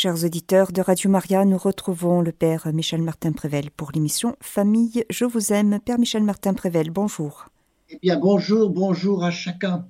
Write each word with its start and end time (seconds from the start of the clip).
Chers 0.00 0.24
auditeurs 0.24 0.70
de 0.70 0.80
Radio 0.80 1.10
Maria, 1.10 1.44
nous 1.44 1.58
retrouvons 1.58 2.20
le 2.20 2.30
Père 2.30 2.68
Michel 2.72 3.02
Martin 3.02 3.32
Prével 3.32 3.72
pour 3.72 3.90
l'émission 3.92 4.36
Famille, 4.40 5.04
je 5.10 5.24
vous 5.24 5.52
aime. 5.52 5.80
Père 5.84 5.98
Michel 5.98 6.22
Martin 6.22 6.54
Prével, 6.54 6.90
bonjour. 6.90 7.48
Eh 7.90 7.98
bien, 8.00 8.16
bonjour, 8.16 8.70
bonjour 8.70 9.24
à 9.24 9.32
chacun. 9.32 9.88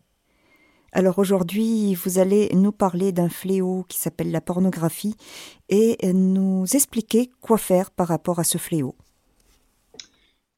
Alors 0.92 1.18
aujourd'hui, 1.18 1.94
vous 1.94 2.18
allez 2.18 2.48
nous 2.54 2.72
parler 2.72 3.12
d'un 3.12 3.28
fléau 3.28 3.84
qui 3.86 3.98
s'appelle 3.98 4.30
la 4.30 4.40
pornographie 4.40 5.14
et 5.68 5.98
nous 6.14 6.64
expliquer 6.72 7.30
quoi 7.42 7.58
faire 7.58 7.90
par 7.90 8.08
rapport 8.08 8.38
à 8.38 8.44
ce 8.44 8.56
fléau. 8.56 8.94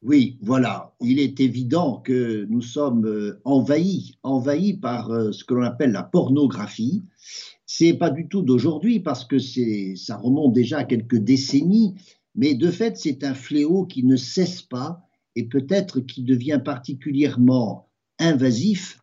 Oui, 0.01 0.39
voilà. 0.41 0.95
Il 1.01 1.19
est 1.19 1.41
évident 1.41 1.97
que 1.97 2.47
nous 2.49 2.61
sommes 2.61 3.05
euh, 3.05 3.41
envahis, 3.43 4.17
envahis 4.23 4.77
par 4.77 5.11
euh, 5.11 5.33
ce 5.33 5.43
que 5.43 5.53
l'on 5.53 5.63
appelle 5.63 5.91
la 5.91 6.03
pornographie. 6.03 7.03
C'est 7.73 7.93
pas 7.93 8.09
du 8.09 8.27
tout 8.27 8.41
d'aujourd'hui 8.41 8.99
parce 8.99 9.23
que 9.23 9.39
ça 9.39 10.17
remonte 10.17 10.51
déjà 10.51 10.79
à 10.79 10.83
quelques 10.83 11.15
décennies, 11.15 11.95
mais 12.35 12.53
de 12.53 12.69
fait, 12.69 12.97
c'est 12.97 13.23
un 13.23 13.33
fléau 13.33 13.85
qui 13.85 14.03
ne 14.03 14.17
cesse 14.17 14.61
pas 14.61 15.07
et 15.37 15.45
peut-être 15.47 16.01
qui 16.01 16.23
devient 16.23 16.59
particulièrement 16.63 17.89
invasif, 18.19 18.99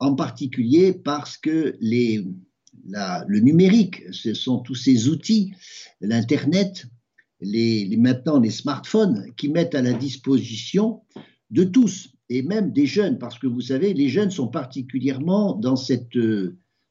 en 0.00 0.16
particulier 0.16 0.92
parce 0.92 1.38
que 1.38 1.78
le 1.80 3.38
numérique, 3.38 4.02
ce 4.10 4.34
sont 4.34 4.58
tous 4.58 4.74
ces 4.74 5.08
outils, 5.08 5.52
l'Internet, 6.00 6.86
maintenant 7.40 8.40
les 8.40 8.50
smartphones 8.50 9.32
qui 9.36 9.50
mettent 9.50 9.76
à 9.76 9.82
la 9.82 9.92
disposition 9.92 11.02
de 11.50 11.62
tous, 11.62 12.08
et 12.28 12.42
même 12.42 12.72
des 12.72 12.86
jeunes, 12.86 13.18
parce 13.18 13.38
que 13.38 13.46
vous 13.46 13.60
savez, 13.60 13.94
les 13.94 14.08
jeunes 14.08 14.32
sont 14.32 14.48
particulièrement 14.48 15.54
dans 15.54 15.76
cette, 15.76 16.18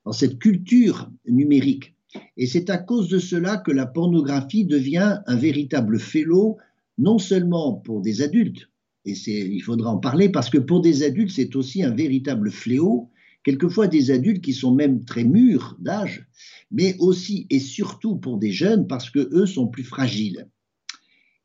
dans 0.06 0.12
cette 0.12 0.40
culture 0.40 1.12
numérique. 1.28 1.96
Et 2.38 2.48
c'est 2.48 2.70
à 2.70 2.78
cause 2.78 3.10
de 3.10 3.20
cela 3.20 3.58
que 3.58 3.72
la 3.72 3.86
pornographie 3.86 4.66
devient 4.66 5.20
un 5.26 5.36
véritable 5.36 6.00
fléau, 6.00 6.58
non 6.98 7.20
seulement 7.20 7.74
pour 7.74 8.02
des 8.02 8.22
adultes, 8.22 8.70
et 9.06 9.14
il 9.28 9.62
faudra 9.62 9.92
en 9.92 9.98
parler, 9.98 10.30
parce 10.30 10.50
que 10.50 10.58
pour 10.58 10.82
des 10.82 11.04
adultes, 11.04 11.32
c'est 11.32 11.56
aussi 11.56 11.84
un 11.84 11.92
véritable 11.92 12.52
fléau, 12.52 13.10
quelquefois 13.44 13.88
des 13.88 14.12
adultes 14.12 14.44
qui 14.44 14.54
sont 14.54 14.74
même 14.74 15.06
très 15.06 15.24
mûrs 15.24 15.78
d'âge, 15.80 16.28
mais 16.72 16.96
aussi 17.00 17.48
et 17.50 17.60
surtout 17.60 18.18
pour 18.18 18.38
des 18.38 18.52
jeunes 18.52 18.88
parce 18.88 19.10
que 19.10 19.30
eux 19.32 19.46
sont 19.46 19.68
plus 19.68 19.84
fragiles. 19.84 20.50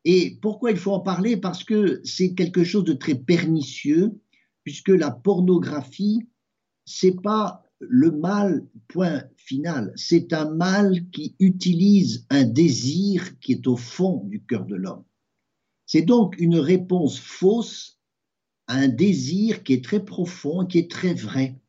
Et 0.04 0.38
pourquoi 0.42 0.70
il 0.70 0.76
faut 0.76 0.92
en 0.92 1.00
parler? 1.00 1.36
Parce 1.36 1.64
que 1.64 2.00
c'est 2.04 2.34
quelque 2.34 2.64
chose 2.64 2.84
de 2.84 2.92
très 2.92 3.14
pernicieux, 3.14 4.12
puisque 4.64 4.90
la 4.90 5.10
pornographie, 5.10 6.26
c'est 6.84 7.22
pas 7.22 7.63
le 7.88 8.10
mal 8.10 8.66
point 8.88 9.24
final, 9.36 9.92
c'est 9.96 10.32
un 10.32 10.50
mal 10.50 11.08
qui 11.10 11.36
utilise 11.38 12.26
un 12.30 12.44
désir 12.44 13.38
qui 13.40 13.52
est 13.52 13.66
au 13.66 13.76
fond 13.76 14.24
du 14.24 14.42
cœur 14.42 14.64
de 14.64 14.74
l'homme. 14.74 15.04
C'est 15.86 16.02
donc 16.02 16.36
une 16.38 16.56
réponse 16.56 17.18
fausse 17.18 17.98
à 18.66 18.76
un 18.76 18.88
désir 18.88 19.62
qui 19.62 19.74
est 19.74 19.84
très 19.84 20.04
profond, 20.04 20.64
qui 20.64 20.78
est 20.78 20.90
très 20.90 21.14
vrai. 21.14 21.60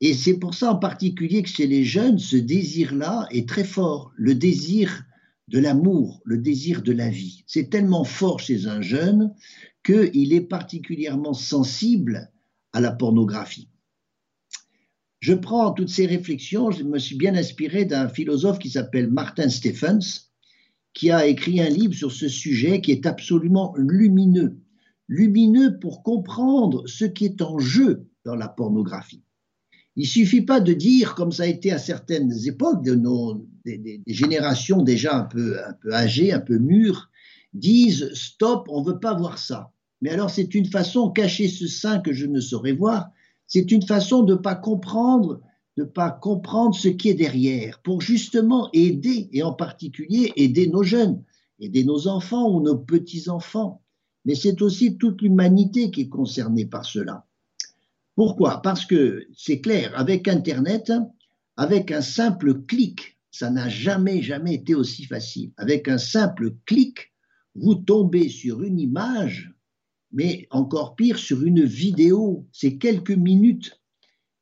Et 0.00 0.14
c'est 0.14 0.38
pour 0.38 0.54
ça 0.54 0.72
en 0.72 0.76
particulier 0.76 1.42
que 1.42 1.48
chez 1.48 1.66
les 1.66 1.84
jeunes, 1.84 2.18
ce 2.18 2.36
désir-là 2.36 3.26
est 3.30 3.48
très 3.48 3.64
fort, 3.64 4.12
le 4.16 4.34
désir 4.34 5.04
de 5.48 5.58
l'amour, 5.58 6.22
le 6.24 6.38
désir 6.38 6.82
de 6.82 6.92
la 6.92 7.10
vie. 7.10 7.44
C'est 7.46 7.70
tellement 7.70 8.04
fort 8.04 8.40
chez 8.40 8.66
un 8.66 8.80
jeune 8.80 9.34
qu'il 9.84 10.32
est 10.32 10.40
particulièrement 10.40 11.34
sensible 11.34 12.30
à 12.72 12.80
la 12.80 12.92
pornographie. 12.92 13.68
Je 15.20 15.34
prends 15.34 15.72
toutes 15.72 15.90
ces 15.90 16.06
réflexions, 16.06 16.70
je 16.70 16.82
me 16.82 16.98
suis 16.98 17.16
bien 17.16 17.34
inspiré 17.34 17.84
d'un 17.84 18.08
philosophe 18.08 18.58
qui 18.58 18.70
s'appelle 18.70 19.10
Martin 19.10 19.50
Stephens, 19.50 20.30
qui 20.94 21.10
a 21.10 21.26
écrit 21.26 21.60
un 21.60 21.68
livre 21.68 21.94
sur 21.94 22.10
ce 22.10 22.26
sujet 22.26 22.80
qui 22.80 22.90
est 22.90 23.06
absolument 23.06 23.74
lumineux. 23.76 24.56
Lumineux 25.08 25.78
pour 25.78 26.02
comprendre 26.02 26.86
ce 26.86 27.04
qui 27.04 27.26
est 27.26 27.42
en 27.42 27.58
jeu 27.58 28.06
dans 28.24 28.34
la 28.34 28.48
pornographie. 28.48 29.22
Il 29.96 30.06
suffit 30.06 30.40
pas 30.40 30.60
de 30.60 30.72
dire, 30.72 31.14
comme 31.14 31.32
ça 31.32 31.42
a 31.42 31.46
été 31.46 31.70
à 31.70 31.78
certaines 31.78 32.32
époques 32.46 32.82
de 32.82 32.94
nos 32.94 33.46
des, 33.66 34.00
générations 34.06 34.82
déjà 34.82 35.18
un 35.18 35.24
peu, 35.24 35.58
un 35.62 35.74
peu 35.74 35.92
âgées, 35.92 36.32
un 36.32 36.40
peu 36.40 36.58
mûres, 36.58 37.10
disent 37.52 38.10
stop, 38.14 38.68
on 38.70 38.82
veut 38.82 39.00
pas 39.00 39.14
voir 39.14 39.36
ça. 39.36 39.72
Mais 40.00 40.10
alors 40.10 40.30
c'est 40.30 40.54
une 40.54 40.66
façon 40.66 41.10
cacher 41.10 41.48
ce 41.48 41.66
sein 41.66 41.98
que 41.98 42.14
je 42.14 42.24
ne 42.24 42.40
saurais 42.40 42.72
voir. 42.72 43.10
C'est 43.50 43.72
une 43.72 43.82
façon 43.82 44.22
de 44.22 44.36
pas 44.36 44.54
comprendre, 44.54 45.40
de 45.76 45.82
pas 45.82 46.10
comprendre 46.10 46.74
ce 46.74 46.86
qui 46.86 47.08
est 47.08 47.14
derrière, 47.14 47.82
pour 47.82 48.00
justement 48.00 48.70
aider 48.72 49.28
et 49.32 49.42
en 49.42 49.52
particulier 49.52 50.32
aider 50.36 50.68
nos 50.68 50.84
jeunes, 50.84 51.24
aider 51.58 51.84
nos 51.84 52.06
enfants 52.06 52.48
ou 52.48 52.62
nos 52.62 52.78
petits 52.78 53.28
enfants. 53.28 53.82
Mais 54.24 54.36
c'est 54.36 54.62
aussi 54.62 54.98
toute 54.98 55.20
l'humanité 55.20 55.90
qui 55.90 56.02
est 56.02 56.08
concernée 56.08 56.64
par 56.64 56.84
cela. 56.84 57.26
Pourquoi? 58.14 58.62
Parce 58.62 58.86
que 58.86 59.26
c'est 59.36 59.60
clair, 59.60 59.92
avec 59.96 60.28
Internet, 60.28 60.92
avec 61.56 61.90
un 61.90 62.02
simple 62.02 62.62
clic, 62.62 63.18
ça 63.32 63.50
n'a 63.50 63.68
jamais, 63.68 64.22
jamais 64.22 64.54
été 64.54 64.76
aussi 64.76 65.06
facile. 65.06 65.50
Avec 65.56 65.88
un 65.88 65.98
simple 65.98 66.54
clic, 66.66 67.12
vous 67.56 67.74
tombez 67.74 68.28
sur 68.28 68.62
une 68.62 68.78
image, 68.78 69.52
mais 70.12 70.46
encore 70.50 70.96
pire, 70.96 71.18
sur 71.18 71.42
une 71.42 71.64
vidéo. 71.64 72.46
C'est 72.52 72.78
quelques 72.78 73.10
minutes. 73.10 73.80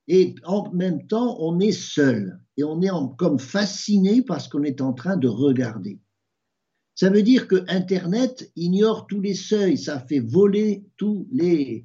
Et 0.06 0.34
en 0.44 0.72
même 0.72 1.06
temps, 1.06 1.36
on 1.40 1.60
est 1.60 1.72
seul. 1.72 2.40
Et 2.56 2.64
on 2.64 2.80
est 2.80 2.90
comme 3.18 3.38
fasciné 3.38 4.22
parce 4.22 4.48
qu'on 4.48 4.64
est 4.64 4.80
en 4.80 4.92
train 4.92 5.16
de 5.16 5.28
regarder. 5.28 6.00
Ça 6.94 7.10
veut 7.10 7.22
dire 7.22 7.46
que 7.46 7.64
Internet 7.68 8.50
ignore 8.56 9.06
tous 9.06 9.20
les 9.20 9.34
seuils, 9.34 9.78
ça 9.78 10.00
fait 10.00 10.18
voler 10.18 10.84
toutes 10.96 11.28
les 11.30 11.84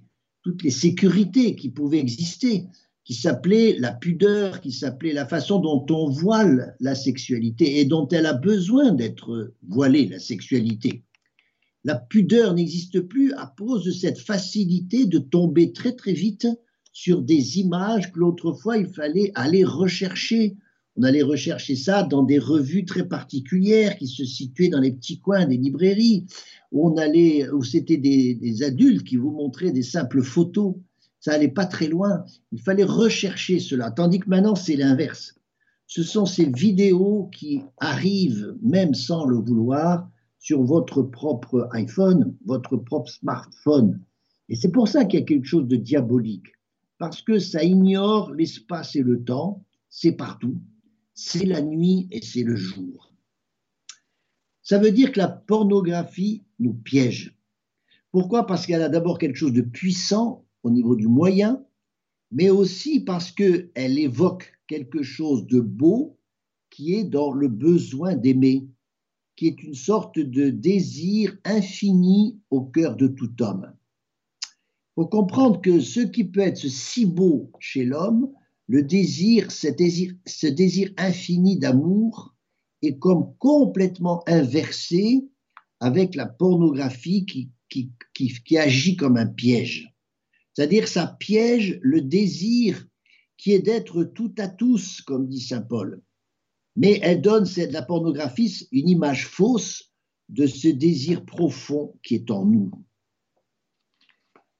sécurités 0.71 1.55
qui 1.55 1.69
pouvaient 1.69 1.99
exister, 1.99 2.65
qui 3.05 3.13
s'appelaient 3.13 3.75
la 3.77 3.91
pudeur, 3.91 4.59
qui 4.59 4.71
s'appelait 4.71 5.13
la 5.13 5.27
façon 5.27 5.59
dont 5.59 5.85
on 5.91 6.09
voile 6.09 6.75
la 6.79 6.95
sexualité 6.95 7.79
et 7.79 7.85
dont 7.85 8.07
elle 8.07 8.25
a 8.25 8.33
besoin 8.33 8.91
d'être 8.91 9.53
voilée, 9.67 10.07
la 10.07 10.19
sexualité. 10.19 11.03
La 11.83 11.95
pudeur 11.95 12.53
n'existe 12.53 13.01
plus 13.01 13.33
à 13.33 13.53
cause 13.57 13.83
de 13.83 13.91
cette 13.91 14.19
facilité 14.19 15.05
de 15.05 15.19
tomber 15.19 15.73
très 15.73 15.93
très 15.93 16.13
vite 16.13 16.47
sur 16.91 17.21
des 17.21 17.59
images 17.59 18.11
que 18.11 18.19
l'autrefois 18.19 18.77
il 18.77 18.87
fallait 18.87 19.31
aller 19.35 19.63
rechercher 19.63 20.55
on 20.95 21.03
allait 21.03 21.23
rechercher 21.23 21.75
ça 21.75 22.03
dans 22.03 22.23
des 22.23 22.37
revues 22.37 22.85
très 22.85 23.07
particulières 23.07 23.97
qui 23.97 24.07
se 24.07 24.25
situaient 24.25 24.69
dans 24.69 24.79
les 24.79 24.91
petits 24.91 25.19
coins 25.19 25.45
des 25.45 25.57
librairies, 25.57 26.27
où 26.71 26.87
on 26.87 26.97
allait, 26.97 27.49
où 27.49 27.63
c'était 27.63 27.97
des, 27.97 28.63
adultes 28.63 29.03
qui 29.03 29.15
vous 29.15 29.31
montraient 29.31 29.71
des 29.71 29.83
simples 29.83 30.21
photos. 30.21 30.75
Ça 31.19 31.33
allait 31.33 31.47
pas 31.47 31.65
très 31.65 31.87
loin. 31.87 32.23
Il 32.51 32.61
fallait 32.61 32.83
rechercher 32.83 33.59
cela. 33.59 33.89
Tandis 33.89 34.19
que 34.19 34.29
maintenant, 34.29 34.55
c'est 34.55 34.75
l'inverse. 34.75 35.35
Ce 35.87 36.03
sont 36.03 36.25
ces 36.25 36.45
vidéos 36.45 37.29
qui 37.33 37.61
arrivent, 37.77 38.55
même 38.61 38.93
sans 38.93 39.25
le 39.25 39.37
vouloir, 39.37 40.09
sur 40.43 40.61
votre 40.61 41.01
propre 41.01 41.67
iPhone, 41.71 42.37
votre 42.45 42.77
propre 42.77 43.09
smartphone. 43.09 43.99
Et 44.49 44.55
c'est 44.55 44.71
pour 44.71 44.87
ça 44.87 45.05
qu'il 45.05 45.19
y 45.19 45.23
a 45.23 45.25
quelque 45.25 45.47
chose 45.47 45.67
de 45.67 45.77
diabolique. 45.77 46.53
Parce 46.99 47.23
que 47.23 47.39
ça 47.39 47.63
ignore 47.63 48.31
l'espace 48.33 48.95
et 48.95 49.01
le 49.01 49.23
temps. 49.23 49.65
C'est 49.89 50.11
partout 50.11 50.61
c'est 51.13 51.45
la 51.45 51.61
nuit 51.61 52.07
et 52.11 52.21
c'est 52.21 52.43
le 52.43 52.55
jour. 52.55 53.13
Ça 54.61 54.79
veut 54.79 54.91
dire 54.91 55.11
que 55.11 55.19
la 55.19 55.27
pornographie 55.27 56.43
nous 56.59 56.73
piège. 56.73 57.37
Pourquoi? 58.11 58.45
Parce 58.45 58.65
qu'elle 58.65 58.81
a 58.81 58.89
d'abord 58.89 59.17
quelque 59.17 59.35
chose 59.35 59.53
de 59.53 59.61
puissant 59.61 60.45
au 60.63 60.71
niveau 60.71 60.95
du 60.95 61.07
moyen, 61.07 61.63
mais 62.31 62.49
aussi 62.49 63.01
parce 63.01 63.31
qu'elle 63.31 63.99
évoque 63.99 64.53
quelque 64.67 65.03
chose 65.03 65.45
de 65.47 65.59
beau 65.59 66.17
qui 66.69 66.95
est 66.95 67.03
dans 67.03 67.31
le 67.31 67.47
besoin 67.47 68.15
d'aimer, 68.15 68.67
qui 69.35 69.47
est 69.47 69.63
une 69.63 69.73
sorte 69.73 70.19
de 70.19 70.49
désir 70.49 71.37
infini 71.43 72.39
au 72.49 72.61
cœur 72.61 72.95
de 72.95 73.07
tout 73.07 73.41
homme. 73.41 73.73
Il 74.43 75.01
faut 75.01 75.07
comprendre 75.07 75.59
que 75.59 75.79
ce 75.79 76.01
qui 76.01 76.23
peut 76.23 76.41
être 76.41 76.67
si 76.67 77.05
beau 77.05 77.51
chez 77.59 77.83
l'homme 77.83 78.31
le 78.67 78.83
désir, 78.83 79.51
ce 79.51 79.67
désir, 80.47 80.93
infini 80.97 81.57
d'amour 81.57 82.35
est 82.81 82.97
comme 82.97 83.35
complètement 83.37 84.23
inversé 84.27 85.27
avec 85.79 86.15
la 86.15 86.27
pornographie 86.27 87.25
qui, 87.25 87.51
qui, 87.69 87.91
qui, 88.13 88.57
agit 88.57 88.95
comme 88.95 89.17
un 89.17 89.27
piège. 89.27 89.93
C'est-à-dire 90.53 90.87
ça 90.87 91.07
piège 91.19 91.79
le 91.81 92.01
désir 92.01 92.87
qui 93.37 93.51
est 93.51 93.59
d'être 93.59 94.03
tout 94.03 94.33
à 94.37 94.47
tous, 94.47 95.01
comme 95.01 95.27
dit 95.27 95.41
Saint 95.41 95.61
Paul. 95.61 96.01
Mais 96.75 96.99
elle 97.03 97.21
donne, 97.21 97.45
la 97.71 97.81
pornographie, 97.81 98.67
une 98.71 98.89
image 98.89 99.27
fausse 99.27 99.91
de 100.29 100.47
ce 100.47 100.67
désir 100.67 101.25
profond 101.25 101.93
qui 102.03 102.15
est 102.15 102.31
en 102.31 102.45
nous. 102.45 102.71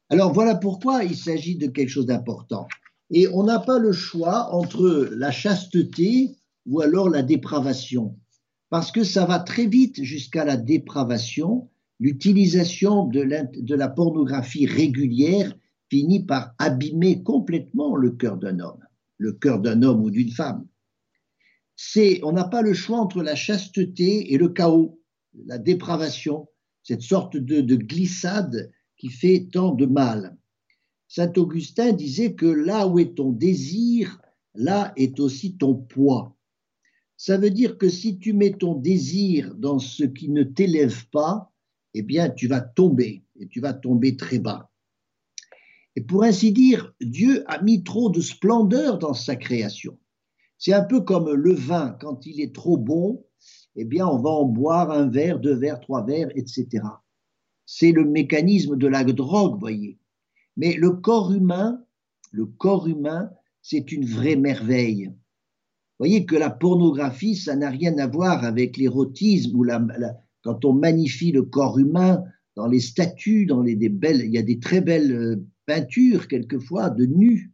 Alors 0.10 0.32
voilà 0.32 0.56
pourquoi 0.56 1.04
il 1.04 1.16
s'agit 1.16 1.56
de 1.56 1.68
quelque 1.68 1.90
chose 1.90 2.06
d'important. 2.06 2.68
Et 3.10 3.28
on 3.28 3.44
n'a 3.44 3.60
pas 3.60 3.80
le 3.80 3.92
choix 3.92 4.54
entre 4.54 5.10
la 5.12 5.32
chasteté 5.32 6.36
ou 6.66 6.82
alors 6.82 7.10
la 7.10 7.24
dépravation. 7.24 8.18
Parce 8.70 8.92
que 8.92 9.04
ça 9.04 9.26
va 9.26 9.40
très 9.40 9.66
vite 9.66 10.04
jusqu'à 10.04 10.46
la 10.46 10.58
dépravation. 10.58 11.70
L'utilisation 12.00 13.06
de 13.06 13.76
la 13.76 13.88
pornographie 13.88 14.66
régulière 14.66 15.56
finit 15.90 16.26
par 16.26 16.54
abîmer 16.58 17.24
complètement 17.24 17.96
le 17.96 18.12
cœur 18.12 18.38
d'un 18.38 18.60
homme, 18.60 18.84
le 19.18 19.34
cœur 19.34 19.60
d'un 19.60 19.84
homme 19.84 20.02
ou 20.04 20.10
d'une 20.10 20.32
femme. 20.32 20.68
C'est, 21.76 22.20
on 22.24 22.32
n'a 22.32 22.46
pas 22.46 22.62
le 22.62 22.74
choix 22.74 23.00
entre 23.00 23.24
la 23.24 23.36
chasteté 23.36 24.34
et 24.34 24.38
le 24.38 24.50
chaos, 24.50 25.00
la 25.46 25.58
dépravation, 25.58 26.48
cette 26.84 27.02
sorte 27.02 27.38
de, 27.38 27.62
de 27.62 27.76
glissade 27.76 28.72
qui 28.98 29.10
fait 29.10 29.48
tant 29.52 29.74
de 29.74 29.86
mal. 29.86 30.38
Saint 31.08 31.32
Augustin 31.38 31.94
disait 31.94 32.34
que 32.34 32.46
là 32.46 32.88
où 32.88 33.00
est 33.00 33.16
ton 33.16 33.32
désir, 33.32 34.20
là 34.56 34.94
est 34.96 35.20
aussi 35.20 35.58
ton 35.58 35.76
poids. 35.76 36.36
Ça 37.18 37.38
veut 37.38 37.52
dire 37.52 37.78
que 37.78 37.90
si 37.90 38.20
tu 38.20 38.34
mets 38.34 38.54
ton 38.54 38.76
désir 38.76 39.56
dans 39.56 39.80
ce 39.80 40.04
qui 40.04 40.30
ne 40.30 40.44
t'élève 40.44 41.08
pas, 41.10 41.52
eh 41.94 42.02
bien 42.02 42.30
tu 42.30 42.48
vas 42.48 42.62
tomber, 42.62 43.24
et 43.40 43.48
tu 43.48 43.62
vas 43.62 43.74
tomber 43.74 44.18
très 44.18 44.40
bas. 44.40 44.72
Et 45.96 46.02
pour 46.02 46.24
ainsi 46.24 46.52
dire, 46.52 46.94
Dieu 47.00 47.44
a 47.48 47.62
mis 47.62 47.84
trop 47.84 48.10
de 48.10 48.20
splendeur 48.20 48.98
dans 48.98 49.14
sa 49.14 49.36
création. 49.36 49.98
C'est 50.58 50.74
un 50.74 50.84
peu 50.84 51.02
comme 51.02 51.32
le 51.32 51.54
vin, 51.54 51.98
quand 52.00 52.26
il 52.26 52.42
est 52.42 52.56
trop 52.56 52.78
bon, 52.78 53.26
eh 53.76 53.86
bien 53.86 54.08
on 54.08 54.20
va 54.22 54.30
en 54.30 54.46
boire 54.46 54.92
un 54.92 55.10
verre, 55.10 55.40
deux 55.40 55.56
verres, 55.56 55.80
trois 55.80 56.06
verres, 56.06 56.32
etc. 56.36 56.68
C'est 57.66 57.92
le 57.92 58.06
mécanisme 58.06 58.78
de 58.78 58.88
la 58.88 59.04
drogue, 59.04 59.60
voyez. 59.60 60.00
Mais 60.58 60.74
le 60.76 60.92
corps 60.92 61.34
humain, 61.34 61.84
le 62.32 62.46
corps 62.46 62.88
humain, 62.88 63.32
c'est 63.62 63.92
une 63.92 64.06
vraie 64.06 64.36
merveille. 64.36 65.12
Voyez 66.00 66.26
que 66.26 66.36
la 66.36 66.50
pornographie, 66.50 67.36
ça 67.36 67.56
n'a 67.56 67.70
rien 67.70 67.98
à 67.98 68.08
voir 68.08 68.44
avec 68.44 68.78
l'érotisme 68.78 69.56
ou 69.56 69.64
la, 69.64 69.82
quand 70.44 70.66
on 70.66 70.74
magnifie 70.74 71.32
le 71.32 71.44
corps 71.44 71.80
humain 71.80 72.24
dans 72.56 72.68
les 72.68 72.82
statues, 72.82 73.46
dans 73.46 73.62
les 73.62 73.76
belles, 73.90 74.22
il 74.24 74.34
y 74.34 74.38
a 74.38 74.44
des 74.44 74.60
très 74.60 74.82
belles 74.82 75.42
peintures 75.66 76.28
quelquefois 76.28 76.90
de 76.90 77.06
nus. 77.06 77.52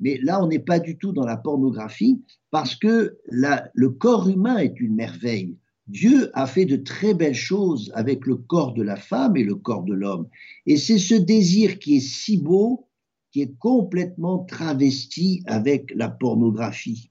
Mais 0.00 0.18
là, 0.22 0.42
on 0.42 0.48
n'est 0.48 0.58
pas 0.58 0.80
du 0.80 0.98
tout 0.98 1.12
dans 1.12 1.26
la 1.26 1.36
pornographie 1.36 2.22
parce 2.50 2.74
que 2.74 3.18
le 3.30 3.88
corps 3.88 4.28
humain 4.28 4.58
est 4.58 4.80
une 4.80 4.94
merveille. 4.94 5.56
Dieu 5.88 6.30
a 6.34 6.46
fait 6.46 6.64
de 6.64 6.76
très 6.76 7.12
belles 7.12 7.34
choses 7.34 7.90
avec 7.94 8.26
le 8.26 8.36
corps 8.36 8.72
de 8.72 8.82
la 8.82 8.96
femme 8.96 9.36
et 9.36 9.44
le 9.44 9.56
corps 9.56 9.82
de 9.82 9.94
l'homme. 9.94 10.28
Et 10.66 10.76
c'est 10.76 10.98
ce 10.98 11.14
désir 11.14 11.78
qui 11.78 11.96
est 11.96 12.00
si 12.00 12.38
beau, 12.38 12.88
qui 13.32 13.42
est 13.42 13.56
complètement 13.58 14.40
travesti 14.44 15.42
avec 15.46 15.92
la 15.94 16.08
pornographie. 16.08 17.10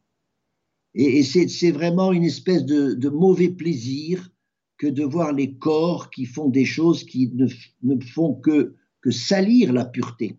Et, 0.93 1.23
c'est 1.23 1.71
vraiment 1.71 2.11
une 2.11 2.23
espèce 2.23 2.65
de, 2.65 3.09
mauvais 3.09 3.49
plaisir 3.49 4.29
que 4.77 4.87
de 4.87 5.03
voir 5.03 5.31
les 5.31 5.53
corps 5.53 6.09
qui 6.09 6.25
font 6.25 6.49
des 6.49 6.65
choses 6.65 7.03
qui 7.03 7.31
ne, 7.33 7.99
font 8.01 8.35
que, 8.35 8.75
salir 9.09 9.73
la 9.73 9.85
pureté. 9.85 10.37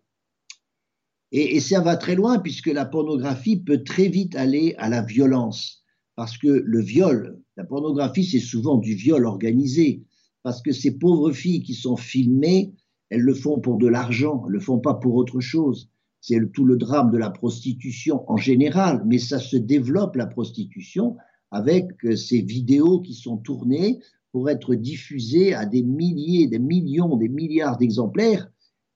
Et 1.33 1.61
ça 1.61 1.81
va 1.81 1.97
très 1.97 2.15
loin 2.15 2.39
puisque 2.39 2.67
la 2.67 2.85
pornographie 2.85 3.57
peut 3.57 3.83
très 3.83 4.09
vite 4.09 4.37
aller 4.37 4.75
à 4.77 4.91
la 4.91 5.03
violence. 5.03 5.83
Parce 6.15 6.37
que 6.37 6.49
le 6.49 6.81
viol, 6.81 7.41
la 7.57 7.65
pornographie, 7.65 8.25
c'est 8.25 8.39
souvent 8.39 8.77
du 8.77 8.95
viol 8.95 9.25
organisé, 9.25 10.05
parce 10.43 10.61
que 10.61 10.73
ces 10.73 10.99
pauvres 10.99 11.33
filles 11.33 11.63
qui 11.63 11.75
sont 11.75 11.97
filmées, 11.97 12.75
elles 13.09 13.23
le 13.23 13.35
font 13.35 13.61
pour 13.61 13.79
de 13.79 13.87
l'argent, 13.87 14.45
elles 14.47 14.53
le 14.53 14.61
font 14.61 14.79
pas 14.79 14.95
pour 14.95 15.15
autre 15.15 15.41
chose. 15.41 15.89
C'est 16.21 16.39
tout 16.53 16.67
le 16.67 16.77
drame 16.77 17.11
de 17.11 17.19
la 17.19 17.31
prostitution 17.31 18.31
en 18.31 18.37
général, 18.37 19.03
mais 19.07 19.19
ça 19.19 19.39
se 19.39 19.57
développe 19.57 20.17
la 20.17 20.27
prostitution 20.27 21.17
avec 21.51 21.89
euh, 22.05 22.15
ces 22.15 22.43
vidéos 22.43 23.01
qui 23.01 23.15
sont 23.15 23.39
tournées 23.39 24.01
pour 24.33 24.51
être 24.51 24.75
diffusées 24.75 25.55
à 25.55 25.65
des 25.65 25.83
milliers, 25.83 26.47
des 26.47 26.59
millions, 26.59 27.17
des 27.17 27.29
milliards 27.29 27.79
d'exemplaires, 27.79 28.51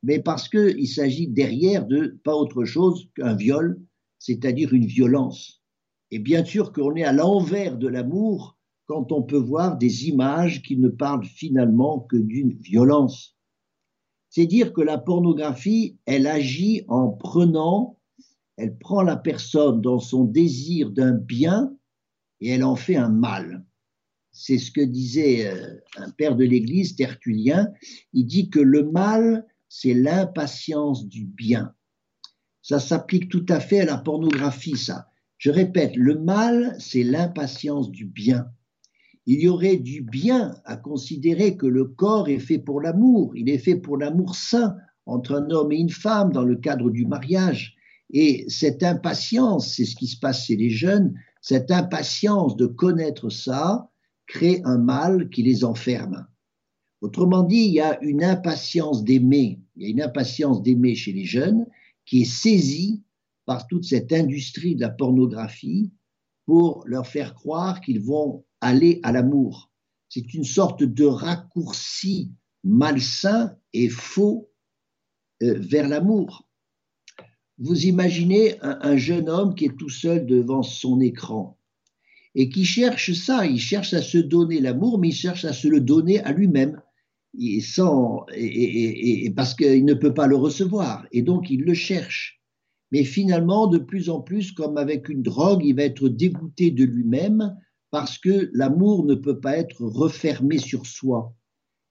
mais 0.06 0.20
parce 0.20 0.48
qu'il 0.48 0.86
s'agit 0.86 1.26
derrière 1.26 1.84
de 1.84 2.20
pas 2.22 2.34
autre 2.36 2.64
chose 2.64 3.08
qu'un 3.16 3.34
viol, 3.34 3.82
c'est-à-dire 4.20 4.72
une 4.72 4.86
violence. 4.86 5.64
Et 6.12 6.20
bien 6.20 6.44
sûr 6.44 6.72
qu'on 6.72 6.94
est 6.94 7.02
à 7.02 7.12
l'envers 7.12 7.76
de 7.76 7.88
l'amour 7.88 8.56
quand 8.86 9.10
on 9.10 9.24
peut 9.24 9.36
voir 9.36 9.76
des 9.76 10.08
images 10.08 10.62
qui 10.62 10.76
ne 10.76 10.88
parlent 10.88 11.24
finalement 11.24 11.98
que 11.98 12.16
d'une 12.16 12.52
violence. 12.52 13.36
C'est 14.30 14.46
dire 14.46 14.72
que 14.72 14.80
la 14.80 14.96
pornographie, 14.96 15.98
elle 16.06 16.28
agit 16.28 16.84
en 16.86 17.08
prenant, 17.08 17.98
elle 18.56 18.78
prend 18.78 19.02
la 19.02 19.16
personne 19.16 19.80
dans 19.80 19.98
son 19.98 20.22
désir 20.22 20.92
d'un 20.92 21.14
bien 21.14 21.74
et 22.40 22.50
elle 22.50 22.62
en 22.62 22.76
fait 22.76 22.94
un 22.94 23.08
mal. 23.08 23.66
C'est 24.30 24.58
ce 24.58 24.70
que 24.70 24.82
disait 24.82 25.48
euh, 25.48 25.80
un 25.96 26.10
père 26.10 26.36
de 26.36 26.44
l'Église, 26.44 26.94
Tertullien. 26.94 27.72
Il 28.12 28.26
dit 28.26 28.50
que 28.50 28.60
le 28.60 28.88
mal, 28.88 29.44
c'est 29.68 29.94
l'impatience 29.94 31.06
du 31.06 31.26
bien. 31.26 31.74
Ça 32.62 32.80
s'applique 32.80 33.28
tout 33.28 33.46
à 33.48 33.60
fait 33.60 33.80
à 33.80 33.84
la 33.84 33.98
pornographie, 33.98 34.76
ça. 34.76 35.08
Je 35.38 35.50
répète, 35.50 35.96
le 35.96 36.18
mal, 36.18 36.76
c'est 36.78 37.02
l'impatience 37.02 37.90
du 37.90 38.06
bien. 38.06 38.50
Il 39.26 39.40
y 39.40 39.48
aurait 39.48 39.76
du 39.76 40.02
bien 40.02 40.56
à 40.64 40.76
considérer 40.76 41.56
que 41.56 41.66
le 41.66 41.84
corps 41.84 42.28
est 42.28 42.38
fait 42.38 42.58
pour 42.58 42.80
l'amour, 42.80 43.36
il 43.36 43.50
est 43.50 43.58
fait 43.58 43.76
pour 43.76 43.98
l'amour 43.98 44.36
saint 44.36 44.76
entre 45.04 45.34
un 45.34 45.50
homme 45.50 45.72
et 45.72 45.78
une 45.78 45.90
femme 45.90 46.32
dans 46.32 46.44
le 46.44 46.56
cadre 46.56 46.90
du 46.90 47.06
mariage. 47.06 47.76
Et 48.10 48.44
cette 48.48 48.82
impatience, 48.82 49.74
c'est 49.74 49.84
ce 49.84 49.96
qui 49.96 50.06
se 50.06 50.18
passe 50.18 50.46
chez 50.46 50.56
les 50.56 50.70
jeunes, 50.70 51.14
cette 51.40 51.70
impatience 51.70 52.56
de 52.56 52.66
connaître 52.66 53.30
ça 53.30 53.90
crée 54.26 54.60
un 54.64 54.78
mal 54.78 55.28
qui 55.30 55.42
les 55.42 55.64
enferme. 55.64 56.26
Autrement 57.00 57.43
dit, 57.43 57.64
il 57.66 57.72
y 57.72 57.81
a 57.81 58.00
une 58.02 58.25
impatience 58.25 59.04
d'aimer, 59.04 59.60
il 59.76 59.82
y 59.82 59.87
a 59.87 59.90
une 59.90 60.02
impatience 60.02 60.62
d'aimer 60.62 60.94
chez 60.94 61.12
les 61.12 61.25
jeunes 61.25 61.66
qui 62.04 62.22
est 62.22 62.25
saisie 62.25 63.02
par 63.44 63.66
toute 63.66 63.84
cette 63.84 64.12
industrie 64.12 64.75
de 64.75 64.81
la 64.81 64.90
pornographie 64.90 65.93
pour 66.46 66.84
leur 66.87 67.06
faire 67.06 67.34
croire 67.34 67.81
qu'ils 67.81 68.00
vont 68.00 68.44
aller 68.60 69.00
à 69.02 69.12
l'amour. 69.12 69.70
C'est 70.08 70.34
une 70.34 70.44
sorte 70.44 70.82
de 70.82 71.04
raccourci 71.04 72.32
malsain 72.64 73.56
et 73.72 73.88
faux 73.88 74.50
euh, 75.42 75.58
vers 75.58 75.88
l'amour. 75.88 76.49
Vous 77.58 77.87
imaginez 77.87 78.56
un, 78.60 78.96
jeune 78.96 79.31
homme 79.31 79.54
qui 79.54 79.64
est 79.64 79.78
tout 79.78 79.88
seul 79.88 80.26
devant 80.26 80.62
son 80.62 81.00
écran 81.00 81.58
et 82.34 82.50
qui 82.50 82.66
cherche 82.66 83.12
ça, 83.12 83.46
il 83.46 83.58
cherche 83.58 83.94
à 83.94 84.02
se 84.02 84.19
donner 84.19 84.60
l'amour, 84.60 84.99
mais 84.99 85.08
il 85.08 85.14
cherche 85.14 85.47
à 85.47 85.54
se 85.54 85.66
le 85.68 85.80
donner 85.80 86.20
à 86.20 86.32
lui-même, 86.32 86.82
sans, 87.61 88.25
et 88.35 89.33
parce 89.37 89.55
qu'il 89.55 89.85
ne 89.85 89.95
peut 89.95 90.14
pas 90.14 90.26
le 90.26 90.37
recevoir, 90.37 91.07
et 91.12 91.23
donc 91.23 91.50
il 91.50 91.62
le 91.62 91.75
cherche 91.75 92.37
mais 92.93 93.05
finalement, 93.05 93.66
de 93.66 93.78
plus 93.78 94.09
en 94.09 94.21
plus, 94.21 94.52
comme 94.52 94.76
avec 94.76 95.09
une 95.09 95.23
drogue, 95.23 95.64
il 95.64 95.75
va 95.75 95.83
être 95.83 96.09
dégoûté 96.09 96.71
de 96.71 96.85
lui-même 96.85 97.57
parce 97.90 98.19
que 98.19 98.50
l'amour 98.52 99.05
ne 99.05 99.14
peut 99.14 99.40
pas 99.40 99.57
être 99.57 99.83
refermé 99.85 100.59
sur 100.59 100.87
soi. 100.87 101.35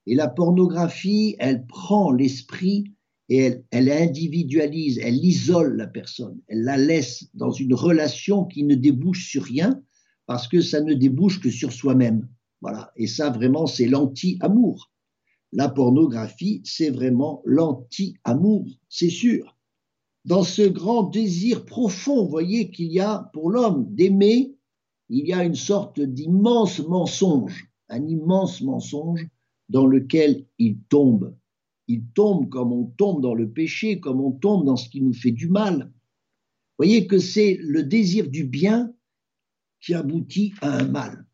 Et 0.07 0.15
la 0.15 0.27
pornographie, 0.27 1.35
elle 1.39 1.65
prend 1.65 2.11
l'esprit 2.11 2.85
et 3.27 3.37
elle, 3.37 3.63
elle, 3.71 3.91
individualise, 3.91 4.99
elle 4.99 5.15
isole 5.15 5.77
la 5.77 5.87
personne, 5.87 6.39
elle 6.47 6.63
la 6.63 6.77
laisse 6.77 7.27
dans 7.33 7.51
une 7.51 7.73
relation 7.73 8.45
qui 8.45 8.63
ne 8.63 8.75
débouche 8.75 9.27
sur 9.29 9.43
rien 9.43 9.81
parce 10.27 10.47
que 10.47 10.61
ça 10.61 10.79
ne 10.81 10.93
débouche 10.93 11.39
que 11.39 11.49
sur 11.49 11.73
soi-même. 11.73 12.27
Voilà. 12.61 12.91
Et 12.95 13.07
ça, 13.07 13.31
vraiment, 13.31 13.67
c'est 13.67 13.87
l'anti-amour. 13.87 14.91
La 15.55 15.69
pornographie, 15.69 16.61
c'est 16.63 16.91
vraiment 16.91 17.41
l'anti-amour, 17.45 18.67
c'est 18.89 19.09
sûr 19.09 19.55
dans 20.25 20.43
ce 20.43 20.63
grand 20.63 21.03
désir 21.03 21.65
profond, 21.65 22.25
voyez 22.25 22.71
qu'il 22.71 22.91
y 22.91 22.99
a 22.99 23.29
pour 23.33 23.51
l'homme 23.51 23.85
d'aimer, 23.93 24.55
il 25.09 25.27
y 25.27 25.33
a 25.33 25.43
une 25.43 25.55
sorte 25.55 26.01
d'immense 26.01 26.79
mensonge, 26.79 27.69
un 27.89 28.03
immense 28.07 28.61
mensonge 28.61 29.27
dans 29.69 29.85
lequel 29.85 30.45
il 30.57 30.79
tombe. 30.89 31.35
Il 31.87 32.03
tombe 32.15 32.49
comme 32.49 32.73
on 32.73 32.85
tombe 32.85 33.21
dans 33.21 33.35
le 33.35 33.47
péché, 33.47 33.99
comme 33.99 34.19
on 34.19 34.31
tombe 34.31 34.65
dans 34.65 34.75
ce 34.75 34.89
qui 34.89 35.01
nous 35.01 35.13
fait 35.13 35.31
du 35.31 35.47
mal. 35.47 35.91
Vous 35.93 36.85
voyez 36.85 37.05
que 37.05 37.19
c'est 37.19 37.59
le 37.61 37.83
désir 37.83 38.27
du 38.27 38.43
bien 38.43 38.91
qui 39.79 39.93
aboutit 39.93 40.53
à 40.61 40.79
un 40.79 40.87
mal. 40.87 41.25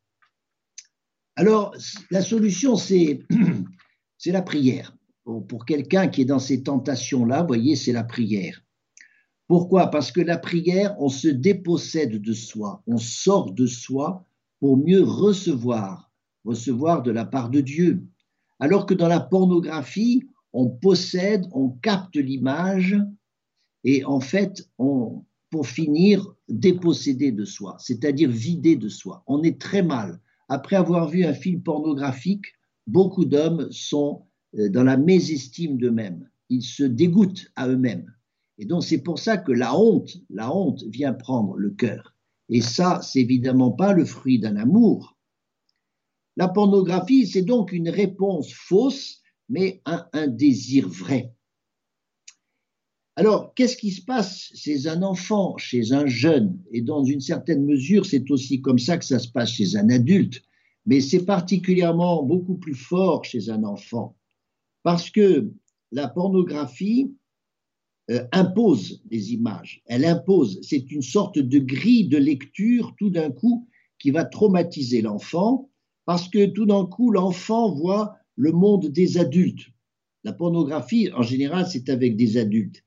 Alors, 1.37 1.73
la 2.11 2.21
solution, 2.21 2.75
c'est 2.75 3.21
la 4.29 4.43
prière. 4.43 4.95
Pour, 5.23 5.65
quelqu'un 5.65 6.07
qui 6.07 6.21
est 6.21 6.25
dans 6.25 6.39
ces 6.39 6.61
tentations-là, 6.61 7.41
vous 7.41 7.47
voyez, 7.47 7.75
c'est 7.75 7.93
la 7.93 8.03
prière. 8.03 8.63
Pourquoi? 9.47 9.87
Parce 9.87 10.11
que 10.11 10.21
la 10.21 10.37
prière, 10.37 10.95
on 10.99 11.09
se 11.09 11.27
dépossède 11.27 12.21
de 12.21 12.33
soi, 12.33 12.83
on 12.85 12.97
sort 12.97 13.51
de 13.51 13.65
soi 13.65 14.25
pour 14.59 14.77
mieux 14.77 15.03
recevoir, 15.03 16.11
recevoir 16.45 17.01
de 17.01 17.11
la 17.11 17.25
part 17.25 17.49
de 17.49 17.61
Dieu. 17.61 18.03
Alors 18.59 18.85
que 18.85 18.93
dans 18.93 19.07
la 19.07 19.19
pornographie, 19.19 20.27
on 20.53 20.69
possède, 20.69 21.47
on 21.51 21.69
capte 21.69 22.15
l'image 22.15 22.95
et 23.83 24.05
en 24.05 24.19
fait, 24.19 24.69
on, 24.77 25.23
pour 25.49 25.67
finir 25.67 26.33
dépossédé 26.47 27.31
de 27.31 27.45
soi, 27.45 27.75
c'est-à-dire 27.79 28.29
vidé 28.29 28.75
de 28.75 28.89
soi. 28.89 29.23
On 29.27 29.43
est 29.43 29.59
très 29.59 29.83
mal. 29.83 30.19
Après 30.47 30.75
avoir 30.75 31.07
vu 31.07 31.25
un 31.25 31.33
film 31.33 31.61
pornographique, 31.61 32.53
beaucoup 32.87 33.25
d'hommes 33.25 33.71
sont 33.71 34.25
euh, 34.57 34.69
dans 34.69 34.83
la 34.83 34.97
mésestime 34.97 35.77
d'eux-mêmes. 35.77 36.29
Ils 36.49 36.63
se 36.63 36.83
dégoûtent 36.83 37.51
à 37.55 37.67
eux-mêmes. 37.67 38.13
Et 38.57 38.65
donc 38.65 38.83
c'est 38.83 39.01
pour 39.01 39.19
ça 39.19 39.37
que 39.37 39.51
la 39.51 39.77
honte, 39.77 40.17
la 40.29 40.53
honte 40.53 40.83
vient 40.83 41.13
prendre 41.13 41.55
le 41.57 41.71
cœur. 41.71 42.15
Et 42.49 42.61
ça, 42.61 42.99
c'est 43.01 43.21
évidemment 43.21 43.71
pas 43.71 43.93
le 43.93 44.05
fruit 44.05 44.39
d'un 44.39 44.57
amour. 44.57 45.17
La 46.35 46.49
pornographie, 46.49 47.27
c'est 47.27 47.43
donc 47.43 47.71
une 47.71 47.89
réponse 47.89 48.51
fausse, 48.51 49.21
mais 49.47 49.81
un 49.85 50.27
désir 50.27 50.87
vrai. 50.87 51.33
Alors, 53.17 53.53
qu'est-ce 53.53 53.75
qui 53.75 53.91
se 53.91 54.03
passe 54.03 54.51
chez 54.55 54.87
un 54.87 55.03
enfant, 55.03 55.57
chez 55.57 55.91
un 55.91 56.05
jeune? 56.07 56.57
Et 56.71 56.81
dans 56.81 57.03
une 57.03 57.19
certaine 57.19 57.65
mesure, 57.65 58.05
c'est 58.05 58.31
aussi 58.31 58.61
comme 58.61 58.79
ça 58.79 58.97
que 58.97 59.05
ça 59.05 59.19
se 59.19 59.27
passe 59.27 59.51
chez 59.51 59.75
un 59.75 59.89
adulte, 59.89 60.41
mais 60.85 61.01
c'est 61.01 61.25
particulièrement 61.25 62.23
beaucoup 62.23 62.55
plus 62.55 62.75
fort 62.75 63.23
chez 63.25 63.49
un 63.49 63.63
enfant, 63.63 64.17
parce 64.83 65.09
que 65.09 65.51
la 65.91 66.07
pornographie 66.07 67.13
euh, 68.09 68.25
impose 68.31 69.01
des 69.05 69.33
images, 69.33 69.81
elle 69.85 70.05
impose, 70.05 70.59
c'est 70.63 70.91
une 70.91 71.01
sorte 71.01 71.37
de 71.39 71.59
grille 71.59 72.07
de 72.07 72.17
lecture 72.17 72.95
tout 72.97 73.09
d'un 73.09 73.31
coup 73.31 73.67
qui 73.99 74.11
va 74.11 74.25
traumatiser 74.25 75.01
l'enfant, 75.01 75.69
parce 76.05 76.27
que 76.27 76.47
tout 76.47 76.65
d'un 76.65 76.85
coup, 76.85 77.11
l'enfant 77.11 77.71
voit 77.71 78.15
le 78.35 78.51
monde 78.51 78.87
des 78.87 79.17
adultes. 79.17 79.67
La 80.23 80.33
pornographie, 80.33 81.09
en 81.13 81.21
général, 81.21 81.67
c'est 81.67 81.89
avec 81.89 82.15
des 82.15 82.37
adultes. 82.37 82.83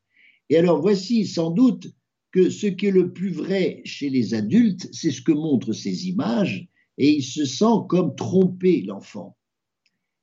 Et 0.51 0.57
alors 0.57 0.81
voici 0.81 1.27
sans 1.27 1.51
doute 1.51 1.89
que 2.33 2.51
ce 2.51 2.67
qui 2.67 2.87
est 2.87 2.91
le 2.91 3.13
plus 3.13 3.31
vrai 3.31 3.81
chez 3.85 4.11
les 4.11 4.35
adultes, 4.35 4.89
c'est 4.93 5.11
ce 5.11 5.23
que 5.23 5.33
montrent 5.33 5.73
ces 5.73 6.09
images, 6.09 6.69
et 6.99 7.11
il 7.17 7.23
se 7.23 7.45
sent 7.45 7.87
comme 7.89 8.15
trompé, 8.15 8.83
l'enfant. 8.83 9.37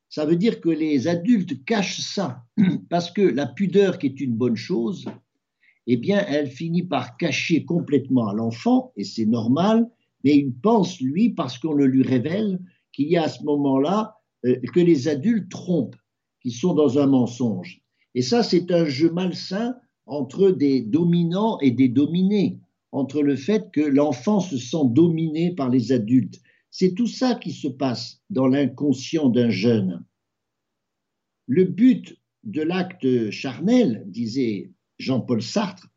Ça 0.10 0.26
veut 0.26 0.36
dire 0.36 0.60
que 0.60 0.70
les 0.70 1.08
adultes 1.08 1.64
cachent 1.66 2.02
ça, 2.02 2.44
parce 2.90 3.12
que 3.12 3.22
la 3.22 3.48
pudeur, 3.48 3.98
qui 3.98 4.08
est 4.08 4.20
une 4.20 4.36
bonne 4.36 4.58
chose, 4.58 5.06
eh 5.88 5.98
bien, 5.98 6.24
elle 6.28 6.50
finit 6.50 6.84
par 6.84 7.18
cacher 7.18 7.66
complètement 7.66 8.28
à 8.28 8.34
l'enfant, 8.34 8.92
et 8.98 9.04
c'est 9.04 9.26
normal, 9.26 9.90
mais 10.24 10.38
il 10.38 10.54
pense, 10.54 11.00
lui, 11.00 11.30
parce 11.30 11.58
qu'on 11.58 11.74
le 11.74 11.88
lui 11.88 12.04
révèle, 12.04 12.60
qu'il 12.92 13.08
y 13.08 13.18
a 13.18 13.24
à 13.24 13.30
ce 13.30 13.44
moment-là 13.44 14.18
euh, 14.46 14.60
que 14.74 14.80
les 14.80 15.08
adultes 15.08 15.50
trompent, 15.50 15.96
qu'ils 16.42 16.54
sont 16.54 16.74
dans 16.74 17.00
un 17.00 17.08
mensonge. 17.08 17.82
Et 18.16 18.22
ça, 18.22 18.44
c'est 18.44 18.72
un 18.72 18.86
jeu 18.86 19.12
malsain 19.12 19.76
entre 20.06 20.52
des 20.52 20.82
dominants 20.82 21.58
et 21.60 21.72
des 21.72 21.88
dominés, 21.88 22.60
entre 22.92 23.22
le 23.22 23.36
fait 23.36 23.72
que 23.72 23.82
l'enfant 23.82 24.40
se 24.40 24.58
sent 24.58 24.86
dominé 24.88 25.56
par 25.56 25.70
les 25.70 25.92
adultes. 25.92 26.42
C'est 26.72 26.94
tout 26.94 27.08
ça 27.08 27.36
qui 27.36 27.52
se 27.52 27.68
passe 27.68 28.22
dans 28.30 28.48
l'inconscient 28.48 29.30
d'un 29.30 29.50
jeune. 29.50 30.06
Le 31.48 31.66
but 31.66 32.18
de 32.44 32.62
l'acte 32.62 33.30
charnel, 33.30 34.04
disait 34.08 34.72
Jean-Paul 34.98 35.42
Sartre, 35.42 35.90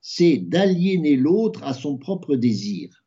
c'est 0.00 0.36
d'aliéner 0.36 1.16
l'autre 1.16 1.64
à 1.64 1.72
son 1.72 1.96
propre 1.96 2.36
désir. 2.36 3.04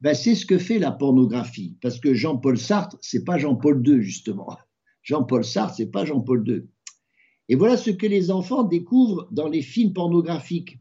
Ben, 0.00 0.14
c'est 0.14 0.36
ce 0.36 0.46
que 0.46 0.58
fait 0.58 0.78
la 0.78 0.92
pornographie, 0.92 1.76
parce 1.80 1.98
que 1.98 2.14
Jean-Paul 2.14 2.56
Sartre, 2.56 2.96
c'est 3.00 3.24
pas 3.24 3.36
Jean-Paul 3.36 3.82
II 3.84 4.00
justement. 4.00 4.56
Jean-Paul 5.02 5.44
Sartre, 5.44 5.74
c'est 5.74 5.90
pas 5.90 6.04
Jean-Paul 6.04 6.48
II. 6.48 6.62
Et 7.48 7.56
voilà 7.56 7.76
ce 7.76 7.90
que 7.90 8.06
les 8.06 8.30
enfants 8.30 8.62
découvrent 8.62 9.26
dans 9.32 9.48
les 9.48 9.62
films 9.62 9.92
pornographiques. 9.92 10.78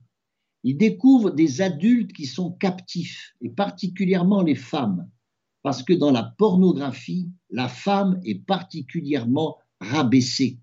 Ils 0.63 0.77
découvrent 0.77 1.31
des 1.31 1.61
adultes 1.61 2.13
qui 2.13 2.27
sont 2.27 2.51
captifs, 2.51 3.33
et 3.41 3.49
particulièrement 3.49 4.43
les 4.43 4.55
femmes, 4.55 5.09
parce 5.67 5.83
que 5.83 5.91
dans 5.91 6.11
la 6.11 6.23
pornographie, 6.23 7.27
la 7.49 7.67
femme 7.67 8.21
est 8.23 8.41
particulièrement 8.45 9.57
rabaissée. 9.81 10.59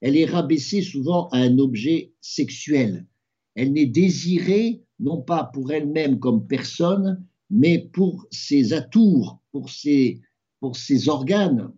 Elle 0.00 0.16
est 0.16 0.24
rabaissée 0.24 0.82
souvent 0.82 1.26
à 1.30 1.38
un 1.38 1.58
objet 1.58 2.14
sexuel. 2.20 3.08
Elle 3.56 3.72
n'est 3.72 3.86
désirée 3.86 4.84
non 5.00 5.20
pas 5.20 5.50
pour 5.52 5.72
elle-même 5.72 6.20
comme 6.20 6.46
personne, 6.46 7.26
mais 7.50 7.90
pour 7.92 8.24
ses 8.30 8.72
atours, 8.72 9.42
pour 9.50 9.68
ses, 9.68 10.22
organes, 11.08 11.72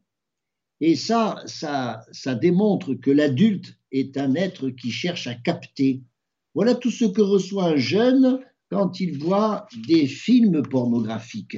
et 0.82 0.94
ça, 0.94 1.42
ça 1.46 2.34
démontre 2.34 2.92
que 2.92 3.10
l'adulte 3.10 3.78
est 3.92 4.18
un 4.18 4.34
être 4.34 4.68
qui 4.68 4.90
cherche 4.90 5.26
à 5.26 5.34
capter. 5.34 6.02
Voilà 6.54 6.74
tout 6.74 6.90
ce 6.90 7.06
que 7.06 7.22
reçoit 7.22 7.64
un 7.64 7.76
jeune 7.76 8.40
quand 8.68 9.00
il 9.00 9.16
voit 9.16 9.66
des 9.86 10.06
films 10.06 10.60
pornographiques. 10.60 11.56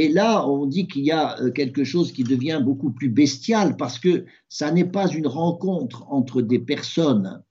Et 0.00 0.08
là, 0.08 0.48
on 0.48 0.66
dit 0.66 0.86
qu'il 0.86 1.02
y 1.02 1.10
a 1.10 1.36
euh, 1.40 1.50
quelque 1.50 1.82
chose 1.82 2.12
qui 2.12 2.22
devient 2.22 2.60
beaucoup 2.64 2.92
plus 2.92 3.08
bestial 3.08 3.76
parce 3.76 3.98
que 3.98 4.26
ça 4.48 4.70
n'est 4.70 4.84
pas 4.84 5.08
une 5.08 5.26
rencontre 5.26 6.06
entre 6.08 6.40
des 6.40 6.60
personnes, 6.60 7.42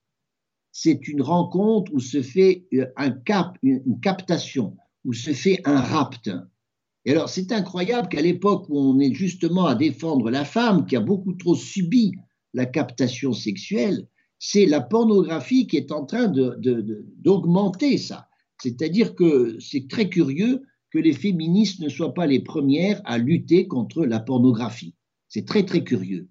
c'est 0.72 1.10
une 1.10 1.22
rencontre 1.22 1.92
où 1.94 2.00
se 2.00 2.22
fait 2.22 2.66
euh, 2.74 2.86
un 2.96 3.12
cap, 3.12 3.58
une 3.64 4.00
captation, 4.00 4.78
où 5.04 5.12
se 5.12 5.32
fait 5.32 5.60
un 5.66 5.82
rapt. 5.82 6.32
Et 7.04 7.12
alors, 7.12 7.28
c'est 7.28 7.52
incroyable 7.52 8.08
qu'à 8.08 8.22
l'époque 8.22 8.70
où 8.70 8.80
on 8.80 8.98
est 9.02 9.14
justement 9.14 9.66
à 9.66 9.76
défendre 9.76 10.30
la 10.30 10.46
femme, 10.46 10.86
qui 10.86 10.96
a 10.96 11.02
beaucoup 11.02 11.34
trop 11.34 11.56
subi 11.56 12.14
la 12.54 12.66
captation 12.66 13.34
sexuelle, 13.34 14.08
c'est 14.40 14.68
la 14.68 14.80
pornographie 14.80 15.68
qui 15.68 15.76
est 15.76 15.92
en 15.92 16.06
train 16.06 16.30
d'augmenter 16.30 17.98
ça. 17.98 18.30
C'est-à-dire 18.62 19.16
que 19.16 19.58
c'est 19.60 19.90
très 19.90 20.08
curieux 20.08 20.64
que 20.92 21.00
les 21.00 21.14
féministes 21.14 21.80
ne 21.80 21.90
soient 21.90 22.14
pas 22.14 22.28
les 22.28 22.40
premières 22.40 23.02
à 23.06 23.18
lutter 23.18 23.68
contre 23.68 24.06
la 24.06 24.20
pornographie. 24.20 24.96
C'est 25.28 25.46
très 25.46 25.66
très 25.66 25.84
curieux. 25.84 26.30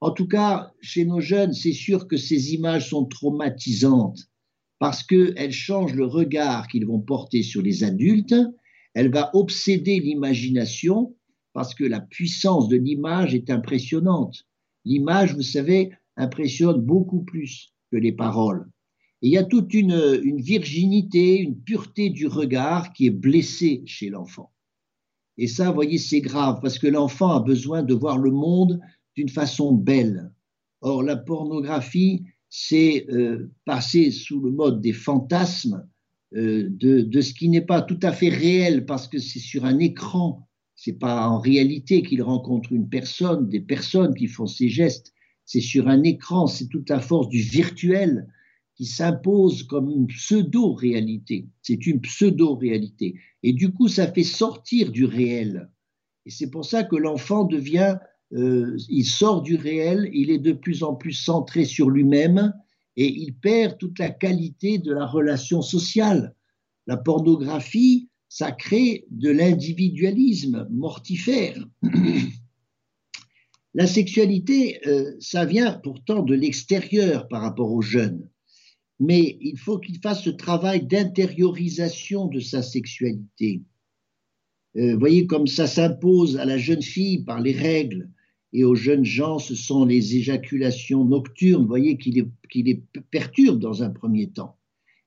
En 0.00 0.10
tout 0.10 0.26
cas, 0.26 0.72
chez 0.80 1.04
nos 1.04 1.20
jeunes, 1.20 1.52
c'est 1.52 1.72
sûr 1.72 2.08
que 2.08 2.16
ces 2.16 2.54
images 2.54 2.90
sont 2.90 3.04
traumatisantes 3.04 4.20
parce 4.78 5.02
qu'elles 5.02 5.52
changent 5.52 5.94
le 5.94 6.06
regard 6.06 6.68
qu'ils 6.68 6.86
vont 6.86 7.00
porter 7.00 7.42
sur 7.42 7.62
les 7.62 7.84
adultes 7.84 8.34
elle 8.94 9.10
va 9.10 9.30
obséder 9.34 9.98
l'imagination 9.98 11.14
parce 11.52 11.74
que 11.74 11.84
la 11.84 12.00
puissance 12.00 12.68
de 12.68 12.76
l'image 12.76 13.34
est 13.34 13.50
impressionnante. 13.50 14.44
L'image, 14.84 15.34
vous 15.34 15.42
savez, 15.42 15.92
impressionne 16.16 16.80
beaucoup 16.80 17.22
plus 17.22 17.74
que 17.90 17.96
les 17.96 18.12
paroles. 18.12 18.70
Et 19.24 19.28
il 19.28 19.32
y 19.32 19.38
a 19.38 19.44
toute 19.44 19.72
une, 19.72 20.36
virginité, 20.36 21.38
une 21.38 21.58
pureté 21.58 22.10
du 22.10 22.26
regard 22.26 22.92
qui 22.92 23.06
est 23.06 23.10
blessée 23.10 23.82
chez 23.86 24.10
l'enfant. 24.10 24.52
Et 25.38 25.46
ça, 25.46 25.68
vous 25.68 25.74
voyez, 25.74 25.96
c'est 25.96 26.20
grave 26.20 26.58
parce 26.60 26.78
que 26.78 26.88
l'enfant 26.88 27.30
a 27.30 27.40
besoin 27.40 27.82
de 27.82 27.94
voir 27.94 28.18
le 28.18 28.30
monde 28.30 28.80
d'une 29.16 29.30
façon 29.30 29.72
belle. 29.72 30.30
Or, 30.82 31.02
la 31.02 31.16
pornographie, 31.16 32.24
c'est 32.50 33.06
euh, 33.08 33.50
passer 33.64 34.10
sous 34.10 34.42
le 34.42 34.50
mode 34.50 34.82
des 34.82 34.92
fantasmes 34.92 35.88
euh, 36.36 36.68
de, 36.68 37.20
ce 37.22 37.32
qui 37.32 37.48
n'est 37.48 37.64
pas 37.64 37.80
tout 37.80 38.00
à 38.02 38.12
fait 38.12 38.28
réel 38.28 38.84
parce 38.84 39.08
que 39.08 39.18
c'est 39.18 39.38
sur 39.38 39.64
un 39.64 39.78
écran. 39.78 40.46
C'est 40.76 40.98
pas 40.98 41.26
en 41.26 41.38
réalité 41.38 42.02
qu'il 42.02 42.20
rencontre 42.20 42.74
une 42.74 42.90
personne, 42.90 43.48
des 43.48 43.60
personnes 43.60 44.14
qui 44.14 44.26
font 44.26 44.46
ces 44.46 44.68
gestes. 44.68 45.14
C'est 45.46 45.62
sur 45.62 45.88
un 45.88 46.02
écran. 46.02 46.46
C'est 46.46 46.68
toute 46.68 46.90
la 46.90 47.00
force 47.00 47.30
du 47.30 47.40
virtuel 47.40 48.28
qui 48.76 48.86
s'impose 48.86 49.62
comme 49.64 49.90
une 49.90 50.06
pseudo-réalité. 50.06 51.48
C'est 51.62 51.86
une 51.86 52.00
pseudo-réalité. 52.00 53.14
Et 53.42 53.52
du 53.52 53.72
coup, 53.72 53.88
ça 53.88 54.10
fait 54.10 54.24
sortir 54.24 54.90
du 54.90 55.04
réel. 55.04 55.70
Et 56.26 56.30
c'est 56.30 56.50
pour 56.50 56.64
ça 56.64 56.84
que 56.84 56.96
l'enfant 56.96 57.44
devient, 57.44 57.96
euh, 58.32 58.76
il 58.88 59.04
sort 59.04 59.42
du 59.42 59.56
réel, 59.56 60.10
il 60.12 60.30
est 60.30 60.38
de 60.38 60.52
plus 60.52 60.82
en 60.82 60.94
plus 60.94 61.12
centré 61.12 61.64
sur 61.64 61.90
lui-même, 61.90 62.52
et 62.96 63.06
il 63.06 63.34
perd 63.34 63.78
toute 63.78 63.98
la 63.98 64.10
qualité 64.10 64.78
de 64.78 64.92
la 64.92 65.06
relation 65.06 65.62
sociale. 65.62 66.34
La 66.86 66.96
pornographie, 66.96 68.08
ça 68.28 68.52
crée 68.52 69.06
de 69.10 69.30
l'individualisme 69.30 70.66
mortifère. 70.70 71.64
la 73.74 73.86
sexualité, 73.86 74.80
euh, 74.86 75.12
ça 75.20 75.44
vient 75.44 75.72
pourtant 75.72 76.22
de 76.22 76.34
l'extérieur 76.34 77.28
par 77.28 77.42
rapport 77.42 77.72
aux 77.72 77.82
jeunes, 77.82 78.28
mais 79.04 79.36
il 79.42 79.58
faut 79.58 79.78
qu'il 79.78 79.98
fasse 79.98 80.22
ce 80.22 80.30
travail 80.30 80.86
d'intériorisation 80.86 82.26
de 82.26 82.40
sa 82.40 82.62
sexualité. 82.62 83.60
Euh, 84.76 84.96
voyez 84.96 85.26
comme 85.26 85.46
ça 85.46 85.66
s'impose 85.66 86.38
à 86.38 86.46
la 86.46 86.56
jeune 86.56 86.82
fille 86.82 87.22
par 87.22 87.40
les 87.40 87.52
règles, 87.52 88.08
et 88.54 88.64
aux 88.64 88.76
jeunes 88.76 89.04
gens, 89.04 89.38
ce 89.38 89.54
sont 89.54 89.84
les 89.84 90.16
éjaculations 90.16 91.04
nocturnes, 91.04 91.66
voyez, 91.66 91.98
qui 91.98 92.12
les, 92.12 92.24
qui 92.50 92.62
les 92.62 92.82
perturbent 93.10 93.58
dans 93.58 93.82
un 93.82 93.90
premier 93.90 94.30
temps. 94.30 94.56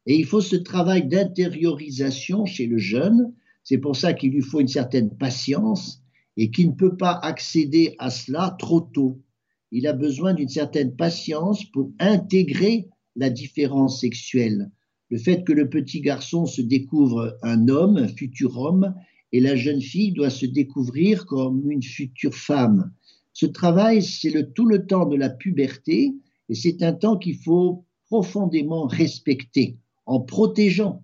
Et 0.05 0.15
il 0.15 0.25
faut 0.25 0.41
ce 0.41 0.57
travail 0.57 1.07
d'intériorisation 1.07 2.45
chez 2.45 2.67
le 2.67 2.77
jeune, 2.77 3.33
c'est 3.63 3.79
pour 3.79 3.95
ça 3.95 4.13
qu'il 4.13 4.31
lui 4.31 4.41
faut 4.41 4.59
une 4.59 4.67
certaine 4.67 5.09
patience 5.17 6.03
et 6.35 6.51
qu'il 6.51 6.67
ne 6.69 6.75
peut 6.75 6.97
pas 6.97 7.19
accéder 7.23 7.95
à 7.97 8.09
cela 8.09 8.55
trop 8.59 8.81
tôt. 8.81 9.21
Il 9.71 9.87
a 9.87 9.93
besoin 9.93 10.33
d'une 10.33 10.49
certaine 10.49 10.95
patience 10.95 11.65
pour 11.65 11.91
intégrer 11.99 12.89
la 13.17 13.29
différence 13.29 13.99
sexuelle, 14.01 14.71
Le 15.09 15.17
fait 15.17 15.43
que 15.43 15.53
le 15.53 15.69
petit 15.69 16.01
garçon 16.01 16.45
se 16.45 16.61
découvre 16.61 17.37
un 17.41 17.67
homme, 17.67 17.97
un 17.97 18.07
futur 18.07 18.57
homme, 18.59 18.93
et 19.31 19.39
la 19.39 19.55
jeune 19.55 19.81
fille 19.81 20.11
doit 20.11 20.29
se 20.29 20.45
découvrir 20.45 21.25
comme 21.25 21.69
une 21.71 21.83
future 21.83 22.35
femme. 22.35 22.91
Ce 23.33 23.45
travail, 23.45 24.03
c'est 24.03 24.29
le, 24.29 24.51
tout 24.51 24.65
le 24.65 24.85
temps 24.85 25.05
de 25.05 25.15
la 25.15 25.29
puberté, 25.29 26.13
et 26.49 26.55
c'est 26.55 26.83
un 26.83 26.93
temps 26.93 27.17
qu'il 27.17 27.37
faut 27.37 27.85
profondément 28.05 28.85
respecter, 28.85 29.77
en 30.05 30.19
protégeant, 30.21 31.03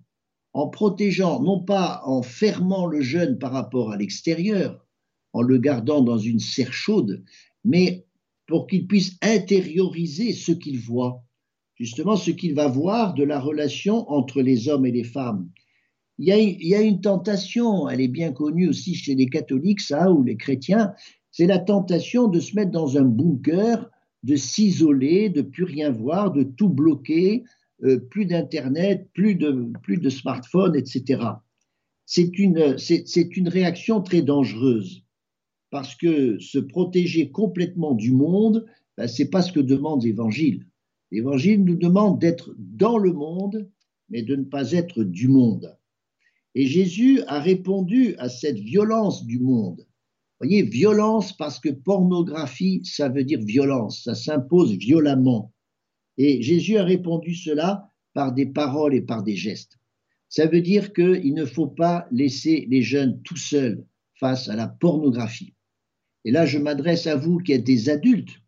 en 0.52 0.68
protégeant, 0.68 1.42
non 1.42 1.60
pas 1.60 2.02
en 2.04 2.22
fermant 2.22 2.86
le 2.86 3.00
jeune 3.00 3.38
par 3.38 3.52
rapport 3.52 3.90
à 3.90 3.96
l'extérieur, 3.96 4.86
en 5.32 5.42
le 5.42 5.58
gardant 5.58 6.00
dans 6.00 6.18
une 6.18 6.40
serre 6.40 6.72
chaude, 6.72 7.24
mais 7.64 8.06
pour 8.46 8.66
qu'il 8.66 8.86
puisse 8.86 9.16
intérioriser 9.22 10.32
ce 10.32 10.52
qu'il 10.52 10.78
voit, 10.78 11.24
justement 11.74 12.16
ce 12.16 12.30
qu'il 12.30 12.54
va 12.54 12.68
voir 12.68 13.14
de 13.14 13.24
la 13.24 13.40
relation 13.40 14.08
entre 14.10 14.42
les 14.42 14.68
hommes 14.68 14.86
et 14.86 14.92
les 14.92 15.04
femmes. 15.04 15.48
Il 16.18 16.26
y, 16.28 16.74
a, 16.74 16.80
une 16.80 17.00
tentation, 17.00 17.88
elle 17.88 18.00
est 18.00 18.08
bien 18.08 18.32
connue 18.32 18.68
aussi 18.68 18.94
chez 18.94 19.16
les 19.16 19.26
catholiques, 19.26 19.80
ça, 19.80 20.12
ou 20.12 20.22
les 20.22 20.36
chrétiens, 20.36 20.92
c'est 21.32 21.46
la 21.46 21.58
tentation 21.58 22.28
de 22.28 22.38
se 22.38 22.54
mettre 22.54 22.70
dans 22.70 22.96
un 22.96 23.04
bunker, 23.04 23.90
de 24.22 24.36
s'isoler, 24.36 25.28
de 25.28 25.42
plus 25.42 25.64
rien 25.64 25.90
voir, 25.90 26.30
de 26.30 26.44
tout 26.44 26.68
bloquer, 26.68 27.42
euh, 27.82 27.98
plus 27.98 28.26
d'Internet, 28.26 29.08
plus 29.12 29.34
de, 29.34 29.72
plus 29.82 30.08
smartphone, 30.08 30.76
etc. 30.76 31.20
C'est 32.06 32.38
une, 32.38 32.78
c'est 32.78 33.36
une 33.36 33.48
réaction 33.48 34.00
très 34.00 34.22
dangereuse 34.22 35.04
parce 35.70 35.96
que 35.96 36.38
se 36.38 36.60
protéger 36.60 37.32
complètement 37.32 37.94
du 37.94 38.12
monde, 38.12 38.64
ben, 38.96 39.08
ce 39.08 39.22
n'est 39.22 39.28
pas 39.28 39.42
ce 39.42 39.50
que 39.50 39.58
demande 39.58 40.04
l'Évangile. 40.04 40.64
L'Évangile 41.10 41.64
nous 41.64 41.76
demande 41.76 42.20
d'être 42.20 42.54
dans 42.58 42.98
le 42.98 43.12
monde, 43.12 43.70
mais 44.08 44.22
de 44.22 44.36
ne 44.36 44.44
pas 44.44 44.72
être 44.72 45.04
du 45.04 45.28
monde. 45.28 45.76
Et 46.54 46.66
Jésus 46.66 47.22
a 47.26 47.40
répondu 47.40 48.14
à 48.18 48.28
cette 48.28 48.58
violence 48.58 49.24
du 49.24 49.38
monde 49.38 49.86
voyez, 50.44 50.62
violence 50.62 51.36
parce 51.36 51.58
que 51.58 51.70
pornographie, 51.70 52.82
ça 52.84 53.08
veut 53.08 53.24
dire 53.24 53.40
violence, 53.40 54.04
ça 54.04 54.14
s'impose 54.14 54.72
violemment. 54.76 55.52
Et 56.18 56.42
Jésus 56.42 56.76
a 56.76 56.84
répondu 56.84 57.34
cela 57.34 57.90
par 58.12 58.32
des 58.32 58.46
paroles 58.46 58.94
et 58.94 59.00
par 59.00 59.22
des 59.22 59.36
gestes. 59.36 59.78
Ça 60.28 60.46
veut 60.46 60.60
dire 60.60 60.92
qu'il 60.92 61.34
ne 61.34 61.44
faut 61.44 61.66
pas 61.66 62.06
laisser 62.10 62.66
les 62.68 62.82
jeunes 62.82 63.22
tout 63.22 63.36
seuls 63.36 63.84
face 64.20 64.48
à 64.48 64.56
la 64.56 64.68
pornographie. 64.68 65.54
Et 66.24 66.30
là, 66.30 66.46
je 66.46 66.58
m'adresse 66.58 67.06
à 67.06 67.16
vous 67.16 67.38
qui 67.38 67.52
êtes 67.52 67.64
des 67.64 67.88
adultes, 67.88 68.40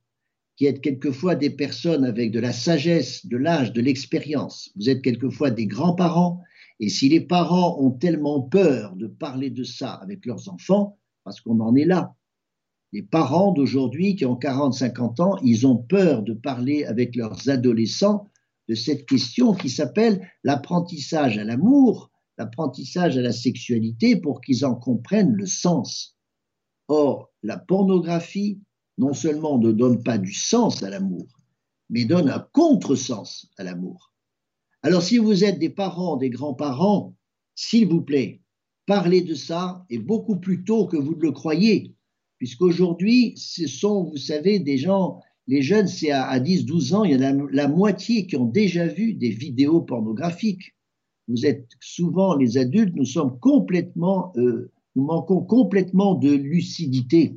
qui 0.56 0.66
êtes 0.66 0.80
quelquefois 0.80 1.34
des 1.34 1.50
personnes 1.50 2.04
avec 2.04 2.32
de 2.32 2.40
la 2.40 2.52
sagesse, 2.52 3.26
de 3.26 3.36
l'âge, 3.36 3.72
de 3.72 3.82
l'expérience. 3.82 4.70
Vous 4.76 4.88
êtes 4.88 5.02
quelquefois 5.02 5.50
des 5.50 5.66
grands-parents. 5.66 6.42
Et 6.80 6.88
si 6.88 7.08
les 7.08 7.20
parents 7.20 7.78
ont 7.80 7.90
tellement 7.90 8.40
peur 8.40 8.96
de 8.96 9.06
parler 9.06 9.50
de 9.50 9.64
ça 9.64 9.92
avec 9.92 10.24
leurs 10.24 10.48
enfants, 10.48 10.98
parce 11.24 11.40
qu'on 11.40 11.60
en 11.60 11.74
est 11.74 11.84
là. 11.84 12.14
Les 12.92 13.02
parents 13.02 13.52
d'aujourd'hui 13.52 14.16
qui 14.16 14.24
ont 14.24 14.36
40, 14.36 14.72
50 14.72 15.20
ans, 15.20 15.36
ils 15.42 15.66
ont 15.66 15.76
peur 15.76 16.22
de 16.22 16.32
parler 16.32 16.84
avec 16.84 17.16
leurs 17.16 17.48
adolescents 17.48 18.30
de 18.68 18.74
cette 18.74 19.06
question 19.06 19.54
qui 19.54 19.68
s'appelle 19.68 20.30
l'apprentissage 20.44 21.36
à 21.36 21.44
l'amour, 21.44 22.10
l'apprentissage 22.38 23.18
à 23.18 23.22
la 23.22 23.32
sexualité 23.32 24.16
pour 24.16 24.40
qu'ils 24.40 24.64
en 24.64 24.74
comprennent 24.74 25.34
le 25.34 25.46
sens. 25.46 26.16
Or, 26.88 27.30
la 27.42 27.58
pornographie, 27.58 28.60
non 28.98 29.12
seulement 29.12 29.58
ne 29.58 29.72
donne 29.72 30.02
pas 30.02 30.18
du 30.18 30.32
sens 30.32 30.82
à 30.82 30.90
l'amour, 30.90 31.26
mais 31.90 32.04
donne 32.04 32.28
un 32.28 32.46
contresens 32.52 33.48
à 33.58 33.64
l'amour. 33.64 34.12
Alors, 34.82 35.02
si 35.02 35.18
vous 35.18 35.44
êtes 35.44 35.58
des 35.58 35.70
parents, 35.70 36.16
des 36.16 36.30
grands-parents, 36.30 37.14
s'il 37.54 37.88
vous 37.88 38.02
plaît, 38.02 38.40
parler 38.86 39.20
de 39.20 39.34
ça 39.34 39.84
et 39.90 39.98
beaucoup 39.98 40.36
plus 40.36 40.64
tôt 40.64 40.86
que 40.86 40.96
vous 40.96 41.14
ne 41.16 41.22
le 41.22 41.32
croyez, 41.32 41.94
puisqu'aujourd'hui, 42.38 43.34
ce 43.36 43.66
sont, 43.66 44.04
vous 44.04 44.16
savez, 44.16 44.58
des 44.58 44.78
gens, 44.78 45.20
les 45.46 45.62
jeunes, 45.62 45.88
c'est 45.88 46.10
à, 46.10 46.38
10-12 46.38 46.94
ans, 46.94 47.04
il 47.04 47.12
y 47.12 47.16
en 47.16 47.22
a 47.22 47.32
la, 47.50 47.68
moitié 47.68 48.26
qui 48.26 48.36
ont 48.36 48.46
déjà 48.46 48.86
vu 48.86 49.14
des 49.14 49.30
vidéos 49.30 49.80
pornographiques. 49.80 50.74
Vous 51.28 51.46
êtes 51.46 51.66
souvent, 51.80 52.36
les 52.36 52.58
adultes, 52.58 52.94
nous 52.94 53.04
sommes 53.04 53.38
complètement, 53.40 54.32
euh, 54.36 54.70
nous 54.94 55.04
manquons 55.04 55.40
complètement 55.40 56.14
de 56.14 56.30
lucidité. 56.30 57.36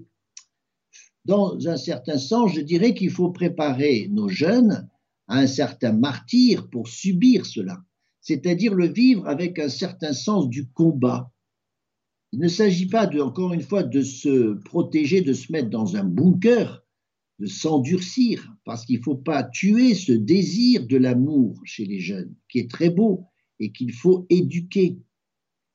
Dans 1.30 1.68
un 1.68 1.78
certain 1.78 2.18
sens, 2.18 2.54
je 2.56 2.62
dirais 2.62 2.96
qu'il 2.96 3.12
faut 3.12 3.30
préparer 3.30 4.08
nos 4.10 4.30
jeunes 4.30 4.90
à 5.28 5.38
un 5.38 5.46
certain 5.46 5.94
martyr 5.94 6.68
pour 6.72 6.88
subir 6.88 7.46
cela, 7.46 7.78
c'est-à-dire 8.20 8.74
le 8.74 8.88
vivre 8.88 9.28
avec 9.28 9.60
un 9.60 9.70
certain 9.70 10.14
sens 10.14 10.50
du 10.50 10.72
combat, 10.72 11.32
il 12.32 12.40
ne 12.40 12.48
s'agit 12.48 12.88
pas, 12.88 13.06
de, 13.06 13.20
encore 13.20 13.54
une 13.54 13.62
fois, 13.62 13.84
de 13.84 14.02
se 14.02 14.56
protéger, 14.64 15.22
de 15.22 15.34
se 15.34 15.52
mettre 15.52 15.70
dans 15.70 15.96
un 15.96 16.04
bunker, 16.04 16.84
de 17.38 17.46
s'endurcir, 17.46 18.52
parce 18.66 18.84
qu'il 18.84 18.98
ne 18.98 19.04
faut 19.04 19.14
pas 19.14 19.44
tuer 19.44 19.94
ce 19.94 20.14
désir 20.14 20.88
de 20.88 20.98
l'amour 20.98 21.62
chez 21.64 21.86
les 21.86 22.00
jeunes, 22.00 22.34
qui 22.50 22.58
est 22.58 22.72
très 22.72 22.90
beau 22.90 23.28
et 23.60 23.72
qu'il 23.72 23.94
faut 23.94 24.26
éduquer. 24.32 24.98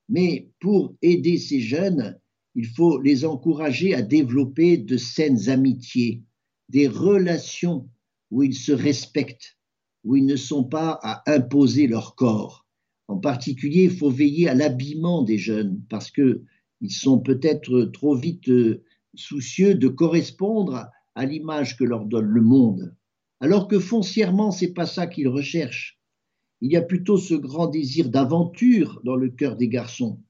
Mais 0.09 0.51
pour 0.59 0.97
aider 1.01 1.39
ces 1.39 1.61
jeunes, 1.61 2.19
il 2.55 2.67
faut 2.67 3.01
les 3.01 3.25
encourager 3.25 3.95
à 3.95 4.03
développer 4.03 4.77
de 4.77 4.97
saines 4.97 5.49
amitiés, 5.49 6.23
des 6.69 6.89
relations 6.89 7.89
où 8.31 8.43
ils 8.43 8.55
se 8.55 8.73
respectent, 8.73 9.59
où 10.05 10.17
ils 10.17 10.27
ne 10.27 10.37
sont 10.37 10.65
pas 10.65 10.99
à 11.03 11.23
imposer 11.31 11.87
leur 11.87 12.15
corps 12.15 12.65
en 13.09 13.19
particulier, 13.19 13.85
il 13.85 13.97
faut 13.97 14.11
veiller 14.11 14.49
à 14.49 14.55
l'habillement 14.55 15.23
des 15.23 15.39
jeunes 15.39 15.83
parce 15.91 16.11
qu'ils 16.11 16.41
sont 16.89 17.19
peut-être 17.19 17.85
trop 17.93 18.15
vite 18.15 18.49
euh, 18.49 18.83
soucieux 19.15 19.75
de 19.75 19.89
correspondre 19.89 20.87
à 21.15 21.27
l'image 21.27 21.77
que 21.77 21.85
leur 21.85 22.07
donne 22.07 22.27
le 22.27 22.41
monde, 22.41 22.97
alors 23.41 23.69
que 23.69 23.79
foncièrement, 23.79 24.51
c'est 24.51 24.73
pas 24.73 24.87
ça 24.87 25.07
qu'ils 25.07 25.29
recherchent. 25.29 26.01
Il 26.61 26.73
y 26.73 26.77
a 26.77 26.83
plutôt 26.83 27.19
ce 27.19 27.35
grand 27.35 27.67
désir 27.67 28.09
d'aventure 28.09 29.01
dans 29.05 29.17
le 29.17 29.29
cœur 29.29 29.57
des 29.57 29.69
garçons. 29.69 30.21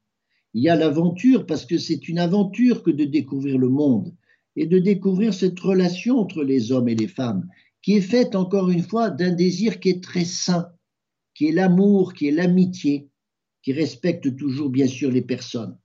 Il 0.54 0.62
y 0.62 0.68
a 0.68 0.76
l'aventure 0.76 1.46
parce 1.46 1.66
que 1.66 1.78
c'est 1.78 2.08
une 2.08 2.20
aventure 2.20 2.84
que 2.84 2.92
de 2.92 3.04
découvrir 3.04 3.58
le 3.58 3.68
monde 3.68 4.14
et 4.54 4.66
de 4.66 4.78
découvrir 4.78 5.34
cette 5.34 5.58
relation 5.58 6.18
entre 6.18 6.44
les 6.44 6.70
hommes 6.70 6.88
et 6.88 6.94
les 6.94 7.08
femmes, 7.08 7.48
qui 7.82 7.94
est 7.94 8.00
faite 8.00 8.36
encore 8.36 8.70
une 8.70 8.84
fois 8.84 9.10
d'un 9.10 9.32
désir 9.32 9.80
qui 9.80 9.88
est 9.90 10.02
très 10.02 10.24
sain, 10.24 10.68
qui 11.34 11.48
est 11.48 11.52
l'amour, 11.52 12.14
qui 12.14 12.28
est 12.28 12.32
l'amitié, 12.32 13.10
qui 13.62 13.72
respecte 13.72 14.36
toujours 14.36 14.70
bien 14.70 14.86
sûr 14.86 15.10
les 15.10 15.22
personnes. 15.22 15.76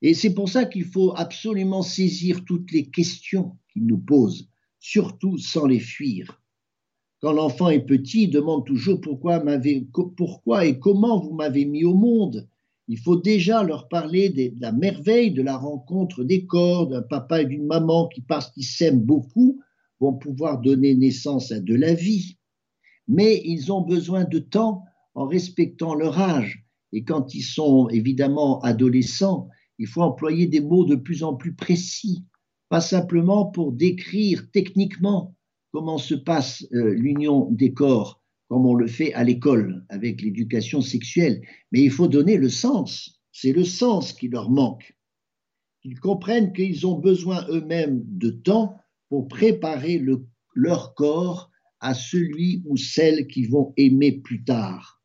Et 0.00 0.14
c'est 0.14 0.32
pour 0.32 0.48
ça 0.48 0.64
qu'il 0.64 0.84
faut 0.84 1.12
absolument 1.14 1.82
saisir 1.82 2.44
toutes 2.44 2.72
les 2.72 2.86
questions 2.90 3.58
qu'il 3.72 3.86
nous 3.86 3.98
pose, 3.98 4.48
surtout 4.78 5.36
sans 5.36 5.66
les 5.66 5.80
fuir. 5.80 6.40
Quand 7.20 7.32
l'enfant 7.32 7.70
est 7.70 7.84
petit, 7.84 8.24
il 8.24 8.30
demande 8.30 8.64
toujours 8.66 9.00
pourquoi, 9.00 9.42
pourquoi 10.16 10.64
et 10.64 10.78
comment 10.78 11.20
vous 11.20 11.34
m'avez 11.34 11.64
mis 11.64 11.84
au 11.84 11.94
monde. 11.94 12.48
Il 12.88 12.98
faut 12.98 13.16
déjà 13.16 13.62
leur 13.62 13.88
parler 13.88 14.30
de 14.30 14.60
la 14.60 14.72
merveille 14.72 15.32
de 15.32 15.42
la 15.42 15.56
rencontre 15.56 16.24
des 16.24 16.46
corps, 16.46 16.86
d'un 16.88 17.02
papa 17.02 17.42
et 17.42 17.46
d'une 17.46 17.66
maman 17.66 18.08
qui, 18.08 18.20
parce 18.20 18.50
qu'ils 18.52 18.64
s'aiment 18.64 19.00
beaucoup, 19.02 19.60
vont 20.00 20.14
pouvoir 20.14 20.60
donner 20.60 20.94
naissance 20.94 21.50
à 21.52 21.60
de 21.60 21.74
la 21.74 21.94
vie 21.94 22.36
mais 23.08 23.40
ils 23.44 23.72
ont 23.72 23.82
besoin 23.82 24.24
de 24.24 24.38
temps 24.38 24.84
en 25.14 25.26
respectant 25.26 25.94
leur 25.94 26.18
âge. 26.18 26.64
Et 26.92 27.04
quand 27.04 27.34
ils 27.34 27.42
sont 27.42 27.88
évidemment 27.88 28.60
adolescents, 28.60 29.48
il 29.78 29.86
faut 29.86 30.02
employer 30.02 30.46
des 30.46 30.60
mots 30.60 30.84
de 30.84 30.94
plus 30.94 31.22
en 31.22 31.34
plus 31.34 31.54
précis, 31.54 32.24
pas 32.68 32.80
simplement 32.80 33.46
pour 33.46 33.72
décrire 33.72 34.50
techniquement 34.50 35.34
comment 35.72 35.98
se 35.98 36.14
passe 36.14 36.66
euh, 36.72 36.94
l'union 36.94 37.50
des 37.50 37.72
corps, 37.74 38.22
comme 38.48 38.66
on 38.66 38.74
le 38.74 38.86
fait 38.86 39.12
à 39.14 39.24
l'école 39.24 39.84
avec 39.88 40.22
l'éducation 40.22 40.80
sexuelle, 40.80 41.42
mais 41.72 41.82
il 41.82 41.90
faut 41.90 42.08
donner 42.08 42.36
le 42.36 42.48
sens. 42.48 43.20
C'est 43.32 43.52
le 43.52 43.64
sens 43.64 44.12
qui 44.12 44.28
leur 44.28 44.50
manque. 44.50 44.96
Ils 45.84 46.00
comprennent 46.00 46.52
qu'ils 46.52 46.86
ont 46.86 46.98
besoin 46.98 47.46
eux-mêmes 47.48 48.02
de 48.06 48.30
temps 48.30 48.76
pour 49.08 49.28
préparer 49.28 50.02
leur 50.54 50.94
corps 50.94 51.50
à 51.80 51.94
celui 51.94 52.62
ou 52.66 52.76
celle 52.76 53.26
qu'ils 53.26 53.50
vont 53.50 53.72
aimer 53.76 54.12
plus 54.12 54.42
tard. 54.42 55.02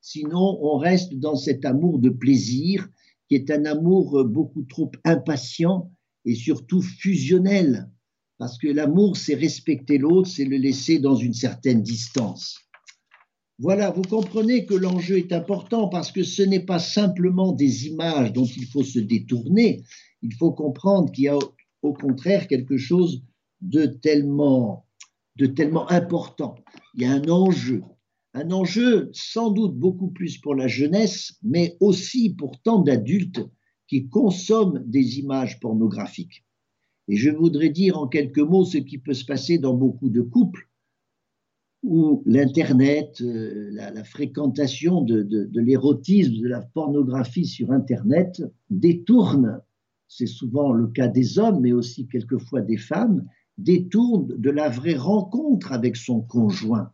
Sinon, 0.00 0.58
on 0.62 0.76
reste 0.76 1.14
dans 1.14 1.36
cet 1.36 1.64
amour 1.64 1.98
de 1.98 2.10
plaisir 2.10 2.88
qui 3.28 3.34
est 3.36 3.50
un 3.50 3.64
amour 3.64 4.24
beaucoup 4.24 4.62
trop 4.62 4.90
impatient 5.04 5.90
et 6.24 6.34
surtout 6.34 6.82
fusionnel, 6.82 7.90
parce 8.38 8.58
que 8.58 8.68
l'amour, 8.68 9.16
c'est 9.16 9.34
respecter 9.34 9.98
l'autre, 9.98 10.28
c'est 10.28 10.44
le 10.44 10.56
laisser 10.56 10.98
dans 10.98 11.16
une 11.16 11.34
certaine 11.34 11.82
distance. 11.82 12.63
Voilà, 13.60 13.90
vous 13.90 14.02
comprenez 14.02 14.66
que 14.66 14.74
l'enjeu 14.74 15.18
est 15.18 15.32
important 15.32 15.88
parce 15.88 16.10
que 16.10 16.24
ce 16.24 16.42
n'est 16.42 16.64
pas 16.64 16.80
simplement 16.80 17.52
des 17.52 17.86
images 17.86 18.32
dont 18.32 18.46
il 18.46 18.66
faut 18.66 18.82
se 18.82 18.98
détourner, 18.98 19.84
il 20.22 20.34
faut 20.34 20.50
comprendre 20.50 21.12
qu'il 21.12 21.24
y 21.24 21.28
a 21.28 21.38
au 21.82 21.92
contraire 21.92 22.48
quelque 22.48 22.76
chose 22.76 23.22
de 23.60 23.86
tellement 23.86 24.84
important. 25.88 26.56
Il 26.94 27.02
y 27.02 27.04
a 27.04 27.12
un 27.12 27.28
enjeu, 27.28 27.82
un 28.32 28.50
enjeu 28.50 29.10
sans 29.12 29.50
doute 29.50 29.76
beaucoup 29.76 30.10
plus 30.10 30.38
pour 30.38 30.56
la 30.56 30.66
jeunesse, 30.66 31.38
mais 31.42 31.76
aussi 31.78 32.30
pour 32.30 32.60
tant 32.62 32.80
d'adultes 32.80 33.46
qui 33.86 34.08
consomment 34.08 34.82
des 34.84 35.20
images 35.20 35.60
pornographiques. 35.60 36.44
Et 37.06 37.16
je 37.16 37.30
voudrais 37.30 37.68
dire 37.68 37.98
en 37.98 38.08
quelques 38.08 38.38
mots 38.38 38.64
ce 38.64 38.78
qui 38.78 38.98
peut 38.98 39.14
se 39.14 39.24
passer 39.24 39.58
dans 39.58 39.74
beaucoup 39.74 40.08
de 40.08 40.22
couples 40.22 40.68
où 41.84 42.22
l'Internet, 42.24 43.20
euh, 43.20 43.68
la, 43.72 44.04
fréquentation 44.04 45.02
de, 45.02 45.48
l'érotisme, 45.54 46.40
de 46.40 46.48
la 46.48 46.62
pornographie 46.62 47.44
sur 47.44 47.70
Internet 47.72 48.42
détourne, 48.70 49.60
c'est 50.08 50.26
souvent 50.26 50.72
le 50.72 50.86
cas 50.88 51.08
des 51.08 51.38
hommes, 51.38 51.60
mais 51.60 51.72
aussi 51.72 52.06
quelquefois 52.08 52.62
des 52.62 52.78
femmes, 52.78 53.26
détourne 53.58 54.34
de 54.36 54.50
la 54.50 54.70
vraie 54.70 54.96
rencontre 54.96 55.72
avec 55.72 55.96
son 55.96 56.22
conjoint. 56.22 56.90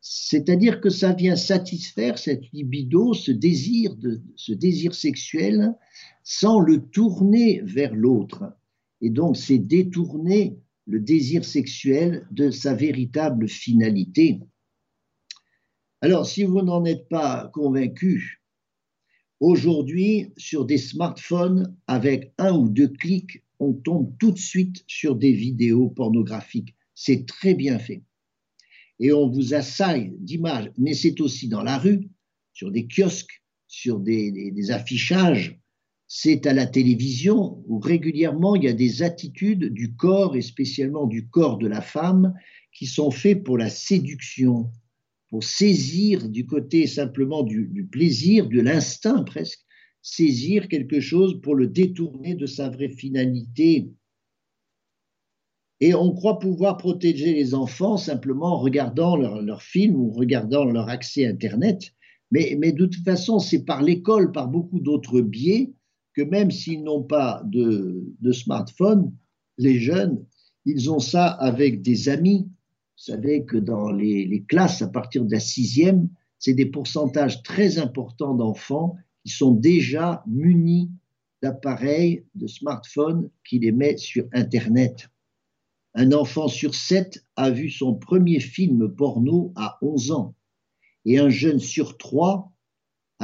C'est-à-dire 0.00 0.82
que 0.82 0.90
ça 0.90 1.14
vient 1.14 1.36
satisfaire 1.36 2.18
cette 2.18 2.52
libido, 2.52 3.14
ce 3.14 3.32
désir, 3.32 3.96
de, 3.96 4.20
ce 4.36 4.52
désir 4.52 4.94
sexuel, 4.94 5.74
sans 6.22 6.60
le 6.60 6.82
tourner 6.82 7.62
vers 7.64 7.94
l'autre. 7.94 8.44
Et 9.00 9.08
donc, 9.08 9.38
c'est 9.38 9.58
détourner 9.58 10.58
le 10.86 11.00
désir 11.00 11.44
sexuel 11.44 12.26
de 12.30 12.50
sa 12.50 12.74
véritable 12.74 13.48
finalité. 13.48 14.40
Alors, 16.00 16.26
si 16.26 16.44
vous 16.44 16.62
n'en 16.62 16.84
êtes 16.84 17.08
pas 17.08 17.50
convaincu, 17.54 18.42
aujourd'hui, 19.40 20.32
sur 20.36 20.66
des 20.66 20.78
smartphones, 20.78 21.74
avec 21.86 22.32
un 22.38 22.52
ou 22.52 22.68
deux 22.68 22.88
clics, 22.88 23.42
on 23.58 23.72
tombe 23.72 24.14
tout 24.18 24.32
de 24.32 24.38
suite 24.38 24.84
sur 24.86 25.16
des 25.16 25.32
vidéos 25.32 25.88
pornographiques. 25.88 26.74
C'est 26.94 27.26
très 27.26 27.54
bien 27.54 27.78
fait. 27.78 28.02
Et 29.00 29.12
on 29.12 29.28
vous 29.28 29.54
assaille 29.54 30.14
d'images, 30.18 30.70
mais 30.78 30.94
c'est 30.94 31.20
aussi 31.20 31.48
dans 31.48 31.62
la 31.62 31.78
rue, 31.78 32.08
sur 32.52 32.70
des 32.70 32.86
kiosques, 32.86 33.42
sur 33.66 33.98
des, 33.98 34.70
affichages. 34.70 35.58
C'est 36.06 36.46
à 36.46 36.52
la 36.52 36.66
télévision 36.66 37.64
où 37.66 37.78
régulièrement 37.78 38.54
il 38.54 38.64
y 38.64 38.68
a 38.68 38.72
des 38.72 39.02
attitudes 39.02 39.72
du 39.72 39.96
corps 39.96 40.36
et 40.36 40.42
spécialement 40.42 41.06
du 41.06 41.28
corps 41.28 41.58
de 41.58 41.66
la 41.66 41.80
femme 41.80 42.34
qui 42.72 42.86
sont 42.86 43.10
faits 43.10 43.42
pour 43.42 43.58
la 43.58 43.70
séduction, 43.70 44.70
pour 45.30 45.44
saisir 45.44 46.28
du 46.28 46.46
côté 46.46 46.86
simplement 46.86 47.42
du 47.42 47.88
plaisir, 47.90 48.48
de 48.48 48.60
l'instinct 48.60 49.22
presque, 49.24 49.64
saisir 50.02 50.68
quelque 50.68 51.00
chose 51.00 51.40
pour 51.40 51.54
le 51.54 51.66
détourner 51.66 52.34
de 52.34 52.46
sa 52.46 52.68
vraie 52.68 52.90
finalité. 52.90 53.90
Et 55.80 55.94
on 55.94 56.14
croit 56.14 56.38
pouvoir 56.38 56.76
protéger 56.76 57.32
les 57.32 57.54
enfants 57.54 57.96
simplement 57.96 58.54
en 58.54 58.58
regardant 58.58 59.16
leurs 59.16 59.42
leur 59.42 59.62
films 59.62 59.96
ou 59.96 60.10
en 60.10 60.14
regardant 60.14 60.64
leur 60.64 60.88
accès 60.88 61.26
Internet. 61.26 61.92
Mais, 62.30 62.56
mais 62.58 62.72
de 62.72 62.86
toute 62.86 63.04
façon, 63.04 63.38
c'est 63.38 63.64
par 63.64 63.82
l'école, 63.82 64.30
par 64.30 64.48
beaucoup 64.48 64.78
d'autres 64.78 65.20
biais, 65.20 65.72
que 66.14 66.22
même 66.22 66.50
s'ils 66.50 66.82
n'ont 66.82 67.02
pas 67.02 67.42
de, 67.44 68.14
smartphone, 68.32 69.12
les 69.58 69.78
jeunes, 69.78 70.24
ils 70.64 70.90
ont 70.90 71.00
ça 71.00 71.26
avec 71.26 71.82
des 71.82 72.08
amis. 72.08 72.48
Vous 72.96 73.12
savez 73.12 73.44
que 73.44 73.56
dans 73.56 73.90
les, 73.90 74.24
les 74.24 74.42
classes, 74.44 74.82
à 74.82 74.88
partir 74.88 75.24
de 75.24 75.32
la 75.32 75.40
sixième, 75.40 76.08
c'est 76.38 76.54
des 76.54 76.66
pourcentages 76.66 77.42
très 77.42 77.78
importants 77.78 78.34
d'enfants 78.34 78.96
qui 79.24 79.32
sont 79.32 79.52
déjà 79.52 80.22
munis 80.26 80.90
d'appareils, 81.42 82.24
de 82.34 82.46
smartphones 82.46 83.28
qui 83.46 83.58
les 83.58 83.72
met 83.72 83.96
sur 83.96 84.26
Internet. 84.32 85.08
Un 85.94 86.12
enfant 86.12 86.48
sur 86.48 86.74
sept 86.74 87.24
a 87.36 87.50
vu 87.50 87.70
son 87.70 87.94
premier 87.94 88.40
film 88.40 88.88
porno 88.88 89.52
à 89.56 89.78
11 89.82 90.10
ans 90.12 90.34
et 91.04 91.18
un 91.18 91.28
jeune 91.28 91.60
sur 91.60 91.98
trois 91.98 92.53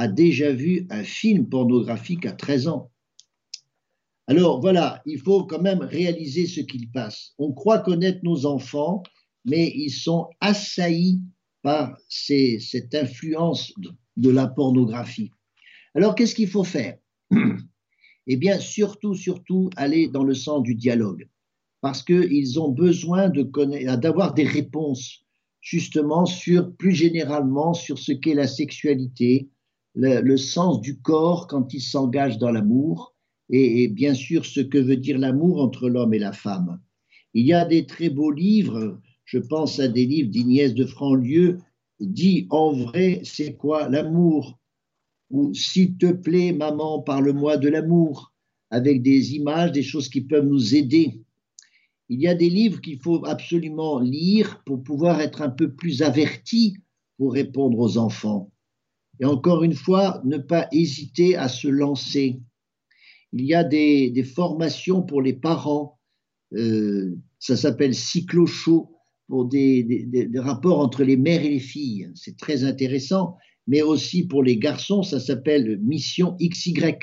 a 0.01 0.07
déjà 0.07 0.51
vu 0.51 0.87
un 0.89 1.03
film 1.03 1.47
pornographique 1.47 2.25
à 2.25 2.31
13 2.31 2.67
ans. 2.69 2.89
Alors 4.25 4.59
voilà, 4.59 5.03
il 5.05 5.19
faut 5.19 5.43
quand 5.43 5.61
même 5.61 5.81
réaliser 5.81 6.47
ce 6.47 6.61
qu'il 6.61 6.89
passe. 6.89 7.35
On 7.37 7.51
croit 7.51 7.77
connaître 7.77 8.21
nos 8.23 8.47
enfants, 8.47 9.03
mais 9.45 9.71
ils 9.75 9.91
sont 9.91 10.27
assaillis 10.39 11.21
par 11.61 11.95
cette 12.09 12.95
influence 12.95 13.73
de 14.17 14.29
la 14.31 14.47
pornographie. 14.47 15.29
Alors, 15.93 16.15
qu'est-ce 16.15 16.33
qu'il 16.33 16.49
faut 16.49 16.63
faire? 16.63 16.97
Eh 18.27 18.37
bien, 18.37 18.59
surtout, 18.59 19.15
surtout, 19.15 19.71
aller 19.75 20.07
dans 20.07 20.23
le 20.23 20.35
sens 20.35 20.61
du 20.61 20.75
dialogue, 20.75 21.27
parce 21.81 22.03
qu'ils 22.03 22.59
ont 22.59 22.69
besoin 22.69 23.29
d'avoir 23.29 24.35
des 24.35 24.45
réponses, 24.45 25.25
justement, 25.59 26.27
sur, 26.27 26.71
plus 26.75 26.93
généralement, 26.93 27.73
sur 27.73 27.97
ce 27.97 28.11
qu'est 28.11 28.35
la 28.35 28.47
sexualité, 28.47 29.49
le, 29.95 30.37
sens 30.37 30.81
du 30.81 30.99
corps 30.99 31.47
quand 31.47 31.73
il 31.73 31.81
s'engage 31.81 32.37
dans 32.37 32.51
l'amour, 32.51 33.15
et, 33.49 33.83
et 33.83 33.87
bien 33.87 34.13
sûr, 34.13 34.45
ce 34.45 34.61
que 34.61 34.77
veut 34.77 34.97
dire 34.97 35.17
l'amour 35.17 35.61
entre 35.61 35.89
l'homme 35.89 36.13
et 36.13 36.19
la 36.19 36.31
femme. 36.31 36.79
Il 37.33 37.45
y 37.45 37.53
a 37.53 37.65
des 37.65 37.85
très 37.85 38.09
beaux 38.09 38.31
livres, 38.31 38.99
je 39.25 39.39
pense 39.39 39.79
à 39.79 39.87
des 39.87 40.05
livres 40.05 40.29
d'Ignès 40.29 40.73
de 40.73 40.85
Franlieu, 40.85 41.59
dit 41.99 42.47
en 42.49 42.71
vrai, 42.73 43.21
c'est 43.23 43.55
quoi 43.55 43.89
l'amour? 43.89 44.59
Ou 45.29 45.53
S'il 45.53 45.97
te 45.97 46.11
plaît, 46.11 46.51
maman, 46.51 47.01
parle-moi 47.01 47.57
de 47.57 47.69
l'amour, 47.69 48.33
avec 48.69 49.01
des 49.01 49.35
images, 49.35 49.71
des 49.71 49.83
choses 49.83 50.09
qui 50.09 50.21
peuvent 50.21 50.45
nous 50.45 50.75
aider. 50.75 51.21
Il 52.09 52.19
y 52.19 52.27
a 52.27 52.35
des 52.35 52.49
livres 52.49 52.81
qu'il 52.81 52.99
faut 52.99 53.25
absolument 53.25 53.99
lire 53.99 54.61
pour 54.65 54.83
pouvoir 54.83 55.21
être 55.21 55.41
un 55.41 55.49
peu 55.49 55.73
plus 55.73 56.01
averti 56.01 56.77
pour 57.17 57.33
répondre 57.33 57.79
aux 57.79 57.97
enfants. 57.97 58.50
Et 59.21 59.25
encore 59.25 59.63
une 59.63 59.75
fois, 59.75 60.21
ne 60.25 60.37
pas 60.37 60.67
hésiter 60.71 61.35
à 61.35 61.47
se 61.47 61.67
lancer. 61.67 62.41
Il 63.31 63.45
y 63.45 63.53
a 63.53 63.63
des, 63.63 64.23
formations 64.23 65.01
pour 65.01 65.21
les 65.21 65.33
parents, 65.33 65.99
euh, 66.53 67.15
ça 67.39 67.55
s'appelle 67.55 67.95
cyclo 67.95 68.45
chaud 68.45 68.91
pour 69.29 69.45
des, 69.45 70.29
rapports 70.35 70.79
entre 70.79 71.03
les 71.03 71.15
mères 71.15 71.45
et 71.45 71.49
les 71.49 71.59
filles. 71.59 72.09
C'est 72.15 72.35
très 72.35 72.65
intéressant 72.65 73.37
mais 73.67 73.81
aussi 73.81 74.27
pour 74.27 74.43
les 74.43 74.57
garçons, 74.57 75.03
ça 75.03 75.19
s'appelle 75.19 75.79
Mission 75.81 76.35
XY. 76.41 76.95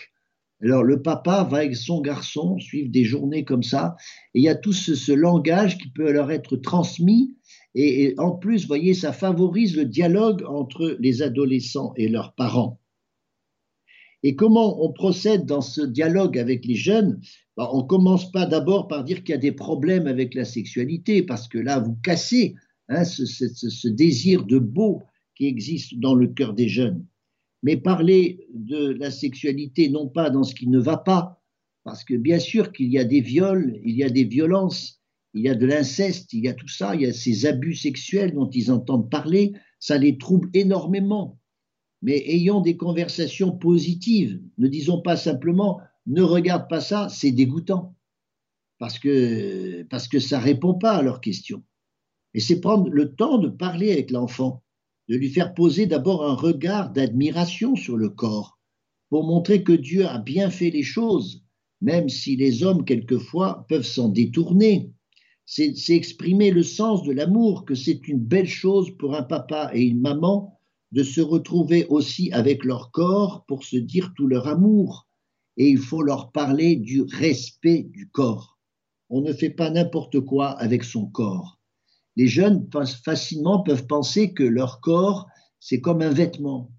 Alors 0.60 0.82
le 0.82 1.02
papa 1.02 1.44
va 1.44 1.58
avec 1.58 1.76
son 1.76 2.00
garçon 2.00 2.58
suivre 2.58 2.90
des 2.90 3.04
journées 3.04 3.44
comme 3.44 3.62
ça, 3.62 3.96
et 4.34 4.40
il 4.40 4.42
y 4.42 4.48
a 4.48 4.56
tout 4.56 4.72
ce, 4.72 5.12
langage 5.12 5.78
qui 5.78 5.88
peut 5.90 6.10
leur 6.10 6.30
être 6.30 6.56
transmis, 6.56 7.37
et, 7.80 8.14
en 8.18 8.32
plus, 8.32 8.62
vous 8.62 8.66
voyez, 8.66 8.92
ça 8.92 9.12
favorise 9.12 9.76
le 9.76 9.84
dialogue 9.84 10.42
entre 10.48 10.96
les 10.98 11.22
adolescents 11.22 11.92
et 11.96 12.08
leurs 12.08 12.34
parents. 12.34 12.80
Et 14.24 14.34
comment 14.34 14.84
on 14.84 14.92
procède 14.92 15.46
dans 15.46 15.60
ce 15.60 15.82
dialogue 15.82 16.38
avec 16.38 16.66
les 16.66 16.74
jeunes? 16.74 17.20
Ben, 17.56 17.68
On 17.72 17.84
commence 17.84 18.32
pas 18.32 18.46
d'abord 18.46 18.88
par 18.88 19.04
dire 19.04 19.22
qu'il 19.22 19.30
y 19.30 19.38
a 19.38 19.40
des 19.40 19.52
problèmes 19.52 20.08
avec 20.08 20.34
la 20.34 20.44
sexualité, 20.44 21.22
parce 21.22 21.46
que 21.46 21.58
là, 21.58 21.78
vous 21.78 21.94
cassez 22.02 22.56
hein, 22.88 23.04
ce, 23.04 23.88
désir 23.88 24.44
de 24.44 24.58
beau 24.58 25.04
qui 25.36 25.46
existe 25.46 26.00
dans 26.00 26.16
le 26.16 26.26
cœur 26.26 26.54
des 26.54 26.68
jeunes. 26.68 27.06
Mais 27.62 27.76
parler 27.76 28.48
de 28.54 28.88
la 28.88 29.12
sexualité, 29.12 29.88
non 29.88 30.08
pas 30.08 30.30
dans 30.30 30.42
ce 30.42 30.56
qui 30.56 30.66
ne 30.66 30.80
va 30.80 30.96
pas, 30.96 31.40
parce 31.84 32.02
que 32.02 32.14
bien 32.14 32.40
sûr 32.40 32.72
qu'il 32.72 32.90
y 32.90 32.98
a 32.98 33.04
des 33.04 33.20
viols, 33.20 33.78
il 33.84 33.94
y 33.94 34.02
a 34.02 34.10
des 34.10 34.24
violences, 34.24 34.97
il 35.34 35.42
y 35.42 35.48
a 35.48 35.54
de 35.54 35.66
l'inceste, 35.66 36.32
il 36.32 36.44
y 36.44 36.48
a 36.48 36.54
tout 36.54 36.68
ça, 36.68 36.94
il 36.94 37.02
y 37.02 37.06
a 37.06 37.12
ces 37.12 37.46
abus 37.46 37.74
sexuels 37.74 38.34
dont 38.34 38.48
ils 38.50 38.72
entendent 38.72 39.10
parler, 39.10 39.52
ça 39.78 39.98
les 39.98 40.18
trouble 40.18 40.50
énormément. 40.54 41.38
Mais 42.02 42.22
ayons 42.28 42.60
des 42.60 42.76
conversations 42.76 43.52
positives. 43.52 44.40
Ne 44.56 44.68
disons 44.68 45.00
pas 45.00 45.16
simplement 45.16 45.80
ne 46.06 46.22
regarde 46.22 46.68
pas 46.68 46.80
ça, 46.80 47.08
c'est 47.10 47.32
dégoûtant. 47.32 47.94
Parce 48.78 48.98
que, 48.98 49.86
ça 50.20 50.38
ne 50.38 50.42
répond 50.42 50.74
pas 50.74 50.92
à 50.92 51.02
leurs 51.02 51.20
questions. 51.20 51.62
Et 52.32 52.40
c'est 52.40 52.60
prendre 52.60 52.88
le 52.88 53.14
temps 53.14 53.38
de 53.38 53.48
parler 53.48 53.92
avec 53.92 54.10
l'enfant 54.10 54.62
de 55.08 55.16
lui 55.16 55.30
faire 55.30 55.54
poser 55.54 55.86
d'abord 55.86 56.24
un 56.24 56.34
regard 56.34 56.92
d'admiration 56.92 57.76
sur 57.76 57.96
le 57.96 58.10
corps, 58.10 58.58
pour 59.08 59.24
montrer 59.24 59.62
que 59.62 59.72
Dieu 59.72 60.06
a 60.06 60.18
bien 60.18 60.50
fait 60.50 60.70
les 60.70 60.82
choses, 60.82 61.44
même 61.80 62.08
si 62.08 62.36
les 62.36 62.62
hommes 62.62 62.84
quelquefois 62.84 63.64
peuvent 63.68 63.86
s'en 63.86 64.08
détourner. 64.10 64.92
C'est 65.50 65.96
exprimer 65.96 66.50
le 66.50 66.62
sens 66.62 67.02
de 67.04 67.12
l'amour, 67.12 67.64
que 67.64 67.74
c'est 67.74 68.06
une 68.06 68.20
belle 68.20 68.48
chose 68.48 68.90
pour 68.98 69.16
un 69.16 69.22
papa 69.22 69.70
et 69.72 69.82
une 69.82 70.00
maman 70.00 70.60
de 70.92 71.02
se 71.02 71.20
retrouver 71.20 71.86
aussi 71.86 72.30
avec 72.32 72.64
leur 72.64 72.90
corps 72.90 73.44
pour 73.48 73.64
se 73.64 73.76
dire 73.76 74.12
tout 74.14 74.26
leur 74.26 74.46
amour. 74.46 75.08
Et 75.56 75.68
il 75.68 75.78
faut 75.78 76.02
leur 76.02 76.32
parler 76.32 76.76
du 76.76 77.02
respect 77.02 77.82
du 77.82 78.10
corps. 78.10 78.58
On 79.08 79.22
ne 79.22 79.32
fait 79.32 79.50
pas 79.50 79.70
n'importe 79.70 80.20
quoi 80.20 80.50
avec 80.50 80.84
son 80.84 81.06
corps 81.06 81.58
les 82.18 82.26
jeunes 82.26 82.68
facilement 83.04 83.62
peuvent 83.62 83.86
penser 83.86 84.34
que 84.34 84.42
leur 84.42 84.80
corps, 84.80 85.28
c'est 85.60 85.80
comme 85.80 86.02
un 86.02 86.10
vêtement 86.10 86.72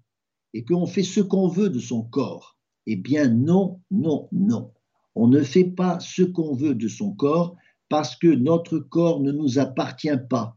et 0.52 0.64
qu'on 0.64 0.86
fait 0.86 1.02
ce 1.02 1.22
qu'on 1.22 1.48
veut 1.48 1.70
de 1.70 1.78
son 1.78 2.02
corps. 2.02 2.58
Eh 2.86 2.96
bien 2.96 3.28
non, 3.28 3.80
non, 3.90 4.28
non. 4.32 4.70
On 5.14 5.28
ne 5.28 5.42
fait 5.42 5.64
pas 5.64 5.98
ce 5.98 6.22
qu'on 6.22 6.54
veut 6.54 6.74
de 6.74 6.88
son 6.88 7.12
corps 7.12 7.56
parce 7.90 8.16
que 8.16 8.28
notre 8.28 8.78
corps 8.78 9.20
ne 9.20 9.32
nous 9.32 9.58
appartient 9.58 10.08
pas. 10.30 10.56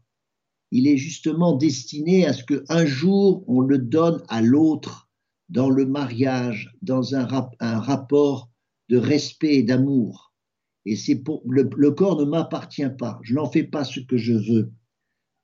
il 0.70 0.86
est 0.88 0.96
justement 0.96 1.52
destiné 1.54 2.26
à 2.26 2.32
ce 2.32 2.42
qu'un 2.44 2.86
jour 2.86 3.44
on 3.46 3.60
le 3.60 3.78
donne 3.78 4.22
à 4.28 4.40
l'autre 4.40 5.10
dans 5.50 5.68
le 5.68 5.84
mariage, 5.84 6.72
dans 6.80 7.14
un, 7.14 7.26
rapport 7.60 8.50
de 8.88 8.96
respect 8.96 9.56
et 9.56 9.62
d'amour. 9.62 10.32
Et 10.86 10.96
le 10.96 11.90
corps 11.90 12.18
ne 12.18 12.24
m'appartient 12.24 12.90
pas. 12.98 13.18
Je 13.22 13.34
n'en 13.34 13.50
fais 13.50 13.64
pas 13.64 13.84
ce 13.84 14.00
que 14.00 14.16
je 14.16 14.32
veux. 14.32 14.72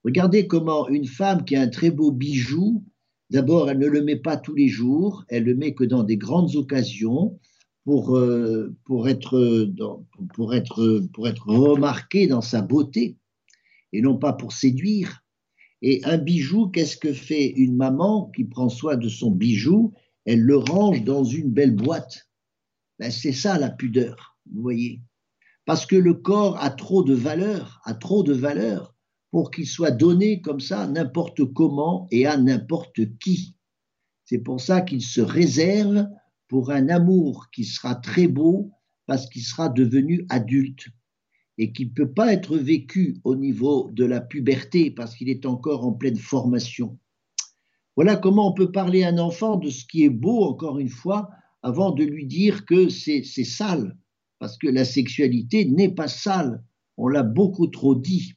Regardez 0.05 0.47
comment 0.47 0.89
une 0.89 1.07
femme 1.07 1.45
qui 1.45 1.57
a 1.57 1.61
un 1.61 1.69
très 1.69 1.91
beau 1.91 2.13
bijou, 2.13 2.85
d'abord, 3.31 3.71
elle 3.71 3.79
ne 3.79 3.87
le 3.87 4.03
met 4.03 4.17
pas 4.17 4.37
tous 4.37 4.55
les 4.55 4.69
jours, 4.69 5.25
elle 5.29 5.45
le 5.45 5.55
met 5.55 5.75
que 5.75 5.85
dans 5.85 6.03
des 6.03 6.17
grandes 6.17 6.57
occasions 6.57 7.39
pour, 7.91 8.17
euh, 8.17 8.73
pour, 8.85 9.09
être, 9.09 9.65
dans, 9.65 10.07
pour, 10.35 10.55
être, 10.55 11.01
pour 11.13 11.27
être 11.27 11.49
remarquée 11.49 12.29
dans 12.29 12.41
sa 12.41 12.63
beauté 12.63 13.19
et 13.93 14.01
non 14.01 14.17
pas 14.17 14.33
pour 14.33 14.53
séduire. 14.53 15.25
Et 15.83 16.01
un 16.05 16.17
bijou, 16.17 16.69
qu'est-ce 16.69 16.97
que 16.97 17.13
fait 17.13 17.49
une 17.49 17.75
maman 17.75 18.31
qui 18.37 18.45
prend 18.45 18.69
soin 18.69 18.97
de 18.97 19.09
son 19.09 19.33
bijou? 19.33 19.93
Elle 20.25 20.43
le 20.43 20.57
range 20.57 21.03
dans 21.03 21.25
une 21.25 21.51
belle 21.51 21.75
boîte. 21.75 22.31
Ben, 23.01 23.11
c'est 23.11 23.33
ça 23.33 23.59
la 23.59 23.71
pudeur, 23.71 24.39
vous 24.53 24.63
voyez. 24.63 25.03
Parce 25.65 25.85
que 25.85 25.97
le 25.97 26.15
corps 26.15 26.63
a 26.63 26.71
trop 26.71 27.03
de 27.03 27.15
valeur, 27.15 27.81
a 27.85 27.95
trop 27.95 28.23
de 28.23 28.35
valeur 28.35 28.95
pour 29.33 29.51
qu'il 29.51 29.67
soit 29.67 29.91
donné 29.91 30.41
comme 30.41 30.61
ça 30.61 30.87
n'importe 30.87 31.45
comment 31.55 32.07
et 32.13 32.25
à 32.25 32.37
n'importe 32.37 33.19
qui. 33.19 33.57
C'est 34.27 34.39
pour 34.39 34.61
ça 34.61 34.81
qu'il 34.81 35.03
se 35.03 35.21
réserve 35.21 36.07
pour 36.51 36.73
un 36.73 36.89
amour 36.89 37.47
qui 37.53 37.65
sera 37.65 37.95
très 37.95 38.27
beau 38.27 38.73
parce 39.07 39.31
qu'il 39.31 39.43
sera 39.43 39.69
devenu 39.69 40.27
adulte 40.29 40.89
et 41.59 41.73
qui 41.73 41.87
ne 41.87 41.91
peut 41.91 42.13
pas 42.13 42.33
être 42.33 42.57
vécu 42.57 43.21
au 43.23 43.37
niveau 43.37 43.89
de 43.93 44.05
la 44.05 44.21
puberté 44.21 44.91
parce 44.91 45.15
qu'il 45.15 45.29
est 45.29 45.47
encore 45.47 45.87
en 45.87 45.93
pleine 45.93 46.17
formation. 46.17 46.99
Voilà 47.95 48.17
comment 48.17 48.51
on 48.51 48.53
peut 48.53 48.73
parler 48.73 49.05
à 49.05 49.11
un 49.11 49.19
enfant 49.19 49.59
de 49.59 49.71
ce 49.71 49.85
qui 49.85 50.03
est 50.03 50.11
beau, 50.11 50.43
encore 50.43 50.81
une 50.81 50.89
fois, 50.89 51.31
avant 51.63 51.93
de 51.93 52.03
lui 52.03 52.27
dire 52.27 52.67
que 52.67 52.89
c'est 52.89 53.23
sale, 53.23 53.97
parce 54.41 54.59
que 54.59 54.67
la 54.67 54.85
sexualité 54.85 55.67
n'est 55.67 55.95
pas 55.95 56.09
sale, 56.09 56.65
on 56.97 57.07
l'a 57.07 57.23
beaucoup 57.23 57.69
trop 57.69 57.95
dit. 57.95 58.35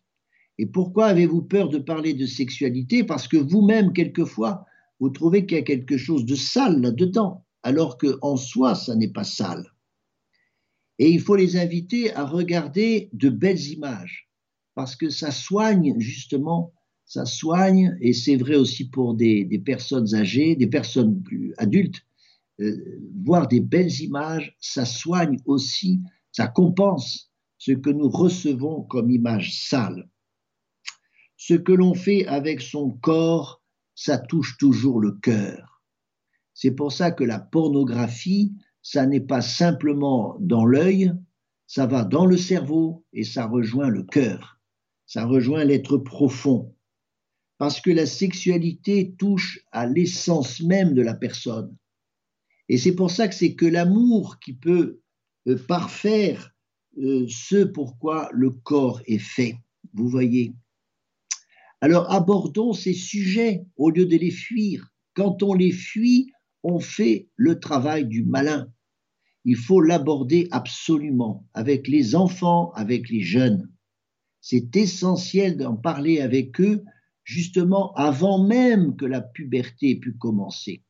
Et 0.60 0.67
pourquoi 0.67 1.08
avez-vous 1.08 1.41
peur 1.41 1.69
de 1.69 1.80
parler 1.80 2.13
de 2.13 2.28
sexualité? 2.28 3.04
Parce 3.04 3.28
que 3.28 3.38
vous-même, 3.38 3.91
quelquefois, 3.91 4.65
vous 4.99 5.10
trouvez 5.10 5.47
qu'il 5.47 5.58
y 5.58 5.62
a 5.62 5.63
quelque 5.63 5.97
chose 5.97 6.26
de 6.26 6.36
sale 6.36 6.80
là-dedans, 6.80 7.42
alors 7.63 7.97
qu'en 7.97 8.38
soi, 8.38 8.76
ça 8.76 8.95
n'est 8.95 9.12
pas 9.12 9.23
sale. 9.23 9.73
Et 10.99 11.10
il 11.10 11.21
faut 11.21 11.36
les 11.36 11.58
inviter 11.58 12.13
à 12.13 12.26
regarder 12.26 13.10
de 13.13 13.30
belles 13.30 13.67
images, 13.67 14.30
parce 14.76 14.95
que 14.95 15.10
ça 15.10 15.32
soigne 15.32 15.99
justement, 15.99 16.73
ça 17.06 17.26
soigne, 17.26 17.97
et 18.02 18.13
c'est 18.13 18.36
vrai 18.36 18.56
aussi 18.56 18.89
pour 18.89 19.15
des, 19.15 19.62
personnes 19.65 20.13
âgées, 20.13 20.56
des 20.56 20.67
personnes 20.67 21.21
plus 21.23 21.54
adultes, 21.58 22.06
euh, 22.60 23.02
voir 23.23 23.47
des 23.47 23.60
belles 23.60 24.02
images, 24.02 24.56
ça 24.60 24.86
soigne 24.86 25.39
aussi, 25.45 26.02
ça 26.32 26.47
compense 26.47 27.32
ce 27.58 27.71
que 27.71 27.89
nous 27.89 28.10
recevons 28.10 28.84
comme 28.84 29.10
image 29.10 29.58
sale. 29.58 30.10
Ce 31.38 31.54
que 31.54 31.71
l'on 31.71 31.93
fait 31.93 32.26
avec 32.28 32.62
son 32.62 32.91
corps, 32.91 33.62
ça 33.95 34.17
touche 34.17 34.58
toujours 34.58 34.99
le 34.99 35.13
cœur. 35.13 35.73
C'est 36.63 36.71
pour 36.71 36.93
ça 36.93 37.12
que 37.12 37.26
la 37.26 37.39
pornographie, 37.39 38.54
ça 38.82 39.06
n'est 39.06 39.19
pas 39.19 39.41
simplement 39.41 40.38
dans 40.39 40.63
l'œil, 40.63 41.12
ça 41.67 41.88
va 41.88 42.06
dans 42.06 42.26
le 42.26 42.38
cerveau 42.38 43.04
et 43.12 43.26
ça 43.26 43.47
rejoint 43.47 43.89
le 43.89 44.04
cœur, 44.04 44.62
ça 45.06 45.26
rejoint 45.26 45.65
l'être 45.65 45.97
profond. 45.97 46.73
Parce 47.58 47.82
que 47.82 47.91
la 47.91 48.06
sexualité 48.06 49.13
touche 49.17 49.60
à 49.73 49.86
l'essence 49.86 50.62
même 50.62 50.93
de 50.93 51.02
la 51.02 51.15
personne. 51.15 51.76
Et 52.69 52.78
c'est 52.78 52.95
pour 52.95 53.12
ça 53.12 53.28
que 53.28 53.36
c'est 53.36 53.56
que 53.56 53.65
l'amour 53.65 54.39
qui 54.39 54.54
peut 54.54 55.02
euh, 55.49 55.58
parfaire 55.67 56.56
euh, 56.97 57.26
ce 57.28 57.65
pourquoi 57.65 58.30
le 58.32 58.52
corps 58.52 59.02
est 59.06 59.17
fait. 59.17 59.58
Vous 59.93 60.08
voyez? 60.08 60.54
Alors 61.82 62.10
abordons 62.10 62.71
ces 62.71 62.93
sujets 62.93 63.65
au 63.76 63.89
lieu 63.89 64.06
de 64.06 64.15
les 64.15 64.32
fuir. 64.32 64.93
Quand 65.13 65.43
on 65.43 65.54
les 65.54 65.73
fuit, 65.73 66.33
on 66.63 66.80
fait 66.80 67.30
le 67.36 67.60
travail 67.60 68.06
du 68.06 68.23
malin. 68.23 68.71
Il 69.45 69.58
faut 69.58 69.82
l'aborder 69.82 70.47
absolument 70.52 71.45
avec 71.54 71.88
les 71.88 72.15
enfants, 72.15 72.71
avec 72.71 73.10
les 73.10 73.21
jeunes. 73.21 73.69
C'est 74.39 74.76
essentiel 74.76 75.58
d'en 75.58 75.76
parler 75.76 76.21
avec 76.21 76.60
eux 76.62 76.84
justement 77.23 77.93
avant 77.93 78.43
même 78.43 78.95
que 78.95 79.06
la 79.06 79.21
puberté 79.21 79.91
ait 79.91 79.99
pu 79.99 80.13
commencer, 80.13 80.84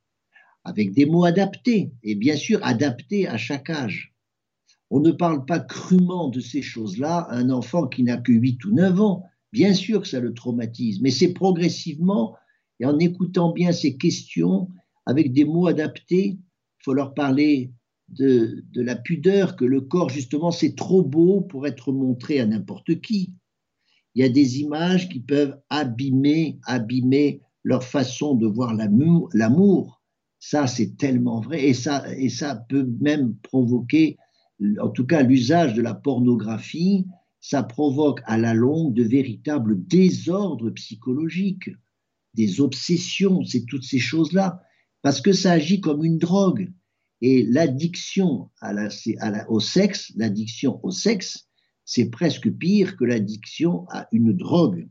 avec 0.64 0.94
des 0.94 1.06
mots 1.06 1.26
adaptés 1.26 1.92
et 2.04 2.16
bien 2.16 2.36
sûr 2.36 2.60
adaptés 2.64 3.28
à 3.28 3.38
chaque 3.38 3.70
âge. 3.70 4.16
On 4.90 5.00
ne 5.00 5.12
parle 5.12 5.46
pas 5.46 5.60
crûment 5.60 6.30
de 6.30 6.40
ces 6.40 6.62
choses-là 6.62 7.28
à 7.30 7.36
un 7.36 7.50
enfant 7.50 7.88
qui 7.88 8.04
n'a 8.04 8.18
que 8.18 8.32
8 8.32 8.64
ou 8.66 8.74
9 8.74 9.02
ans. 9.02 9.24
Bien 9.52 9.74
sûr 9.74 10.02
que 10.02 10.08
ça 10.08 10.20
le 10.20 10.34
traumatise, 10.34 11.02
mais 11.02 11.12
c'est 11.12 11.34
progressivement, 11.34 12.36
et 12.80 12.86
en 12.86 12.98
écoutant 13.00 13.52
bien 13.52 13.72
ces 13.72 13.98
questions, 13.98 14.70
avec 15.06 15.34
des 15.34 15.46
mots 15.46 15.68
adaptés. 15.68 16.38
Il 16.38 16.84
faut 16.84 16.94
leur 16.94 17.14
parler 17.14 17.72
de, 18.10 18.64
la 18.76 18.96
pudeur, 18.96 19.56
que 19.56 19.66
le 19.66 19.82
corps, 19.82 20.10
justement, 20.10 20.52
c'est 20.52 20.76
trop 20.76 21.04
beau 21.04 21.42
pour 21.42 21.68
être 21.68 21.92
montré 21.92 22.40
à 22.40 22.46
n'importe 22.46 23.02
qui. 23.02 23.34
Il 24.16 24.22
y 24.22 24.26
a 24.26 24.30
des 24.30 24.60
images 24.60 25.10
qui 25.10 25.20
peuvent 25.20 25.58
abîmer, 25.70 26.60
abîmer 26.66 27.42
leur 27.64 27.84
façon 27.84 28.36
de 28.36 28.46
voir 28.46 28.74
l'amour. 28.74 30.02
Ça, 30.40 30.68
c'est 30.68 30.98
tellement 30.98 31.40
vrai. 31.40 31.68
Et 31.68 31.74
ça, 31.74 32.06
et 32.16 32.30
ça 32.30 32.56
peut 32.70 32.88
même 33.00 33.36
provoquer, 33.38 34.18
en 34.80 34.90
tout 34.90 35.06
cas, 35.06 35.24
l'usage 35.24 35.74
de 35.74 35.82
la 35.82 35.94
pornographie. 35.94 37.08
Ça 37.40 37.64
provoque 37.64 38.22
à 38.26 38.38
la 38.38 38.54
longue 38.54 38.94
de 38.94 39.04
véritables 39.04 39.86
désordres 39.86 40.70
psychologiques, 40.72 41.70
des 42.36 42.62
obsessions, 42.62 43.44
c'est 43.44 43.66
toutes 43.66 43.84
ces 43.84 44.00
choses-là 44.00 44.62
parce 45.04 45.22
que 45.22 45.34
ça 45.34 45.52
agit 45.52 45.82
comme 45.82 46.04
une 46.04 46.18
drogue. 46.18 46.74
Et 47.22 47.44
l'addiction 47.44 48.50
au 49.48 49.60
sexe, 49.60 50.12
l'addiction 50.16 50.80
au 50.84 50.92
sexe, 50.92 51.48
c'est 51.86 52.10
presque 52.10 52.50
pire 52.52 52.98
que 52.98 53.06
l'addiction 53.06 53.86
à 53.90 54.08
une 54.12 54.34
drogue. 54.34 54.90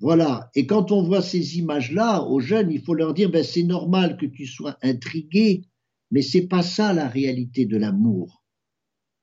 Voilà. 0.00 0.50
Et 0.54 0.66
quand 0.66 0.90
on 0.90 1.02
voit 1.02 1.22
ces 1.22 1.58
images-là 1.58 2.24
aux 2.24 2.40
jeunes, 2.40 2.72
il 2.72 2.82
faut 2.82 2.94
leur 2.94 3.14
dire 3.14 3.30
ben, 3.30 3.44
c'est 3.44 3.62
normal 3.62 4.16
que 4.16 4.26
tu 4.26 4.46
sois 4.46 4.76
intrigué, 4.82 5.64
mais 6.10 6.22
c'est 6.22 6.48
pas 6.48 6.62
ça 6.62 6.92
la 6.92 7.08
réalité 7.08 7.64
de 7.66 7.76
l'amour. 7.76 8.44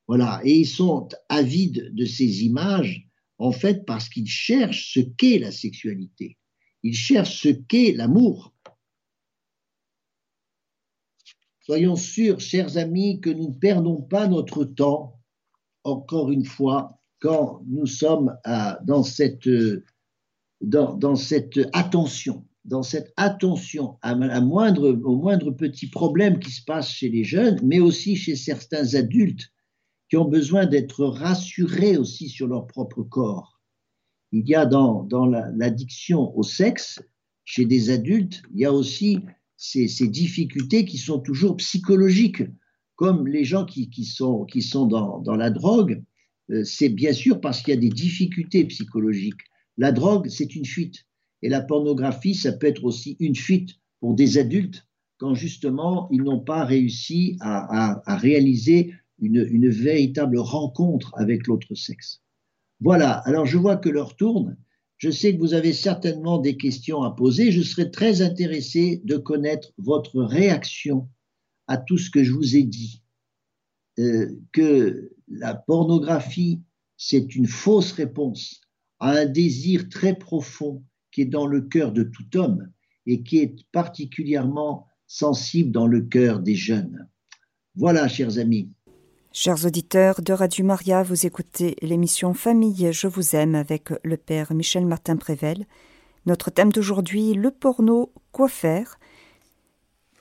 Voilà. 0.08 0.40
Et 0.44 0.60
ils 0.60 0.66
sont 0.66 1.08
avides 1.28 1.94
de 1.94 2.04
ces 2.04 2.44
images, 2.44 3.06
en 3.38 3.52
fait, 3.52 3.84
parce 3.84 4.08
qu'ils 4.08 4.28
cherchent 4.28 4.92
ce 4.94 5.00
qu'est 5.00 5.38
la 5.38 5.52
sexualité. 5.52 6.38
Ils 6.82 6.96
cherchent 6.96 7.42
ce 7.42 7.48
qu'est 7.48 7.92
l'amour. 7.92 8.54
Soyons 11.70 11.94
sûrs, 11.94 12.40
chers 12.40 12.78
amis, 12.78 13.20
que 13.20 13.30
nous 13.30 13.50
ne 13.50 13.54
perdons 13.54 14.02
pas 14.02 14.26
notre 14.26 14.64
temps, 14.64 15.20
encore 15.84 16.32
une 16.32 16.44
fois, 16.44 16.98
quand 17.20 17.62
nous 17.68 17.86
sommes 17.86 18.36
dans, 18.82 19.04
cette, 19.04 19.48
dans, 20.60 21.14
cette 21.14 21.60
attention, 21.72 22.44
dans 22.64 22.82
cette 22.82 23.12
attention 23.16 23.98
à, 24.02 24.16
moindre, 24.40 24.88
au 24.88 25.14
moindre 25.14 25.52
petit 25.52 25.88
problème 25.88 26.40
qui 26.40 26.50
se 26.50 26.64
passe 26.64 26.90
chez 26.90 27.08
les 27.08 27.22
jeunes, 27.22 27.60
mais 27.62 27.78
aussi 27.78 28.16
chez 28.16 28.34
certains 28.34 28.96
adultes 28.96 29.52
qui 30.08 30.16
ont 30.16 30.24
besoin 30.24 30.66
d'être 30.66 31.04
rassurés 31.04 31.96
aussi 31.96 32.28
sur 32.28 32.48
leur 32.48 32.66
propre 32.66 33.04
corps. 33.04 33.60
Il 34.32 34.48
y 34.48 34.56
a 34.56 34.66
dans 34.66 35.06
l'addiction 35.54 36.36
au 36.36 36.42
sexe, 36.42 37.00
chez 37.44 37.64
des 37.64 37.90
adultes, 37.90 38.42
il 38.52 38.58
y 38.58 38.64
a 38.64 38.72
aussi 38.72 39.20
ces, 39.60 40.08
difficultés 40.08 40.86
qui 40.86 40.96
sont 40.96 41.20
toujours 41.20 41.58
psychologiques, 41.58 42.42
comme 42.96 43.28
les 43.28 43.44
gens 43.44 43.66
qui, 43.66 44.04
sont, 44.04 44.44
qui 44.46 44.62
sont 44.62 44.86
dans, 44.86 45.36
la 45.36 45.50
drogue, 45.50 46.02
euh, 46.50 46.64
c'est 46.64 46.88
bien 46.88 47.12
sûr 47.12 47.40
parce 47.40 47.62
qu'il 47.62 47.74
y 47.74 47.76
a 47.76 47.80
des 47.80 47.90
difficultés 47.90 48.64
psychologiques. 48.64 49.42
La 49.76 49.92
drogue, 49.92 50.28
c'est 50.28 50.56
une 50.56 50.64
fuite. 50.64 51.04
Et 51.42 51.50
la 51.50 51.60
pornographie, 51.60 52.34
ça 52.34 52.52
peut 52.52 52.66
être 52.66 52.84
aussi 52.84 53.16
une 53.20 53.36
fuite 53.36 53.72
pour 54.00 54.14
des 54.14 54.38
adultes 54.38 54.86
quand 55.18 55.34
justement 55.34 56.08
ils 56.10 56.22
n'ont 56.22 56.40
pas 56.40 56.64
réussi 56.64 57.36
à, 57.40 58.00
réaliser 58.06 58.94
une, 59.20 59.46
une, 59.50 59.68
véritable 59.68 60.38
rencontre 60.38 61.12
avec 61.16 61.46
l'autre 61.46 61.74
sexe. 61.74 62.22
Voilà, 62.80 63.18
alors 63.26 63.44
je 63.44 63.58
vois 63.58 63.76
que 63.76 63.90
l'heure 63.90 64.16
tourne. 64.16 64.56
Je 65.00 65.10
sais 65.10 65.34
que 65.34 65.40
vous 65.40 65.54
avez 65.54 65.72
certainement 65.72 66.38
des 66.38 66.58
questions 66.58 67.02
à 67.02 67.10
poser. 67.10 67.52
Je 67.52 67.62
serais 67.62 67.90
très 67.90 68.20
intéressé 68.20 69.00
de 69.04 69.16
connaître 69.16 69.72
votre 69.78 70.22
réaction 70.22 71.08
à 71.66 71.78
tout 71.78 71.96
ce 71.96 72.10
que 72.10 72.22
je 72.22 72.32
vous 72.32 72.54
ai 72.54 72.64
dit. 72.64 73.02
Euh, 73.98 74.38
que 74.52 75.10
la 75.26 75.54
pornographie, 75.54 76.60
c'est 76.98 77.34
une 77.34 77.46
fausse 77.46 77.92
réponse 77.92 78.60
a 78.98 79.12
un 79.12 79.24
désir 79.24 79.88
très 79.88 80.14
profond 80.14 80.84
qui 81.12 81.22
est 81.22 81.26
dans 81.26 81.46
le 81.46 81.62
cœur 81.62 81.92
de 81.92 82.02
tout 82.02 82.36
homme 82.36 82.70
et 83.06 83.22
qui 83.22 83.38
est 83.38 83.56
particulièrement 83.72 84.86
sensible 85.06 85.72
dans 85.72 85.86
le 85.86 86.02
cœur 86.02 86.40
des 86.40 86.54
jeunes. 86.54 87.08
Voilà, 87.74 88.06
chers 88.06 88.36
amis. 88.36 88.70
Chers 89.32 89.64
auditeurs 89.64 90.22
de 90.22 90.32
Radio 90.32 90.64
Maria, 90.64 91.04
vous 91.04 91.24
écoutez 91.24 91.76
l'émission 91.82 92.34
Famille, 92.34 92.92
je 92.92 93.06
vous 93.06 93.36
aime 93.36 93.54
avec 93.54 93.90
le 94.02 94.16
père 94.16 94.52
Michel 94.52 94.84
Martin 94.86 95.16
Prével. 95.16 95.66
Notre 96.26 96.50
thème 96.50 96.72
d'aujourd'hui, 96.72 97.34
le 97.34 97.52
porno, 97.52 98.12
quoi 98.32 98.48
faire? 98.48 98.98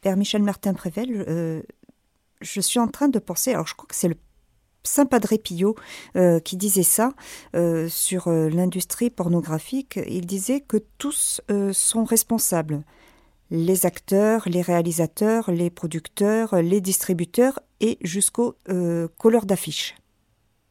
Père 0.04 0.16
Michel 0.16 0.44
Martin 0.44 0.76
Prével, 0.76 1.26
euh, 1.28 1.64
je 2.42 2.62
suis 2.62 2.78
en 2.78 2.88
train 2.88 3.08
de 3.08 3.18
penser, 3.18 3.54
alors 3.54 3.66
je 3.66 3.74
crois 3.74 3.88
que 3.88 3.96
c'est 3.96 4.10
le 4.10 4.18
Saint 4.84 5.08
Padre 5.08 5.38
Pio 5.38 5.76
euh, 6.16 6.40
qui 6.40 6.56
disait 6.56 6.84
ça 6.84 7.14
euh, 7.56 7.90
sur 7.90 8.30
l'industrie 8.30 9.10
pornographique. 9.10 10.00
Il 10.08 10.28
disait 10.28 10.62
que 10.62 10.78
tous 11.00 11.42
sont 11.74 12.04
responsables. 12.04 12.84
Les 13.52 13.86
acteurs, 13.86 14.48
les 14.48 14.62
réalisateurs, 14.62 15.52
les 15.52 15.70
producteurs, 15.70 16.62
les 16.62 16.82
distributeurs 16.82 17.60
et 17.82 17.98
jusqu'aux 18.02 18.56
couleurs 19.18 19.46
d'affiches. 19.46 19.96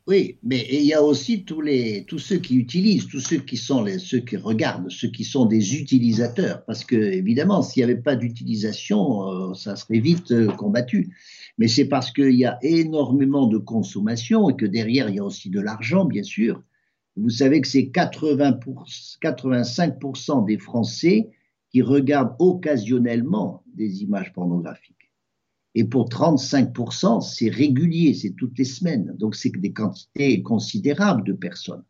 Oui, 0.06 0.38
mais 0.42 0.66
il 0.70 0.84
y 0.84 0.94
a 0.94 1.02
aussi 1.02 1.44
tous, 1.44 1.60
les, 1.60 2.04
tous 2.06 2.18
ceux 2.18 2.38
qui 2.38 2.56
utilisent, 2.56 3.08
tous 3.08 3.20
ceux 3.20 3.38
qui 3.38 3.58
sont 3.58 3.82
les, 3.82 3.98
ceux 3.98 4.20
qui 4.20 4.38
regardent, 4.38 4.90
ceux 4.90 5.08
qui 5.08 5.24
sont 5.24 5.44
des 5.44 5.76
utilisateurs. 5.76 6.64
Parce 6.64 6.82
que, 6.82 6.96
évidemment, 6.96 7.60
s'il 7.60 7.84
n'y 7.84 7.90
avait 7.90 8.00
pas 8.00 8.16
d'utilisation, 8.16 9.52
ça 9.54 9.76
serait 9.76 9.98
vite 9.98 10.32
combattu 10.56 11.10
mais 11.58 11.68
c'est 11.68 11.86
parce 11.86 12.12
qu'il 12.12 12.36
y 12.36 12.46
a 12.46 12.58
énormément 12.62 13.46
de 13.46 13.58
consommation 13.58 14.48
et 14.48 14.56
que 14.56 14.64
derrière, 14.64 15.10
il 15.10 15.16
y 15.16 15.18
a 15.18 15.24
aussi 15.24 15.50
de 15.50 15.60
l'argent, 15.60 16.04
bien 16.04 16.22
sûr. 16.22 16.62
Vous 17.16 17.30
savez 17.30 17.60
que 17.60 17.66
c'est 17.66 17.90
85% 17.92 20.46
des 20.46 20.56
Français 20.56 21.28
qui 21.70 21.82
regardent 21.82 22.34
occasionnellement 22.38 23.62
des 23.74 24.02
images 24.02 24.32
pornographiques. 24.32 25.12
Et 25.74 25.84
pour 25.84 26.08
35%, 26.08 27.20
c'est 27.20 27.50
régulier, 27.50 28.14
c'est 28.14 28.34
toutes 28.34 28.58
les 28.58 28.64
semaines. 28.64 29.14
Donc 29.18 29.36
c'est 29.36 29.50
des 29.50 29.72
quantités 29.72 30.42
considérables 30.42 31.24
de 31.24 31.32
personnes. 31.32 31.84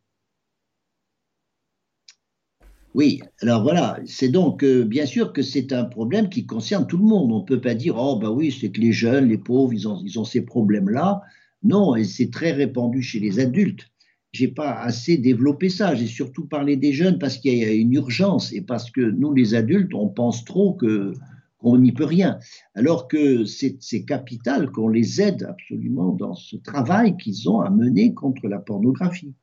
Oui, 2.95 3.21
alors 3.41 3.61
voilà, 3.61 3.99
c'est 4.05 4.29
donc 4.29 4.63
euh, 4.63 4.83
bien 4.83 5.05
sûr 5.05 5.31
que 5.31 5.43
c'est 5.43 5.71
un 5.73 5.85
problème 5.85 6.27
qui 6.27 6.45
concerne 6.45 6.87
tout 6.87 6.97
le 6.97 7.03
monde. 7.03 7.31
On 7.31 7.39
ne 7.39 7.45
peut 7.45 7.61
pas 7.61 7.75
dire, 7.75 7.95
oh 7.97 8.17
ben 8.17 8.29
oui, 8.29 8.51
c'est 8.51 8.71
que 8.71 8.81
les 8.81 8.91
jeunes, 8.91 9.29
les 9.29 9.37
pauvres, 9.37 9.73
ils 9.73 9.87
ont, 9.87 10.01
ils 10.03 10.19
ont 10.19 10.25
ces 10.25 10.41
problèmes-là. 10.41 11.21
Non, 11.61 11.95
et 11.95 12.03
c'est 12.03 12.31
très 12.31 12.51
répandu 12.51 13.01
chez 13.01 13.19
les 13.19 13.39
adultes. 13.39 13.87
J'ai 14.31 14.47
pas 14.47 14.73
assez 14.73 15.17
développé 15.17 15.69
ça. 15.69 15.95
J'ai 15.95 16.07
surtout 16.07 16.45
parlé 16.45 16.77
des 16.77 16.93
jeunes 16.93 17.17
parce 17.17 17.37
qu'il 17.37 17.57
y 17.57 17.65
a 17.65 17.73
une 17.73 17.93
urgence 17.93 18.53
et 18.53 18.61
parce 18.61 18.91
que 18.91 19.01
nous, 19.01 19.33
les 19.33 19.55
adultes, 19.55 19.93
on 19.93 20.09
pense 20.09 20.45
trop 20.45 20.73
que 20.73 21.13
qu'on 21.59 21.77
n'y 21.77 21.91
peut 21.91 22.05
rien. 22.05 22.39
Alors 22.73 23.07
que 23.07 23.43
c'est 23.43 24.05
capital 24.05 24.71
qu'on 24.71 24.87
les 24.87 25.21
aide 25.21 25.43
absolument 25.43 26.13
dans 26.13 26.33
ce 26.33 26.55
travail 26.55 27.17
qu'ils 27.17 27.49
ont 27.49 27.59
à 27.59 27.69
mener 27.69 28.13
contre 28.13 28.47
la 28.47 28.59
pornographie. 28.59 29.33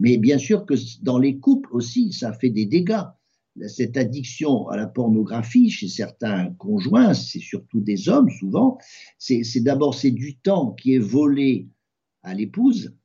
Mais 0.00 0.18
bien 0.18 0.38
sûr 0.38 0.66
que 0.66 0.74
dans 1.02 1.18
les 1.18 1.38
couples 1.38 1.68
aussi, 1.72 2.12
ça 2.12 2.32
fait 2.32 2.50
des 2.50 2.66
dégâts. 2.66 3.04
Cette 3.66 3.96
addiction 3.96 4.68
à 4.68 4.76
la 4.76 4.86
pornographie 4.86 5.70
chez 5.70 5.88
certains 5.88 6.50
conjoints, 6.54 7.14
c'est 7.14 7.40
surtout 7.40 7.80
des 7.80 8.08
hommes 8.08 8.30
souvent, 8.30 8.78
c'est 9.18 9.62
d'abord 9.62 9.94
c'est 9.94 10.12
du 10.12 10.38
temps 10.38 10.72
qui 10.72 10.94
est 10.94 10.98
volé 10.98 11.68
à 12.22 12.34
l'épouse, 12.34 12.96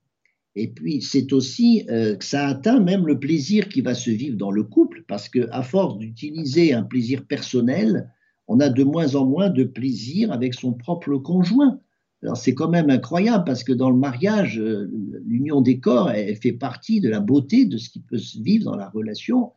et 0.55 0.69
puis 0.69 1.01
c'est 1.01 1.33
aussi 1.33 1.85
euh, 1.89 2.15
que 2.15 2.23
ça 2.23 2.47
atteint 2.47 2.79
même 2.79 3.05
le 3.05 3.19
plaisir 3.19 3.67
qui 3.67 3.81
va 3.81 3.93
se 3.93 4.09
vivre 4.09 4.37
dans 4.37 4.51
le 4.51 4.63
couple, 4.63 5.03
parce 5.07 5.27
que 5.27 5.47
à 5.51 5.63
force 5.63 5.97
d'utiliser 5.97 6.73
un 6.73 6.83
plaisir 6.83 7.25
personnel, 7.25 8.09
on 8.47 8.59
a 8.59 8.69
de 8.69 8.83
moins 8.83 9.15
en 9.15 9.25
moins 9.25 9.49
de 9.49 9.63
plaisir 9.63 10.31
avec 10.31 10.53
son 10.53 10.73
propre 10.73 11.17
conjoint. 11.17 11.79
Alors 12.23 12.37
c'est 12.37 12.53
quand 12.53 12.69
même 12.69 12.89
incroyable 12.89 13.43
parce 13.43 13.63
que 13.63 13.73
dans 13.73 13.89
le 13.89 13.97
mariage, 13.97 14.59
euh, 14.59 14.89
l'union 15.25 15.61
des 15.61 15.79
corps, 15.79 16.09
elle 16.09 16.35
fait 16.37 16.53
partie 16.53 17.01
de 17.01 17.09
la 17.09 17.19
beauté 17.19 17.65
de 17.65 17.77
ce 17.77 17.89
qui 17.89 17.99
peut 17.99 18.17
se 18.17 18.41
vivre 18.41 18.65
dans 18.65 18.77
la 18.77 18.89
relation. 18.89 19.51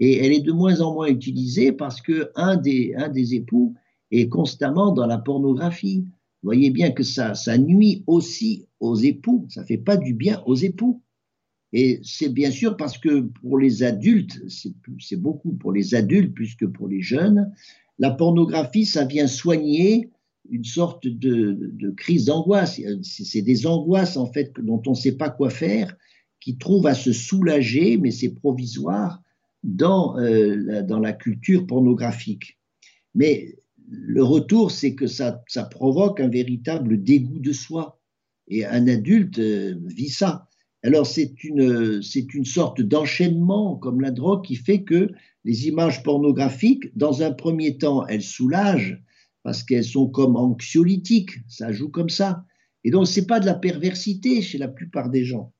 Et 0.00 0.24
elle 0.24 0.32
est 0.32 0.40
de 0.40 0.52
moins 0.52 0.80
en 0.80 0.94
moins 0.94 1.08
utilisée 1.08 1.72
parce 1.72 2.00
que 2.00 2.30
un 2.36 2.56
des, 2.56 2.94
un 2.96 3.08
des 3.08 3.34
époux 3.34 3.74
est 4.10 4.28
constamment 4.30 4.92
dans 4.92 5.06
la 5.06 5.18
pornographie. 5.18 6.06
Vous 6.42 6.46
voyez 6.46 6.70
bien 6.70 6.90
que 6.90 7.02
ça, 7.02 7.34
ça 7.34 7.58
nuit 7.58 8.02
aussi 8.06 8.67
aux 8.80 8.96
époux, 8.96 9.46
ça 9.48 9.64
fait 9.64 9.78
pas 9.78 9.96
du 9.96 10.14
bien 10.14 10.42
aux 10.46 10.54
époux. 10.54 11.02
Et 11.72 12.00
c'est 12.02 12.32
bien 12.32 12.50
sûr 12.50 12.76
parce 12.76 12.96
que 12.96 13.20
pour 13.20 13.58
les 13.58 13.82
adultes, 13.82 14.40
c'est 14.48 15.20
beaucoup 15.20 15.52
pour 15.52 15.72
les 15.72 15.94
adultes 15.94 16.34
plus 16.34 16.54
que 16.54 16.64
pour 16.64 16.88
les 16.88 17.02
jeunes, 17.02 17.52
la 17.98 18.10
pornographie, 18.10 18.86
ça 18.86 19.04
vient 19.04 19.26
soigner 19.26 20.10
une 20.50 20.64
sorte 20.64 21.06
de, 21.06 21.90
crise 21.96 22.26
d'angoisse. 22.26 22.80
C'est 23.02 23.42
des 23.42 23.66
angoisses, 23.66 24.16
en 24.16 24.32
fait, 24.32 24.52
dont 24.60 24.82
on 24.86 24.90
ne 24.90 24.96
sait 24.96 25.16
pas 25.16 25.30
quoi 25.30 25.50
faire, 25.50 25.96
qui 26.40 26.56
trouvent 26.56 26.86
à 26.86 26.94
se 26.94 27.12
soulager, 27.12 27.98
mais 27.98 28.10
c'est 28.10 28.30
provisoire, 28.30 29.22
dans, 29.64 30.16
euh, 30.18 30.54
la, 30.56 30.82
dans 30.82 31.00
la 31.00 31.12
culture 31.12 31.66
pornographique. 31.66 32.58
Mais 33.14 33.56
le 33.88 34.22
retour, 34.22 34.70
c'est 34.70 34.94
que 34.94 35.08
ça 35.08 35.42
provoque 35.70 36.20
un 36.20 36.28
véritable 36.28 37.02
dégoût 37.02 37.40
de 37.40 37.52
soi. 37.52 37.97
Et 38.48 38.64
un 38.64 38.88
adulte 38.88 39.38
euh, 39.38 39.74
vit 39.86 40.10
ça. 40.10 40.48
Alors 40.82 41.06
c'est 41.06 41.44
une, 41.44 42.02
c'est 42.02 42.34
une 42.34 42.44
sorte 42.44 42.80
d'enchaînement 42.80 43.76
comme 43.76 44.00
la 44.00 44.10
drogue 44.10 44.44
qui 44.44 44.54
fait 44.54 44.82
que 44.82 45.10
les 45.44 45.66
images 45.66 46.02
pornographiques, 46.02 46.96
dans 46.96 47.22
un 47.22 47.32
premier 47.32 47.78
temps, 47.78 48.06
elles 48.06 48.22
soulagent, 48.22 49.02
parce 49.42 49.62
qu'elles 49.62 49.84
sont 49.84 50.08
comme 50.08 50.36
anxiolytiques, 50.36 51.38
ça 51.48 51.72
joue 51.72 51.88
comme 51.88 52.10
ça. 52.10 52.44
Et 52.84 52.90
donc, 52.90 53.06
ce 53.06 53.20
n'est 53.20 53.26
pas 53.26 53.40
de 53.40 53.46
la 53.46 53.54
perversité 53.54 54.42
chez 54.42 54.58
la 54.58 54.68
plupart 54.68 55.10
des 55.10 55.24
gens. 55.24 55.52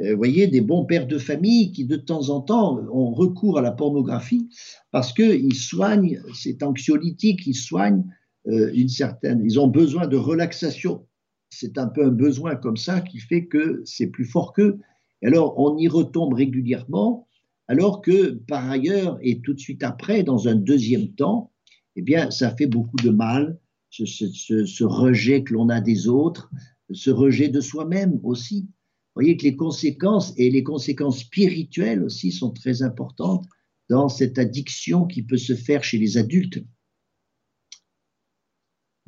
Euh, 0.00 0.12
vous 0.12 0.16
voyez, 0.16 0.46
des 0.46 0.60
bons 0.60 0.84
pères 0.84 1.06
de 1.06 1.18
famille 1.18 1.72
qui, 1.72 1.84
de 1.84 1.96
temps 1.96 2.30
en 2.30 2.40
temps, 2.40 2.78
ont 2.92 3.10
recours 3.12 3.58
à 3.58 3.62
la 3.62 3.72
pornographie 3.72 4.48
parce 4.90 5.12
qu'ils 5.12 5.54
soignent, 5.54 6.20
c'est 6.34 6.62
anxiolytique, 6.62 7.46
ils 7.46 7.54
soignent 7.54 8.04
euh, 8.46 8.70
une 8.74 8.88
certaine. 8.88 9.42
Ils 9.44 9.60
ont 9.60 9.68
besoin 9.68 10.06
de 10.06 10.16
relaxation. 10.16 11.06
C'est 11.54 11.76
un 11.76 11.86
peu 11.86 12.06
un 12.06 12.10
besoin 12.10 12.56
comme 12.56 12.78
ça 12.78 13.02
qui 13.02 13.18
fait 13.18 13.44
que 13.44 13.82
c'est 13.84 14.06
plus 14.06 14.24
fort 14.24 14.54
qu'eux. 14.54 14.78
Alors, 15.22 15.58
on 15.58 15.76
y 15.76 15.86
retombe 15.86 16.32
régulièrement, 16.32 17.28
alors 17.68 18.00
que, 18.00 18.30
par 18.48 18.70
ailleurs, 18.70 19.18
et 19.20 19.42
tout 19.42 19.52
de 19.52 19.60
suite 19.60 19.82
après, 19.82 20.22
dans 20.22 20.48
un 20.48 20.54
deuxième 20.54 21.08
temps, 21.12 21.52
eh 21.94 22.00
bien, 22.00 22.30
ça 22.30 22.56
fait 22.56 22.66
beaucoup 22.66 22.96
de 22.96 23.10
mal, 23.10 23.58
ce, 23.90 24.82
rejet 24.82 25.44
que 25.44 25.52
l'on 25.52 25.68
a 25.68 25.82
des 25.82 26.08
autres, 26.08 26.50
ce 26.90 27.10
rejet 27.10 27.48
de 27.48 27.60
soi-même 27.60 28.18
aussi. 28.22 28.62
Vous 28.62 29.20
voyez 29.20 29.36
que 29.36 29.44
les 29.44 29.54
conséquences, 29.54 30.32
et 30.38 30.50
les 30.50 30.62
conséquences 30.62 31.18
spirituelles 31.18 32.02
aussi, 32.02 32.32
sont 32.32 32.50
très 32.50 32.82
importantes 32.82 33.46
dans 33.90 34.08
cette 34.08 34.38
addiction 34.38 35.06
qui 35.06 35.22
peut 35.22 35.36
se 35.36 35.54
faire 35.54 35.84
chez 35.84 35.98
les 35.98 36.16
adultes. 36.16 36.64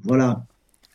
Voilà. 0.02 0.46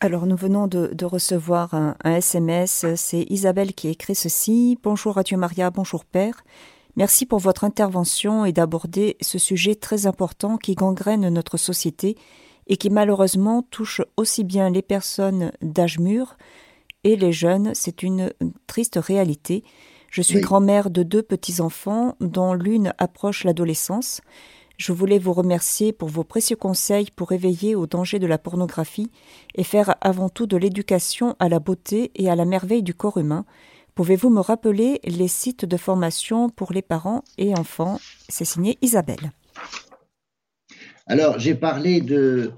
Alors 0.02 0.24
nous 0.24 0.36
venons 0.36 0.66
de, 0.66 1.04
recevoir 1.04 1.74
un, 1.74 1.94
un 2.04 2.14
SMS, 2.14 2.86
c'est 2.96 3.26
Isabelle 3.28 3.74
qui 3.74 3.88
écrit 3.88 4.14
ceci. 4.14 4.78
Bonjour 4.82 5.18
à 5.18 5.22
Dieu 5.22 5.36
Maria, 5.36 5.70
bonjour 5.70 6.06
Père. 6.06 6.42
Merci 6.96 7.26
pour 7.26 7.38
votre 7.38 7.64
intervention 7.64 8.46
et 8.46 8.52
d'aborder 8.52 9.18
ce 9.20 9.38
sujet 9.38 9.74
très 9.74 10.06
important 10.06 10.56
qui 10.56 10.74
gangrène 10.74 11.28
notre 11.28 11.58
société 11.58 12.16
et 12.66 12.78
qui 12.78 12.88
malheureusement 12.88 13.60
touche 13.60 14.00
aussi 14.16 14.42
bien 14.42 14.70
les 14.70 14.80
personnes 14.80 15.52
d'âge 15.60 15.98
mûr 15.98 16.38
et 17.04 17.16
les 17.16 17.32
jeunes. 17.32 17.72
C'est 17.74 18.02
une 18.02 18.32
triste 18.66 18.98
réalité. 19.00 19.64
Je 20.10 20.22
suis 20.22 20.40
grand-mère 20.40 20.88
de 20.88 21.02
deux 21.02 21.22
petits-enfants 21.22 22.16
dont 22.20 22.54
l'une 22.54 22.94
approche 22.96 23.44
l'adolescence. 23.44 24.22
Je 24.80 24.92
voulais 24.92 25.18
vous 25.18 25.34
remercier 25.34 25.92
pour 25.92 26.08
vos 26.08 26.24
précieux 26.24 26.56
conseils 26.56 27.08
pour 27.14 27.32
éveiller 27.32 27.74
au 27.74 27.86
danger 27.86 28.18
de 28.18 28.26
la 28.26 28.38
pornographie 28.38 29.10
et 29.54 29.62
faire 29.62 29.94
avant 30.00 30.30
tout 30.30 30.46
de 30.46 30.56
l'éducation 30.56 31.36
à 31.38 31.50
la 31.50 31.58
beauté 31.58 32.10
et 32.14 32.30
à 32.30 32.34
la 32.34 32.46
merveille 32.46 32.82
du 32.82 32.94
corps 32.94 33.18
humain. 33.18 33.44
Pouvez-vous 33.94 34.30
me 34.30 34.40
rappeler 34.40 34.98
les 35.04 35.28
sites 35.28 35.66
de 35.66 35.76
formation 35.76 36.48
pour 36.48 36.72
les 36.72 36.80
parents 36.80 37.22
et 37.36 37.52
enfants? 37.58 38.00
C'est 38.30 38.46
signé 38.46 38.78
Isabelle. 38.80 39.32
Alors, 41.04 41.38
j'ai 41.38 41.54
parlé 41.54 42.00
de, 42.00 42.52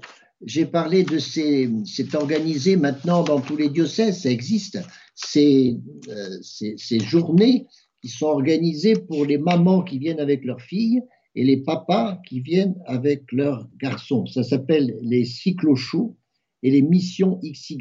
j'ai 0.45 0.65
parlé 0.65 1.03
de 1.03 1.19
ces, 1.19 1.69
c'est 1.83 2.15
organisé 2.15 2.77
maintenant 2.77 3.23
dans 3.23 3.41
tous 3.41 3.57
les 3.57 3.67
diocèses, 3.67 4.21
ça 4.21 4.29
existe, 4.29 4.79
ces, 5.13 5.77
euh, 6.07 6.37
ces, 6.41 6.99
journées 7.01 7.67
qui 8.01 8.07
sont 8.07 8.27
organisées 8.27 8.95
pour 8.95 9.25
les 9.25 9.37
mamans 9.37 9.81
qui 9.81 9.99
viennent 9.99 10.21
avec 10.21 10.45
leurs 10.45 10.61
filles 10.61 11.01
et 11.35 11.43
les 11.43 11.57
papas 11.57 12.21
qui 12.27 12.41
viennent 12.41 12.75
avec 12.85 13.31
leurs 13.31 13.67
garçons. 13.79 14.25
Ça 14.25 14.43
s'appelle 14.43 14.97
les 15.01 15.25
cyclochaux 15.25 16.17
et 16.61 16.71
les 16.71 16.81
missions 16.81 17.39
XY. 17.43 17.79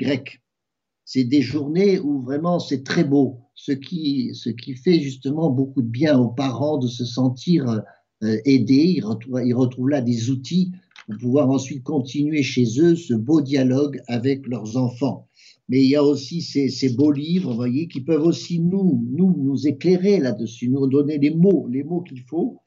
C'est 1.05 1.25
des 1.25 1.43
journées 1.43 1.99
où 1.99 2.23
vraiment 2.23 2.59
c'est 2.59 2.85
très 2.85 3.05
beau 3.05 3.41
ce 3.55 3.73
qui, 3.73 4.31
ce 4.35 4.51
qui 4.51 4.75
fait 4.75 5.01
justement 5.01 5.51
beaucoup 5.51 5.83
de 5.83 5.89
bien 5.89 6.19
aux 6.19 6.31
parents 6.31 6.79
de 6.79 6.89
se 6.89 7.05
sentir 7.05 7.83
euh, 8.23 8.39
aidés. 8.45 8.95
Ils 8.97 9.05
retrouvent, 9.05 9.43
ils 9.45 9.55
retrouvent 9.55 9.91
là 9.91 10.01
des 10.01 10.31
outils 10.31 10.73
pour 11.07 11.17
pouvoir 11.19 11.51
ensuite 11.51 11.83
continuer 11.83 12.43
chez 12.43 12.81
eux 12.81 12.97
ce 12.97 13.15
beau 13.15 13.41
dialogue 13.41 14.01
avec 14.07 14.47
leurs 14.47 14.77
enfants. 14.77 15.29
Mais 15.69 15.83
il 15.83 15.91
y 15.91 15.97
a 15.97 16.05
aussi 16.05 16.43
ces, 16.43 16.69
ces 16.69 16.91
beaux 16.91 17.13
livres, 17.13 17.55
voyez, 17.55 17.89
qui 17.89 18.01
peuvent 18.01 18.27
aussi 18.27 18.61
nous, 18.61 19.05
nous, 19.11 19.35
nous 19.37 19.67
éclairer 19.67 20.19
là-dessus, 20.19 20.69
nous 20.69 20.87
donner 20.87 21.19
les 21.19 21.31
mots, 21.31 21.67
les 21.69 21.85
mots 21.85 22.03
qu'il 22.03 22.21
faut. 22.21 22.61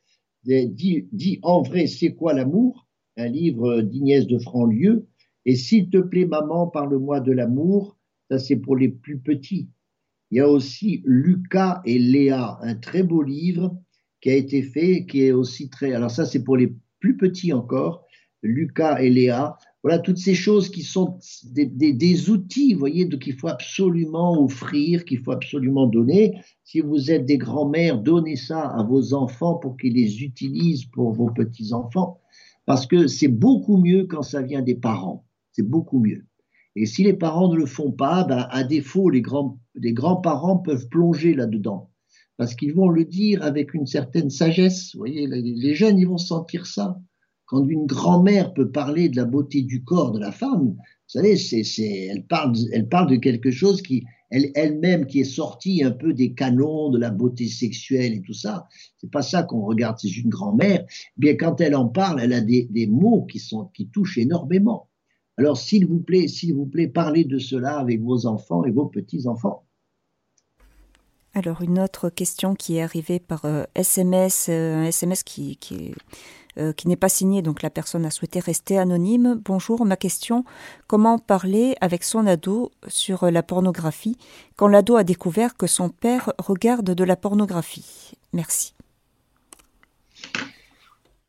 Dit, 0.46 1.39
en 1.41 1.62
vrai, 1.64 1.88
c'est 1.88 2.14
quoi 2.14 2.34
l'amour? 2.34 2.88
Un 3.18 3.28
livre 3.28 3.82
d'Ignès 3.82 4.28
de 4.28 4.38
Franlieu. 4.38 5.08
Et 5.46 5.56
s'il 5.56 5.89
te 5.89 5.98
plaît, 5.98 6.26
maman, 6.26 6.68
parle-moi 6.68 7.20
de 7.20 7.32
l'amour. 7.32 7.98
Ça, 8.30 8.39
c'est 8.39 8.56
pour 8.56 8.76
les 8.76 8.89
plus 8.89 9.20
petits. 9.20 9.70
Il 10.32 10.38
y 10.38 10.41
a 10.41 10.50
aussi 10.50 11.02
Lucas 11.06 11.82
et 11.86 12.00
Léa, 12.00 12.58
un 12.62 12.76
très 12.76 13.04
beau 13.04 13.22
livre 13.22 13.78
qui 14.22 14.32
a 14.32 14.36
été 14.36 14.64
fait, 14.64 15.06
qui 15.06 15.24
est 15.24 15.32
aussi 15.32 15.70
très. 15.70 15.93
Alors, 15.93 16.12
ça, 16.12 16.26
c'est 16.26 16.43
pour 16.43 16.58
les 16.58 16.76
plus 17.00 17.16
petits 17.16 17.54
encore. 17.54 18.06
Lucas 18.41 19.00
et 19.00 19.10
Léa. 19.10 19.58
Voilà 19.86 20.00
toutes 20.00 20.18
ces 20.18 20.34
choses 20.34 20.70
qui 20.70 20.82
sont 20.82 21.20
des, 21.44 22.30
outils, 22.32 22.74
vous 22.74 22.80
voyez, 22.80 23.08
qu'il 23.08 23.36
faut 23.36 23.50
absolument 23.50 24.44
offrir, 24.44 25.06
qu'il 25.06 25.20
faut 25.20 25.32
absolument 25.32 25.86
donner. 25.86 26.40
Si 26.64 26.80
vous 26.80 27.12
êtes 27.12 27.28
des 27.28 27.38
grands-mères, 27.38 28.02
donnez 28.02 28.36
ça 28.36 28.62
à 28.62 28.82
vos 28.82 29.14
enfants 29.14 29.54
pour 29.54 29.78
qu'ils 29.78 29.94
les 29.94 30.24
utilisent 30.24 30.86
pour 30.86 31.12
vos 31.12 31.30
petits-enfants. 31.30 32.20
Parce 32.66 32.88
que 32.88 33.06
c'est 33.06 33.28
beaucoup 33.28 33.78
mieux 33.78 34.08
quand 34.08 34.24
ça 34.24 34.42
vient 34.42 34.64
des 34.64 34.74
parents. 34.74 35.24
C'est 35.52 35.70
beaucoup 35.70 36.00
mieux. 36.00 36.26
Et 36.76 36.88
si 36.88 37.04
les 37.04 37.14
parents 37.14 37.54
ne 37.54 37.58
le 37.58 37.68
font 37.68 37.92
pas, 37.92 38.24
ben, 38.24 38.48
à 38.50 38.64
défaut, 38.64 39.12
les, 39.12 39.22
grands, 39.22 39.60
les 39.76 39.94
grands-parents 39.94 40.58
peuvent 40.58 40.90
plonger 40.90 41.36
là-dedans. 41.36 41.92
Parce 42.38 42.56
qu'ils 42.56 42.74
vont 42.74 42.90
le 42.90 43.06
dire 43.06 43.44
avec 43.44 43.76
une 43.76 43.86
certaine 43.86 44.32
sagesse. 44.32 44.96
Vous 44.96 45.02
voyez, 45.02 45.28
les 45.28 45.76
jeunes, 45.76 46.00
ils 46.00 46.08
vont 46.08 46.18
sentir 46.18 46.66
ça. 46.66 47.00
Quand 47.46 47.68
une 47.68 47.86
grand-mère 47.86 48.54
peut 48.54 48.70
parler 48.70 49.10
de 49.10 49.18
la 49.18 49.26
beauté 49.26 49.62
du 49.62 49.84
corps 49.84 50.12
de 50.12 50.20
la 50.20 50.32
femme, 50.32 50.70
vous 50.70 50.76
savez, 51.08 51.38
c'est, 51.38 51.62
elle, 52.10 52.26
parle, 52.26 52.56
elle 52.72 52.89
parle 52.89 53.10
de 53.10 53.18
quelque 53.18 53.52
chose 53.52 53.84
qui, 53.84 54.04
elle, 54.32 54.52
elle-même, 54.56 55.06
qui 55.06 55.20
est 55.20 55.24
sortie 55.24 55.84
un 55.84 55.91
peu 55.91 56.14
des 56.14 56.34
canons 56.34 56.89
de 56.89 56.98
la 56.98 57.12
beauté 57.12 57.48
sexuelle 57.48 58.14
et 58.14 58.22
tout 58.22 58.34
ça. 58.34 58.68
C'est 58.98 59.12
pas 59.12 59.22
ça 59.22 59.43
qu'on 59.43 59.64
regarde, 59.64 59.98
c'est 60.00 60.18
une 60.18 60.30
grand-mère. 60.30 60.84
Eh 60.89 61.20
bien, 61.20 61.36
quand 61.36 61.62
elle 61.62 61.76
en 61.76 61.88
parle, 61.88 62.22
elle 62.22 62.34
a 62.34 62.41
des, 62.41 62.68
des 62.72 62.88
mots 62.88 63.26
qui, 63.30 63.38
sont, 63.38 63.66
qui 63.74 63.88
touchent 63.89 64.18
énormément. 64.18 64.89
Alors, 65.38 65.58
s'il 65.58 65.86
vous 65.86 66.00
plaît, 66.00 66.28
s'il 66.28 66.56
vous 66.56 66.66
plaît, 66.66 66.88
parlez 66.88 67.26
de 67.26 67.38
cela 67.38 67.78
avec 67.78 68.02
vos 68.02 68.26
enfants 68.26 68.64
et 68.64 68.72
vos 68.72 68.86
petits-enfants. 68.86 69.66
Alors, 71.34 71.62
une 71.62 71.80
autre 71.80 72.10
question 72.10 72.56
qui 72.56 72.78
est 72.78 72.82
arrivée 72.82 73.20
par 73.20 73.46
SMS, 73.76 74.48
euh, 74.50 74.54
euh, 74.54 74.76
un 74.78 74.84
SMS 74.86 75.24
qui, 75.24 75.58
qui 75.58 75.76
est 75.76 75.93
euh, 76.58 76.74
qui 76.74 76.88
n'est 76.88 76.95
pas 76.95 77.10
signé, 77.10 77.41
donc 77.41 77.62
la 77.62 77.70
personne 77.70 78.06
a 78.06 78.12
souhaité 78.12 78.39
rester 78.39 78.78
anonyme. 78.78 79.41
Bonjour, 79.43 79.86
ma 79.86 79.97
question, 79.97 80.45
comment 80.88 81.20
parler 81.20 81.76
avec 81.82 82.03
son 82.03 82.28
ado 82.28 82.72
sur 82.88 83.30
la 83.30 83.43
pornographie 83.43 84.18
quand 84.56 84.68
l'ado 84.68 84.95
a 84.95 85.03
découvert 85.03 85.58
que 85.58 85.68
son 85.68 85.89
père 85.89 86.34
regarde 86.38 86.95
de 86.95 87.03
la 87.03 87.16
pornographie? 87.16 88.14
Merci. 88.34 88.74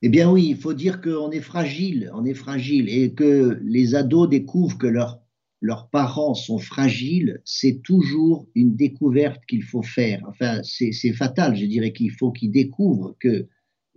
Eh 0.02 0.08
bien 0.08 0.30
oui, 0.30 0.48
il 0.50 0.56
faut 0.56 0.74
dire 0.74 1.00
qu'on 1.00 1.30
est 1.30 1.40
fragile, 1.40 2.10
on 2.14 2.24
est 2.24 2.34
fragile, 2.34 2.88
et 2.88 3.12
que 3.12 3.58
les 3.64 3.94
ados 3.94 4.28
découvrent 4.28 4.78
que 4.78 4.86
leurs 4.86 5.20
leurs 5.62 5.88
parents 5.88 6.34
sont 6.34 6.58
fragiles, 6.58 7.40
c'est 7.44 7.82
toujours 7.82 8.46
une 8.54 8.76
découverte 8.76 9.44
qu'il 9.46 9.62
faut 9.62 9.82
faire. 9.82 10.20
Enfin, 10.28 10.60
c'est 10.62 11.12
fatal, 11.12 11.56
je 11.56 11.64
dirais 11.64 11.92
qu'il 11.92 12.12
faut 12.12 12.30
qu'ils 12.30 12.52
découvrent 12.52 13.16
que 13.18 13.48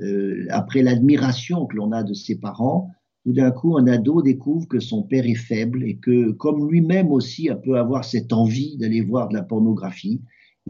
euh, 0.02 0.46
après 0.50 0.82
l'admiration 0.82 1.66
que 1.66 1.76
l'on 1.76 1.92
a 1.92 2.04
de 2.04 2.14
ses 2.14 2.40
parents, 2.40 2.92
tout 3.26 3.34
d'un 3.34 3.52
coup, 3.52 3.78
un 3.78 3.88
ado 3.88 4.22
découvre 4.22 4.68
que 4.68 4.80
son 4.80 5.04
père 5.04 5.26
est 5.26 5.36
faible 5.36 5.84
et 5.84 5.98
que, 5.98 6.32
comme 6.32 6.70
lui-même 6.70 7.12
aussi 7.12 7.50
peut 7.64 7.78
avoir 7.78 8.06
cette 8.06 8.32
envie 8.32 8.78
d'aller 8.78 9.02
voir 9.02 9.28
de 9.28 9.36
la 9.36 9.44
pornographie, 9.44 10.22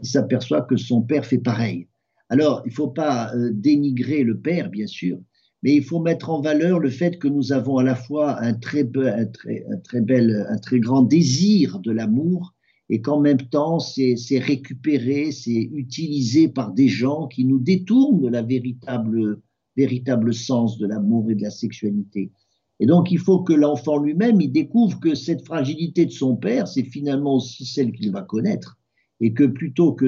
il 0.02 0.08
s'aperçoit 0.08 0.62
que 0.62 0.76
son 0.76 1.02
père 1.02 1.24
fait 1.24 1.38
pareil. 1.38 1.86
Alors, 2.28 2.62
il 2.64 2.70
ne 2.70 2.74
faut 2.74 2.88
pas 2.88 3.34
euh, 3.34 3.50
dénigrer 3.52 4.24
le 4.24 4.38
père, 4.38 4.70
bien 4.70 4.86
sûr, 4.86 5.18
mais 5.62 5.74
il 5.74 5.84
faut 5.84 6.00
mettre 6.00 6.30
en 6.30 6.40
valeur 6.40 6.78
le 6.78 6.90
fait 6.90 7.18
que 7.18 7.28
nous 7.28 7.52
avons 7.52 7.78
à 7.78 7.84
la 7.84 7.94
fois 7.94 8.40
un 8.40 8.54
très, 8.54 8.82
un 8.82 9.26
très, 9.26 9.64
un 9.70 9.76
très, 9.78 10.00
bel, 10.00 10.46
un 10.48 10.58
très 10.58 10.80
grand 10.80 11.02
désir 11.02 11.78
de 11.80 11.92
l'amour 11.92 12.54
et 12.90 13.00
qu'en 13.00 13.20
même 13.20 13.40
temps, 13.40 13.78
c'est 13.78 14.16
récupéré, 14.38 15.30
c'est 15.30 15.70
utilisé 15.72 16.48
par 16.48 16.72
des 16.72 16.88
gens 16.88 17.28
qui 17.28 17.44
nous 17.44 17.60
détournent 17.60 18.20
de 18.20 18.28
la 18.28 18.42
véritable, 18.42 19.40
véritable 19.76 20.34
sens 20.34 20.76
de 20.76 20.88
l'amour 20.88 21.30
et 21.30 21.36
de 21.36 21.42
la 21.42 21.50
sexualité. 21.50 22.32
Et 22.80 22.86
donc, 22.86 23.12
il 23.12 23.18
faut 23.18 23.44
que 23.44 23.52
l'enfant 23.52 23.98
lui-même, 23.98 24.40
il 24.40 24.50
découvre 24.50 24.98
que 24.98 25.14
cette 25.14 25.46
fragilité 25.46 26.04
de 26.04 26.10
son 26.10 26.34
père, 26.34 26.66
c'est 26.66 26.82
finalement 26.82 27.36
aussi 27.36 27.64
celle 27.64 27.92
qu'il 27.92 28.10
va 28.10 28.22
connaître, 28.22 28.76
et 29.20 29.32
que 29.34 29.44
plutôt 29.44 29.92
que 29.92 30.06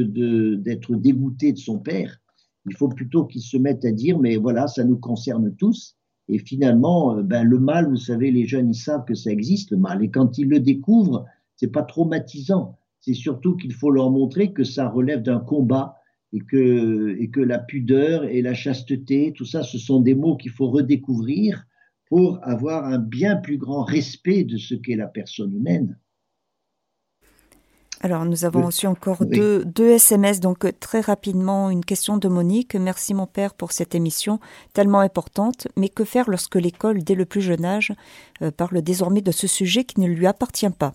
d'être 0.56 0.96
dégoûté 0.96 1.52
de 1.52 1.58
son 1.58 1.78
père, 1.78 2.18
il 2.66 2.74
faut 2.74 2.88
plutôt 2.88 3.26
qu'il 3.26 3.42
se 3.42 3.56
mette 3.56 3.84
à 3.84 3.92
dire, 3.92 4.18
mais 4.18 4.36
voilà, 4.36 4.66
ça 4.66 4.82
nous 4.82 4.98
concerne 4.98 5.54
tous. 5.54 5.96
Et 6.28 6.38
finalement, 6.38 7.16
euh, 7.16 7.22
ben, 7.22 7.44
le 7.44 7.58
mal, 7.58 7.88
vous 7.88 7.96
savez, 7.96 8.30
les 8.30 8.46
jeunes, 8.46 8.70
ils 8.70 8.74
savent 8.74 9.04
que 9.04 9.14
ça 9.14 9.30
existe, 9.30 9.70
le 9.70 9.76
mal. 9.76 10.02
Et 10.02 10.10
quand 10.10 10.38
ils 10.38 10.48
le 10.48 10.60
découvrent, 10.60 11.26
c'est 11.62 11.70
pas 11.70 11.84
traumatisant. 11.84 12.76
C'est 13.00 13.14
surtout 13.14 13.56
qu'il 13.56 13.72
faut 13.72 13.90
leur 13.90 14.10
montrer 14.10 14.52
que 14.52 14.64
ça 14.64 14.88
relève 14.88 15.22
d'un 15.22 15.38
combat 15.38 15.94
et 16.32 16.40
que, 16.40 17.16
et 17.20 17.30
que 17.30 17.40
la 17.40 17.60
pudeur 17.60 18.24
et 18.24 18.42
la 18.42 18.52
chasteté, 18.52 19.32
tout 19.36 19.44
ça, 19.44 19.62
ce 19.62 19.78
sont 19.78 20.00
des 20.00 20.16
mots 20.16 20.36
qu'il 20.36 20.50
faut 20.50 20.68
redécouvrir 20.68 21.64
pour 22.08 22.40
avoir 22.42 22.84
un 22.86 22.98
bien 22.98 23.36
plus 23.36 23.58
grand 23.58 23.84
respect 23.84 24.42
de 24.42 24.56
ce 24.56 24.74
qu'est 24.74 24.96
la 24.96 25.06
personne 25.06 25.54
humaine. 25.54 25.98
Alors, 28.00 28.24
nous 28.24 28.44
avons 28.44 28.66
aussi 28.66 28.88
encore 28.88 29.24
deux, 29.24 29.64
deux, 29.64 29.90
SMS. 29.90 30.40
Donc, 30.40 30.66
très 30.80 31.00
rapidement, 31.00 31.70
une 31.70 31.84
question 31.84 32.16
de 32.16 32.26
Monique. 32.26 32.74
Merci, 32.74 33.14
mon 33.14 33.26
père, 33.26 33.54
pour 33.54 33.70
cette 33.70 33.94
émission 33.94 34.40
tellement 34.72 34.98
importante. 34.98 35.68
Mais 35.76 35.88
que 35.88 36.02
faire 36.02 36.28
lorsque 36.28 36.56
l'école, 36.56 37.04
dès 37.04 37.14
le 37.14 37.24
plus 37.24 37.40
jeune 37.40 37.64
âge, 37.64 37.92
euh, 38.42 38.50
parle 38.50 38.82
désormais 38.82 39.20
de 39.20 39.30
ce 39.30 39.46
sujet 39.46 39.84
qui 39.84 40.00
ne 40.00 40.08
lui 40.08 40.26
appartient 40.26 40.68
pas? 40.70 40.94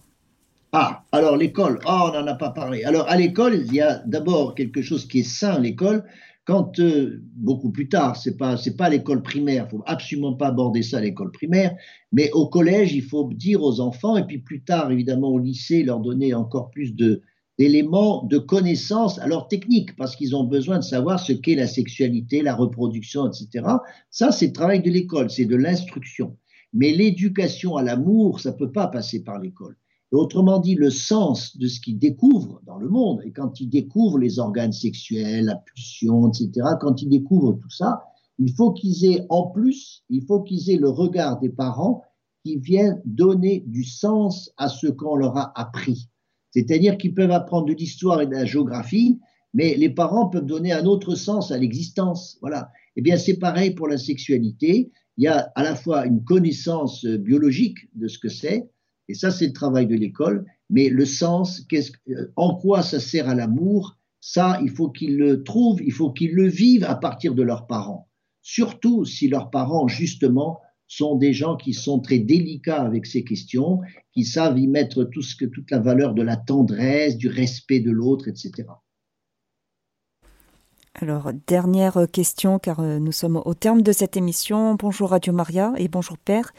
Ah, 0.73 1.03
alors 1.13 1.37
l'école, 1.37 1.79
ah, 1.85 2.09
on 2.09 2.19
n'en 2.19 2.27
a 2.27 2.35
pas 2.35 2.49
parlé. 2.49 2.83
Alors 2.83 3.07
à 3.07 3.15
l'école, 3.15 3.63
il 3.67 3.73
y 3.73 3.81
a 3.81 3.99
d'abord 4.05 4.53
quelque 4.53 4.81
chose 4.81 5.07
qui 5.07 5.19
est 5.19 5.23
sain, 5.23 5.59
l'école, 5.59 6.03
quand 6.43 6.79
euh, 6.79 7.21
beaucoup 7.35 7.71
plus 7.71 7.87
tard, 7.87 8.17
c'est 8.17 8.37
pas 8.37 8.57
c'est 8.57 8.75
pas 8.75 8.89
l'école 8.89 9.21
primaire, 9.21 9.67
il 9.67 9.77
faut 9.77 9.83
absolument 9.85 10.33
pas 10.33 10.47
aborder 10.47 10.81
ça 10.81 10.97
à 10.97 11.01
l'école 11.01 11.31
primaire, 11.31 11.75
mais 12.11 12.31
au 12.31 12.47
collège, 12.47 12.93
il 12.93 13.03
faut 13.03 13.29
dire 13.33 13.63
aux 13.63 13.79
enfants 13.79 14.17
et 14.17 14.25
puis 14.25 14.39
plus 14.39 14.61
tard 14.61 14.91
évidemment 14.91 15.29
au 15.29 15.39
lycée 15.39 15.83
leur 15.83 15.99
donner 15.99 16.33
encore 16.33 16.69
plus 16.69 16.95
de 16.95 17.21
d'éléments 17.57 18.23
de 18.23 18.37
connaissances 18.37 19.19
alors 19.19 19.47
techniques 19.47 19.95
parce 19.95 20.15
qu'ils 20.15 20.35
ont 20.35 20.43
besoin 20.43 20.77
de 20.77 20.83
savoir 20.83 21.19
ce 21.19 21.33
qu'est 21.33 21.55
la 21.55 21.67
sexualité, 21.67 22.41
la 22.41 22.55
reproduction, 22.55 23.27
etc. 23.27 23.65
Ça 24.09 24.31
c'est 24.31 24.47
le 24.47 24.53
travail 24.53 24.81
de 24.81 24.91
l'école, 24.91 25.29
c'est 25.29 25.45
de 25.45 25.55
l'instruction. 25.55 26.37
Mais 26.73 26.91
l'éducation 26.91 27.77
à 27.77 27.83
l'amour, 27.83 28.41
ça 28.41 28.51
peut 28.51 28.71
pas 28.71 28.87
passer 28.87 29.23
par 29.23 29.39
l'école 29.39 29.77
autrement 30.15 30.59
dit, 30.59 30.75
le 30.75 30.89
sens 30.89 31.57
de 31.57 31.67
ce 31.67 31.79
qu'ils 31.81 31.99
découvrent 31.99 32.61
dans 32.65 32.77
le 32.77 32.87
monde. 32.87 33.21
Et 33.25 33.31
quand 33.31 33.59
ils 33.59 33.69
découvrent 33.69 34.19
les 34.19 34.39
organes 34.39 34.71
sexuels, 34.71 35.45
la 35.45 35.55
pulsion, 35.55 36.29
etc., 36.29 36.51
quand 36.79 37.01
ils 37.01 37.09
découvrent 37.09 37.53
tout 37.53 37.69
ça, 37.69 38.03
il 38.39 38.53
faut 38.53 38.71
qu'ils 38.71 39.05
aient 39.05 39.25
en 39.29 39.47
plus, 39.47 40.03
il 40.09 40.23
faut 40.23 40.41
qu'ils 40.41 40.69
aient 40.69 40.77
le 40.77 40.89
regard 40.89 41.39
des 41.39 41.49
parents 41.49 42.03
qui 42.45 42.57
viennent 42.57 43.01
donner 43.03 43.63
du 43.67 43.83
sens 43.83 44.51
à 44.57 44.69
ce 44.69 44.87
qu'on 44.87 45.15
leur 45.15 45.35
a 45.37 45.51
appris. 45.59 46.07
C'est-à-dire 46.51 46.97
qu'ils 46.97 47.13
peuvent 47.13 47.31
apprendre 47.31 47.65
de 47.67 47.73
l'histoire 47.73 48.21
et 48.21 48.27
de 48.27 48.31
la 48.31 48.45
géographie, 48.45 49.19
mais 49.53 49.75
les 49.75 49.89
parents 49.89 50.29
peuvent 50.29 50.45
donner 50.45 50.71
un 50.71 50.85
autre 50.85 51.15
sens 51.15 51.51
à 51.51 51.57
l'existence. 51.57 52.37
Voilà. 52.41 52.69
Eh 52.95 53.01
bien, 53.01 53.17
c'est 53.17 53.37
pareil 53.37 53.71
pour 53.71 53.87
la 53.87 53.97
sexualité. 53.97 54.91
Il 55.17 55.23
y 55.23 55.27
a 55.27 55.51
à 55.55 55.63
la 55.63 55.75
fois 55.75 56.05
une 56.05 56.23
connaissance 56.23 57.05
biologique 57.05 57.77
de 57.95 58.07
ce 58.07 58.19
que 58.19 58.29
c'est, 58.29 58.69
et 59.07 59.13
ça, 59.13 59.31
c'est 59.31 59.47
le 59.47 59.53
travail 59.53 59.87
de 59.87 59.95
l'école. 59.95 60.45
Mais 60.69 60.89
le 60.89 61.05
sens, 61.05 61.65
euh, 61.73 62.31
en 62.35 62.55
quoi 62.55 62.81
ça 62.81 62.99
sert 62.99 63.29
à 63.29 63.35
l'amour, 63.35 63.97
ça, 64.19 64.59
il 64.61 64.69
faut 64.69 64.89
qu'ils 64.89 65.17
le 65.17 65.43
trouvent, 65.43 65.81
il 65.81 65.93
faut 65.93 66.11
qu'ils 66.11 66.33
le 66.33 66.47
vivent 66.47 66.83
à 66.83 66.95
partir 66.95 67.33
de 67.33 67.43
leurs 67.43 67.67
parents. 67.67 68.09
Surtout 68.41 69.05
si 69.05 69.27
leurs 69.27 69.49
parents, 69.49 69.87
justement, 69.87 70.59
sont 70.87 71.15
des 71.15 71.33
gens 71.33 71.57
qui 71.57 71.73
sont 71.73 71.99
très 71.99 72.19
délicats 72.19 72.81
avec 72.81 73.05
ces 73.05 73.23
questions, 73.23 73.81
qui 74.13 74.23
savent 74.23 74.57
y 74.57 74.67
mettre 74.67 75.03
tout 75.03 75.21
ce 75.21 75.35
que, 75.35 75.45
toute 75.45 75.69
la 75.71 75.79
valeur 75.79 76.13
de 76.13 76.21
la 76.21 76.37
tendresse, 76.37 77.17
du 77.17 77.27
respect 77.27 77.79
de 77.79 77.91
l'autre, 77.91 78.27
etc. 78.27 78.65
Alors, 80.99 81.31
dernière 81.45 82.07
question, 82.11 82.57
car 82.57 82.79
euh, 82.79 82.97
nous 82.97 83.11
sommes 83.11 83.39
au 83.45 83.53
terme 83.53 83.83
de 83.83 83.91
cette 83.91 84.17
émission. 84.17 84.75
Bonjour 84.75 85.11
Radio 85.11 85.31
Maria 85.31 85.73
et 85.77 85.89
bonjour 85.89 86.17
Père. 86.17 86.53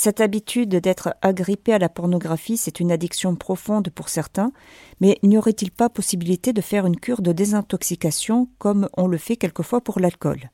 Cette 0.00 0.20
habitude 0.20 0.76
d'être 0.76 1.16
agrippé 1.22 1.72
à 1.72 1.78
la 1.80 1.88
pornographie, 1.88 2.56
c'est 2.56 2.78
une 2.78 2.92
addiction 2.92 3.34
profonde 3.34 3.90
pour 3.90 4.10
certains, 4.10 4.52
mais 5.00 5.18
n'y 5.24 5.36
aurait-il 5.36 5.72
pas 5.72 5.88
possibilité 5.88 6.52
de 6.52 6.60
faire 6.60 6.86
une 6.86 7.00
cure 7.00 7.20
de 7.20 7.32
désintoxication 7.32 8.48
comme 8.58 8.88
on 8.96 9.08
le 9.08 9.18
fait 9.18 9.34
quelquefois 9.34 9.80
pour 9.80 9.98
l'alcool? 9.98 10.50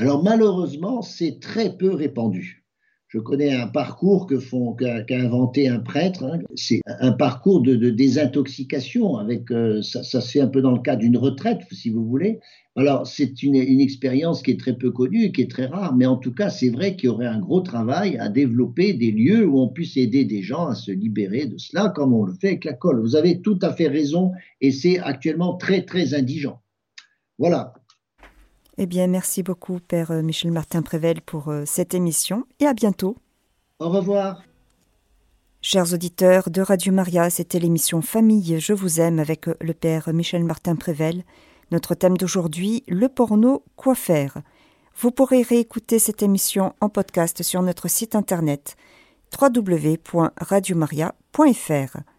Alors 0.00 0.24
malheureusement, 0.24 1.00
c'est 1.00 1.38
très 1.40 1.76
peu 1.76 1.94
répandu. 1.94 2.64
Je 3.06 3.20
connais 3.20 3.54
un 3.54 3.68
parcours 3.68 4.26
que 4.26 4.40
font 4.40 4.72
qu'a 4.72 5.04
inventé 5.08 5.68
un 5.68 5.78
prêtre. 5.78 6.24
Hein. 6.24 6.40
C'est 6.56 6.80
un 6.86 7.12
parcours 7.12 7.60
de, 7.60 7.76
désintoxication. 7.90 9.16
Avec 9.18 9.52
euh, 9.52 9.80
ça, 9.82 10.02
ça, 10.02 10.20
se 10.20 10.32
fait 10.32 10.40
un 10.40 10.48
peu 10.48 10.60
dans 10.60 10.72
le 10.72 10.80
cadre 10.80 11.02
d'une 11.02 11.16
retraite, 11.16 11.60
si 11.70 11.90
vous 11.90 12.04
voulez. 12.04 12.40
Alors 12.76 13.06
c'est 13.06 13.42
une, 13.44 13.54
une, 13.54 13.80
expérience 13.80 14.42
qui 14.42 14.50
est 14.50 14.58
très 14.58 14.76
peu 14.76 14.90
connue, 14.90 15.30
qui 15.30 15.42
est 15.42 15.50
très 15.50 15.66
rare, 15.66 15.94
mais 15.94 16.06
en 16.06 16.16
tout 16.16 16.34
cas 16.34 16.50
c'est 16.50 16.70
vrai 16.70 16.96
qu'il 16.96 17.04
y 17.04 17.08
aurait 17.08 17.26
un 17.26 17.38
gros 17.38 17.60
travail 17.60 18.18
à 18.18 18.28
développer 18.28 18.94
des 18.94 19.12
lieux 19.12 19.46
où 19.46 19.60
on 19.60 19.68
puisse 19.68 19.96
aider 19.96 20.24
des 20.24 20.42
gens 20.42 20.66
à 20.66 20.74
se 20.74 20.90
libérer 20.90 21.46
de 21.46 21.56
cela, 21.56 21.90
comme 21.94 22.12
on 22.12 22.24
le 22.24 22.32
fait 22.32 22.48
avec 22.48 22.64
la 22.64 22.72
colle. 22.72 23.00
Vous 23.00 23.14
avez 23.14 23.40
tout 23.40 23.58
à 23.62 23.72
fait 23.72 23.86
raison, 23.86 24.32
et 24.60 24.72
c'est 24.72 24.98
actuellement 24.98 25.56
très 25.56 25.82
très 25.82 26.14
indigent. 26.14 26.60
Voilà. 27.38 27.74
Eh 28.76 28.86
bien, 28.86 29.06
merci 29.06 29.44
beaucoup, 29.44 29.78
Père 29.78 30.10
euh, 30.10 30.22
Michel 30.22 30.50
Martin 30.50 30.82
Prével, 30.82 31.20
pour 31.20 31.48
euh, 31.48 31.62
cette 31.64 31.94
émission 31.94 32.44
et 32.58 32.66
à 32.66 32.74
bientôt. 32.74 33.16
Au 33.78 33.88
revoir. 33.88 34.42
Chers 35.62 35.94
auditeurs 35.94 36.50
de 36.50 36.60
Radio 36.60 36.92
Maria, 36.92 37.30
c'était 37.30 37.60
l'émission 37.60 38.02
Famille, 38.02 38.58
je 38.58 38.72
vous 38.72 39.00
aime 39.00 39.20
avec 39.20 39.48
euh, 39.48 39.54
le 39.60 39.74
Père 39.74 40.12
Michel 40.12 40.42
Martin 40.42 40.74
Prével. 40.74 41.22
Notre 41.70 41.94
thème 41.94 42.16
d'aujourd'hui, 42.16 42.82
le 42.88 43.08
porno, 43.08 43.62
quoi 43.76 43.94
faire? 43.94 44.38
Vous 44.96 45.10
pourrez 45.10 45.42
réécouter 45.42 45.98
cette 45.98 46.22
émission 46.22 46.72
en 46.80 46.88
podcast 46.88 47.42
sur 47.42 47.60
notre 47.62 47.88
site 47.88 48.14
internet 48.14 48.76
www.radiomaria.fr. 49.40 52.13